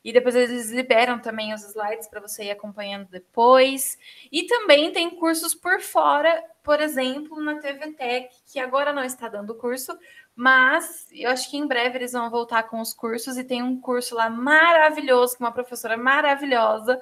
E 0.03 0.13
depois 0.13 0.35
eles 0.35 0.71
liberam 0.71 1.19
também 1.19 1.53
os 1.53 1.63
slides 1.63 2.07
para 2.07 2.21
você 2.21 2.45
ir 2.45 2.51
acompanhando 2.51 3.07
depois. 3.09 3.97
E 4.31 4.43
também 4.43 4.91
tem 4.91 5.09
cursos 5.09 5.53
por 5.53 5.81
fora, 5.81 6.43
por 6.63 6.79
exemplo, 6.79 7.41
na 7.41 7.59
TV 7.59 7.91
Tech, 7.93 8.29
que 8.51 8.59
agora 8.59 8.93
não 8.93 9.03
está 9.03 9.27
dando 9.27 9.55
curso, 9.55 9.97
mas 10.35 11.07
eu 11.11 11.29
acho 11.29 11.49
que 11.51 11.57
em 11.57 11.67
breve 11.67 11.97
eles 11.97 12.13
vão 12.13 12.29
voltar 12.29 12.63
com 12.63 12.79
os 12.79 12.93
cursos 12.93 13.37
e 13.37 13.43
tem 13.43 13.61
um 13.61 13.79
curso 13.79 14.15
lá 14.15 14.29
maravilhoso, 14.29 15.37
com 15.37 15.43
uma 15.43 15.51
professora 15.51 15.97
maravilhosa, 15.97 16.97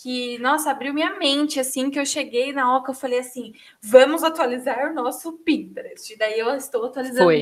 que, 0.00 0.38
nossa, 0.38 0.70
abriu 0.70 0.94
minha 0.94 1.18
mente, 1.18 1.58
assim, 1.58 1.90
que 1.90 1.98
eu 1.98 2.06
cheguei 2.06 2.52
na 2.52 2.76
Oca, 2.76 2.92
eu 2.92 2.94
falei 2.94 3.18
assim, 3.18 3.52
vamos 3.82 4.22
atualizar 4.22 4.88
o 4.88 4.94
nosso 4.94 5.32
Pinterest. 5.38 6.12
E 6.12 6.16
daí 6.16 6.38
eu 6.38 6.54
estou 6.54 6.86
atualizando 6.86 7.32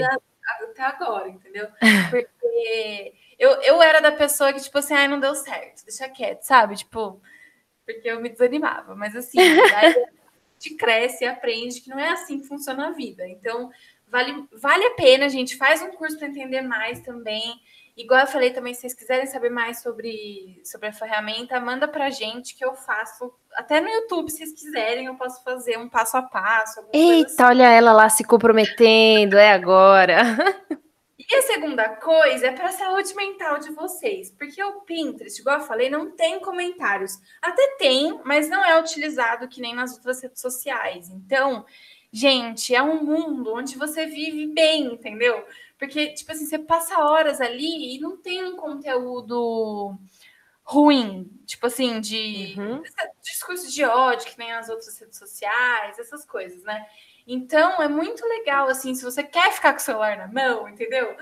até 0.70 0.82
agora, 0.82 1.28
entendeu? 1.28 1.68
Porque 2.10 3.12
eu, 3.38 3.50
eu 3.62 3.82
era 3.82 4.00
da 4.00 4.12
pessoa 4.12 4.52
que, 4.52 4.60
tipo 4.60 4.78
assim, 4.78 4.94
ai, 4.94 5.08
não 5.08 5.20
deu 5.20 5.34
certo, 5.34 5.84
deixa 5.84 6.08
quieto, 6.08 6.42
sabe? 6.42 6.76
Tipo, 6.76 7.20
porque 7.84 8.08
eu 8.08 8.20
me 8.20 8.28
desanimava. 8.28 8.94
Mas 8.94 9.14
assim, 9.14 9.38
a 9.38 9.90
gente 10.58 10.76
cresce 10.76 11.24
e 11.24 11.28
aprende 11.28 11.80
que 11.80 11.90
não 11.90 11.98
é 11.98 12.10
assim 12.10 12.40
que 12.40 12.48
funciona 12.48 12.88
a 12.88 12.92
vida. 12.92 13.26
Então, 13.28 13.70
vale, 14.08 14.44
vale 14.52 14.84
a 14.84 14.94
pena, 14.94 15.28
gente. 15.28 15.56
Faz 15.56 15.82
um 15.82 15.90
curso 15.90 16.18
para 16.18 16.28
entender 16.28 16.62
mais 16.62 17.00
também. 17.00 17.60
Igual 17.96 18.20
eu 18.20 18.26
falei 18.26 18.50
também, 18.50 18.74
se 18.74 18.82
vocês 18.82 18.92
quiserem 18.92 19.26
saber 19.26 19.48
mais 19.48 19.80
sobre, 19.80 20.60
sobre 20.64 20.88
a 20.88 20.92
ferramenta, 20.92 21.58
manda 21.58 21.88
pra 21.88 22.10
gente 22.10 22.54
que 22.54 22.62
eu 22.62 22.74
faço. 22.74 23.32
Até 23.54 23.80
no 23.80 23.88
YouTube, 23.88 24.30
se 24.30 24.38
vocês 24.38 24.52
quiserem, 24.52 25.06
eu 25.06 25.14
posso 25.14 25.42
fazer 25.42 25.78
um 25.78 25.88
passo 25.88 26.16
a 26.18 26.22
passo. 26.22 26.84
Eita, 26.92 27.30
assim. 27.30 27.42
olha 27.42 27.70
ela 27.70 27.94
lá 27.94 28.08
se 28.10 28.22
comprometendo, 28.22 29.38
é 29.38 29.50
agora. 29.50 30.22
E 31.18 31.34
a 31.34 31.42
segunda 31.42 31.88
coisa 31.96 32.48
é 32.48 32.52
para 32.52 32.68
a 32.68 32.72
saúde 32.72 33.14
mental 33.14 33.58
de 33.58 33.70
vocês, 33.70 34.30
porque 34.30 34.62
o 34.62 34.82
Pinterest, 34.82 35.40
igual 35.40 35.60
eu 35.60 35.64
falei, 35.64 35.88
não 35.88 36.10
tem 36.10 36.38
comentários. 36.40 37.18
Até 37.40 37.76
tem, 37.78 38.20
mas 38.22 38.50
não 38.50 38.62
é 38.62 38.78
utilizado 38.78 39.48
que 39.48 39.60
nem 39.60 39.74
nas 39.74 39.94
outras 39.94 40.22
redes 40.22 40.42
sociais. 40.42 41.08
Então, 41.08 41.64
gente, 42.12 42.74
é 42.74 42.82
um 42.82 43.02
mundo 43.02 43.54
onde 43.54 43.78
você 43.78 44.04
vive 44.04 44.48
bem, 44.48 44.92
entendeu? 44.92 45.42
Porque, 45.78 46.12
tipo 46.12 46.32
assim, 46.32 46.44
você 46.44 46.58
passa 46.58 46.98
horas 46.98 47.40
ali 47.40 47.96
e 47.96 47.98
não 47.98 48.18
tem 48.18 48.44
um 48.44 48.56
conteúdo 48.56 49.98
ruim, 50.62 51.30
tipo 51.46 51.66
assim, 51.66 51.98
de 52.00 52.54
uhum. 52.58 52.82
discurso 53.22 53.70
de 53.70 53.84
ódio 53.84 54.26
que 54.26 54.38
nem 54.38 54.52
as 54.52 54.68
outras 54.68 54.98
redes 54.98 55.18
sociais, 55.18 55.98
essas 55.98 56.26
coisas, 56.26 56.62
né? 56.62 56.84
Então 57.26 57.82
é 57.82 57.88
muito 57.88 58.26
legal, 58.26 58.68
assim, 58.68 58.94
se 58.94 59.04
você 59.04 59.22
quer 59.22 59.52
ficar 59.52 59.72
com 59.72 59.78
o 59.78 59.82
celular 59.82 60.16
na 60.16 60.28
mão, 60.28 60.68
entendeu? 60.68 61.16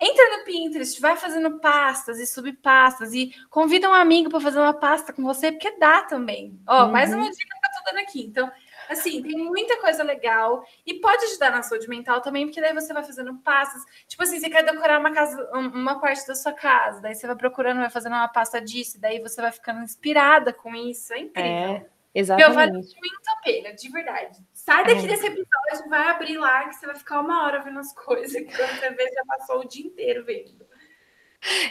Entra 0.00 0.38
no 0.38 0.44
Pinterest, 0.44 1.00
vai 1.00 1.16
fazendo 1.16 1.60
pastas 1.60 2.18
e 2.18 2.26
subpastas 2.26 3.12
e 3.12 3.32
convida 3.48 3.88
um 3.88 3.94
amigo 3.94 4.30
para 4.30 4.40
fazer 4.40 4.58
uma 4.58 4.74
pasta 4.74 5.12
com 5.12 5.22
você, 5.22 5.52
porque 5.52 5.78
dá 5.78 6.02
também. 6.02 6.58
Ó, 6.66 6.84
uhum. 6.84 6.90
mais 6.90 7.12
uma 7.12 7.30
dica 7.30 7.36
que 7.36 7.66
eu 7.66 7.84
tô 7.84 7.90
dando 7.90 8.02
aqui. 8.02 8.22
Então, 8.22 8.50
Assim, 8.92 9.22
tem 9.22 9.38
muita 9.38 9.80
coisa 9.80 10.02
legal 10.02 10.64
e 10.84 10.94
pode 10.94 11.24
ajudar 11.24 11.50
na 11.50 11.62
saúde 11.62 11.88
mental 11.88 12.20
também, 12.20 12.46
porque 12.46 12.60
daí 12.60 12.74
você 12.74 12.92
vai 12.92 13.02
fazendo 13.02 13.34
pastas. 13.38 13.82
Tipo 14.06 14.22
assim, 14.22 14.38
você 14.38 14.50
quer 14.50 14.64
decorar 14.64 15.00
uma 15.00 15.12
casa, 15.12 15.50
uma 15.52 15.98
parte 15.98 16.26
da 16.26 16.34
sua 16.34 16.52
casa, 16.52 17.00
daí 17.00 17.14
você 17.14 17.26
vai 17.26 17.36
procurando, 17.36 17.78
vai 17.78 17.90
fazendo 17.90 18.14
uma 18.14 18.28
pasta 18.28 18.60
disso, 18.60 19.00
daí 19.00 19.20
você 19.20 19.40
vai 19.40 19.50
ficando 19.50 19.82
inspirada 19.82 20.52
com 20.52 20.74
isso. 20.74 21.12
É 21.14 21.20
incrível. 21.20 21.50
É, 21.50 21.86
exatamente. 22.14 22.48
Meu, 22.48 22.54
vale 22.54 22.72
muito 22.72 23.28
a 23.28 23.40
pena, 23.42 23.74
de 23.74 23.88
verdade. 23.88 24.38
Sai 24.64 24.84
daqui 24.84 25.06
é. 25.06 25.08
desse 25.08 25.26
episódio, 25.26 25.90
vai 25.90 26.08
abrir 26.08 26.38
lá, 26.38 26.68
que 26.68 26.76
você 26.76 26.86
vai 26.86 26.94
ficar 26.94 27.18
uma 27.18 27.44
hora 27.44 27.60
vendo 27.60 27.80
as 27.80 27.92
coisas, 27.92 28.32
que 28.46 28.56
quando 28.56 28.78
você 28.78 28.90
vê, 28.90 29.10
já 29.12 29.22
passou 29.26 29.60
o 29.60 29.68
dia 29.68 29.84
inteiro 29.84 30.24
vendo. 30.24 30.64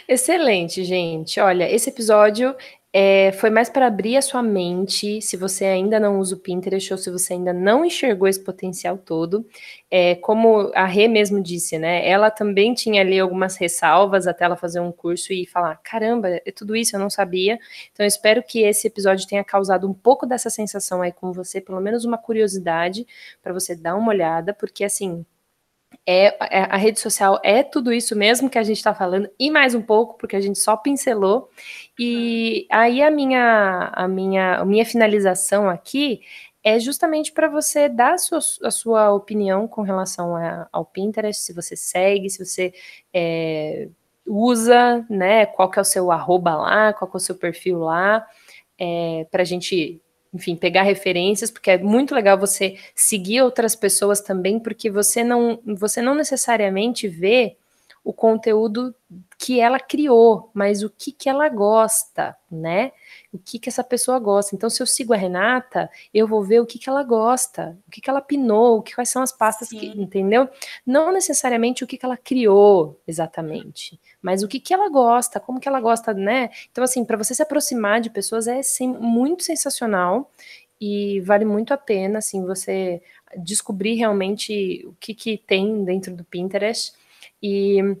Excelente, 0.06 0.84
gente. 0.84 1.40
Olha, 1.40 1.70
esse 1.72 1.88
episódio 1.88 2.54
é, 2.94 3.32
foi 3.32 3.48
mais 3.48 3.70
para 3.70 3.86
abrir 3.86 4.18
a 4.18 4.22
sua 4.22 4.42
mente, 4.42 5.22
se 5.22 5.34
você 5.34 5.64
ainda 5.64 5.98
não 5.98 6.18
usa 6.18 6.34
o 6.34 6.38
Pinterest 6.38 6.92
ou 6.92 6.98
se 6.98 7.10
você 7.10 7.32
ainda 7.32 7.50
não 7.52 7.86
enxergou 7.86 8.28
esse 8.28 8.42
potencial 8.44 8.98
todo. 8.98 9.46
É, 9.90 10.16
como 10.16 10.70
a 10.74 10.84
Rê 10.84 11.08
mesmo 11.08 11.42
disse, 11.42 11.78
né? 11.78 12.06
Ela 12.06 12.30
também 12.30 12.74
tinha 12.74 13.00
ali 13.00 13.18
algumas 13.18 13.56
ressalvas 13.56 14.26
até 14.26 14.44
ela 14.44 14.56
fazer 14.56 14.80
um 14.80 14.92
curso 14.92 15.32
e 15.32 15.46
falar: 15.46 15.76
caramba, 15.76 16.28
é 16.44 16.52
tudo 16.52 16.76
isso, 16.76 16.94
eu 16.94 17.00
não 17.00 17.08
sabia. 17.08 17.58
Então, 17.92 18.04
espero 18.04 18.42
que 18.42 18.60
esse 18.60 18.86
episódio 18.86 19.26
tenha 19.26 19.42
causado 19.44 19.88
um 19.88 19.94
pouco 19.94 20.26
dessa 20.26 20.50
sensação 20.50 21.00
aí 21.00 21.12
com 21.12 21.32
você, 21.32 21.60
pelo 21.62 21.80
menos 21.80 22.04
uma 22.04 22.18
curiosidade, 22.18 23.06
para 23.42 23.54
você 23.54 23.74
dar 23.74 23.96
uma 23.96 24.10
olhada, 24.10 24.52
porque 24.52 24.84
assim 24.84 25.24
é, 26.06 26.26
é, 26.54 26.62
a 26.62 26.76
rede 26.76 27.00
social 27.00 27.40
é 27.44 27.62
tudo 27.62 27.92
isso 27.92 28.16
mesmo 28.16 28.50
que 28.50 28.58
a 28.58 28.62
gente 28.62 28.78
está 28.78 28.94
falando 28.94 29.30
e 29.38 29.50
mais 29.50 29.74
um 29.74 29.82
pouco 29.82 30.16
porque 30.18 30.36
a 30.36 30.40
gente 30.40 30.58
só 30.58 30.76
pincelou 30.76 31.48
e 31.98 32.66
aí 32.70 33.02
a 33.02 33.10
minha 33.10 33.90
a 33.92 34.08
minha 34.08 34.56
a 34.56 34.64
minha 34.64 34.84
finalização 34.84 35.68
aqui 35.68 36.22
é 36.64 36.78
justamente 36.78 37.32
para 37.32 37.48
você 37.48 37.88
dar 37.88 38.14
a 38.14 38.18
sua, 38.18 38.38
a 38.62 38.70
sua 38.70 39.12
opinião 39.12 39.66
com 39.66 39.82
relação 39.82 40.36
a, 40.36 40.68
ao 40.72 40.84
Pinterest, 40.84 41.42
se 41.42 41.52
você 41.52 41.74
segue, 41.76 42.30
se 42.30 42.44
você 42.44 42.72
é, 43.12 43.88
usa, 44.26 45.04
né? 45.10 45.46
Qual 45.46 45.70
que 45.70 45.78
é 45.78 45.82
o 45.82 45.84
seu 45.84 46.12
arroba 46.12 46.54
lá, 46.54 46.92
qual 46.92 47.10
que 47.10 47.16
é 47.16 47.18
o 47.18 47.20
seu 47.20 47.34
perfil 47.34 47.80
lá, 47.80 48.26
é, 48.78 49.26
para 49.30 49.42
a 49.42 49.44
gente 49.44 50.00
enfim, 50.32 50.56
pegar 50.56 50.82
referências, 50.82 51.50
porque 51.50 51.70
é 51.70 51.78
muito 51.78 52.14
legal 52.14 52.38
você 52.38 52.76
seguir 52.94 53.42
outras 53.42 53.76
pessoas 53.76 54.20
também, 54.20 54.58
porque 54.58 54.90
você 54.90 55.22
não, 55.22 55.60
você 55.64 56.00
não 56.00 56.14
necessariamente 56.14 57.06
vê 57.08 57.56
o 58.04 58.12
conteúdo 58.12 58.94
que 59.38 59.60
ela 59.60 59.78
criou, 59.78 60.50
mas 60.52 60.82
o 60.82 60.90
que, 60.90 61.12
que 61.12 61.28
ela 61.28 61.48
gosta, 61.48 62.36
né? 62.50 62.90
O 63.32 63.38
que, 63.38 63.58
que 63.58 63.68
essa 63.68 63.84
pessoa 63.84 64.18
gosta. 64.18 64.56
Então, 64.56 64.68
se 64.68 64.82
eu 64.82 64.86
sigo 64.86 65.12
a 65.12 65.16
Renata, 65.16 65.88
eu 66.12 66.26
vou 66.26 66.42
ver 66.42 66.60
o 66.60 66.66
que, 66.66 66.78
que 66.78 66.88
ela 66.88 67.02
gosta, 67.04 67.78
o 67.86 67.90
que, 67.90 68.00
que 68.00 68.10
ela 68.10 68.20
pinou, 68.20 68.78
o 68.78 68.82
que, 68.82 68.94
quais 68.94 69.08
são 69.08 69.22
as 69.22 69.30
pastas 69.30 69.68
Sim. 69.68 69.78
que, 69.78 69.86
entendeu? 70.00 70.48
Não 70.84 71.12
necessariamente 71.12 71.84
o 71.84 71.86
que, 71.86 71.96
que 71.96 72.04
ela 72.04 72.16
criou 72.16 73.00
exatamente, 73.06 74.00
mas 74.20 74.42
o 74.42 74.48
que, 74.48 74.58
que 74.58 74.74
ela 74.74 74.88
gosta, 74.88 75.38
como 75.38 75.60
que 75.60 75.68
ela 75.68 75.80
gosta, 75.80 76.12
né? 76.12 76.50
Então, 76.70 76.82
assim, 76.82 77.04
para 77.04 77.16
você 77.16 77.34
se 77.34 77.42
aproximar 77.42 78.00
de 78.00 78.10
pessoas 78.10 78.48
é 78.48 78.62
sim, 78.62 78.88
muito 78.88 79.44
sensacional 79.44 80.30
e 80.80 81.20
vale 81.20 81.44
muito 81.44 81.72
a 81.72 81.78
pena, 81.78 82.18
assim, 82.18 82.44
você 82.44 83.00
descobrir 83.36 83.94
realmente 83.94 84.84
o 84.86 84.94
que, 84.98 85.14
que 85.14 85.38
tem 85.38 85.84
dentro 85.84 86.14
do 86.14 86.24
Pinterest 86.24 86.92
e, 87.42 87.96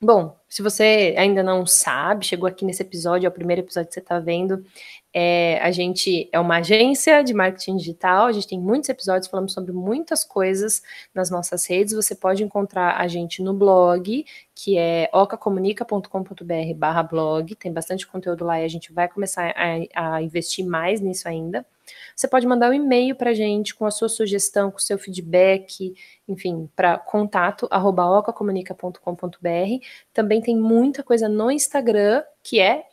bom, 0.00 0.36
se 0.48 0.62
você 0.62 1.14
ainda 1.18 1.42
não 1.42 1.66
sabe, 1.66 2.24
chegou 2.24 2.48
aqui 2.48 2.64
nesse 2.64 2.82
episódio, 2.82 3.26
é 3.26 3.28
o 3.28 3.32
primeiro 3.32 3.62
episódio 3.62 3.88
que 3.88 3.94
você 3.94 4.00
está 4.00 4.18
vendo, 4.18 4.64
é, 5.12 5.58
a 5.60 5.70
gente 5.70 6.28
é 6.32 6.38
uma 6.38 6.58
agência 6.58 7.22
de 7.24 7.34
marketing 7.34 7.76
digital, 7.76 8.26
a 8.26 8.32
gente 8.32 8.46
tem 8.46 8.60
muitos 8.60 8.88
episódios 8.88 9.26
falando 9.26 9.50
sobre 9.50 9.72
muitas 9.72 10.22
coisas 10.22 10.82
nas 11.14 11.30
nossas 11.30 11.66
redes. 11.66 11.94
Você 11.94 12.14
pode 12.14 12.44
encontrar 12.44 12.96
a 13.00 13.08
gente 13.08 13.42
no 13.42 13.54
blog, 13.54 14.24
que 14.54 14.78
é 14.78 15.10
ocacomunica.com.br 15.12 16.74
barra 16.76 17.02
blog, 17.02 17.54
tem 17.56 17.72
bastante 17.72 18.06
conteúdo 18.06 18.44
lá 18.44 18.60
e 18.60 18.64
a 18.64 18.68
gente 18.68 18.92
vai 18.92 19.08
começar 19.08 19.52
a, 19.56 20.14
a 20.14 20.22
investir 20.22 20.64
mais 20.64 21.00
nisso 21.00 21.26
ainda. 21.26 21.66
Você 22.14 22.26
pode 22.28 22.46
mandar 22.46 22.70
um 22.70 22.74
e-mail 22.74 23.14
para 23.14 23.30
a 23.30 23.34
gente 23.34 23.74
com 23.74 23.86
a 23.86 23.90
sua 23.90 24.08
sugestão, 24.08 24.70
com 24.70 24.78
o 24.78 24.80
seu 24.80 24.98
feedback, 24.98 25.94
enfim, 26.26 26.68
para 26.74 26.98
contato 26.98 27.68
arroba 27.70 28.04
ocacomunica.com.br. 28.18 29.86
Também 30.12 30.40
tem 30.40 30.56
muita 30.56 31.02
coisa 31.02 31.28
no 31.28 31.50
Instagram, 31.50 32.22
que 32.42 32.60
é 32.60 32.84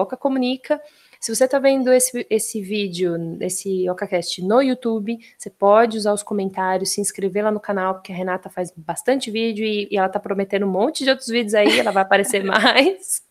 ocacomunica. 0.00 0.80
Se 1.20 1.34
você 1.34 1.44
está 1.44 1.58
vendo 1.58 1.92
esse, 1.92 2.26
esse 2.28 2.60
vídeo, 2.60 3.16
esse 3.40 3.88
OcaCast 3.88 4.42
no 4.42 4.60
YouTube, 4.60 5.18
você 5.36 5.50
pode 5.50 5.96
usar 5.96 6.12
os 6.12 6.22
comentários, 6.22 6.90
se 6.90 7.00
inscrever 7.00 7.44
lá 7.44 7.50
no 7.50 7.60
canal, 7.60 7.94
porque 7.94 8.12
a 8.12 8.14
Renata 8.14 8.50
faz 8.50 8.72
bastante 8.76 9.30
vídeo 9.30 9.64
e, 9.64 9.88
e 9.90 9.96
ela 9.96 10.06
está 10.06 10.20
prometendo 10.20 10.66
um 10.66 10.70
monte 10.70 11.04
de 11.04 11.10
outros 11.10 11.28
vídeos 11.28 11.54
aí, 11.54 11.78
ela 11.78 11.90
vai 11.90 12.02
aparecer 12.02 12.42
mais. 12.44 13.22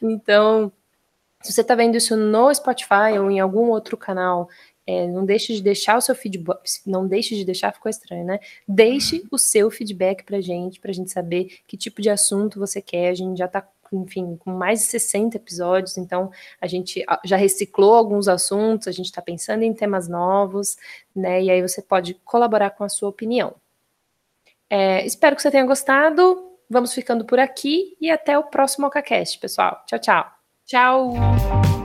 Então, 0.00 0.72
se 1.46 1.52
você 1.52 1.60
está 1.60 1.74
vendo 1.74 1.96
isso 1.96 2.16
no 2.16 2.52
Spotify 2.52 3.18
ou 3.20 3.30
em 3.30 3.38
algum 3.38 3.70
outro 3.70 3.96
canal, 3.96 4.48
é, 4.84 5.06
não 5.06 5.24
deixe 5.24 5.54
de 5.54 5.62
deixar 5.62 5.96
o 5.96 6.00
seu 6.00 6.14
feedback, 6.14 6.58
não 6.84 7.06
deixe 7.06 7.36
de 7.36 7.44
deixar, 7.44 7.72
ficou 7.72 7.88
estranho, 7.88 8.24
né? 8.24 8.40
Deixe 8.66 9.24
o 9.30 9.38
seu 9.38 9.70
feedback 9.70 10.24
pra 10.24 10.40
gente, 10.40 10.80
pra 10.80 10.92
gente 10.92 11.10
saber 11.12 11.60
que 11.66 11.76
tipo 11.76 12.02
de 12.02 12.10
assunto 12.10 12.58
você 12.58 12.82
quer. 12.82 13.10
A 13.10 13.14
gente 13.14 13.38
já 13.38 13.46
tá, 13.48 13.66
enfim, 13.92 14.36
com 14.36 14.50
mais 14.50 14.80
de 14.80 14.86
60 14.86 15.36
episódios, 15.36 15.96
então 15.96 16.30
a 16.60 16.66
gente 16.66 17.04
já 17.24 17.36
reciclou 17.36 17.94
alguns 17.94 18.28
assuntos, 18.28 18.88
a 18.88 18.92
gente 18.92 19.12
tá 19.12 19.22
pensando 19.22 19.62
em 19.62 19.72
temas 19.72 20.08
novos, 20.08 20.76
né? 21.14 21.42
E 21.42 21.50
aí 21.50 21.62
você 21.62 21.80
pode 21.80 22.14
colaborar 22.24 22.70
com 22.70 22.84
a 22.84 22.88
sua 22.88 23.08
opinião. 23.08 23.54
É, 24.68 25.06
espero 25.06 25.36
que 25.36 25.42
você 25.42 25.50
tenha 25.50 25.64
gostado. 25.64 26.44
Vamos 26.68 26.92
ficando 26.92 27.24
por 27.24 27.38
aqui 27.38 27.96
e 28.00 28.10
até 28.10 28.36
o 28.38 28.44
próximo 28.44 28.86
OcaCast, 28.88 29.38
pessoal. 29.38 29.82
Tchau, 29.86 29.98
tchau. 30.00 30.35
Tchau! 30.66 31.75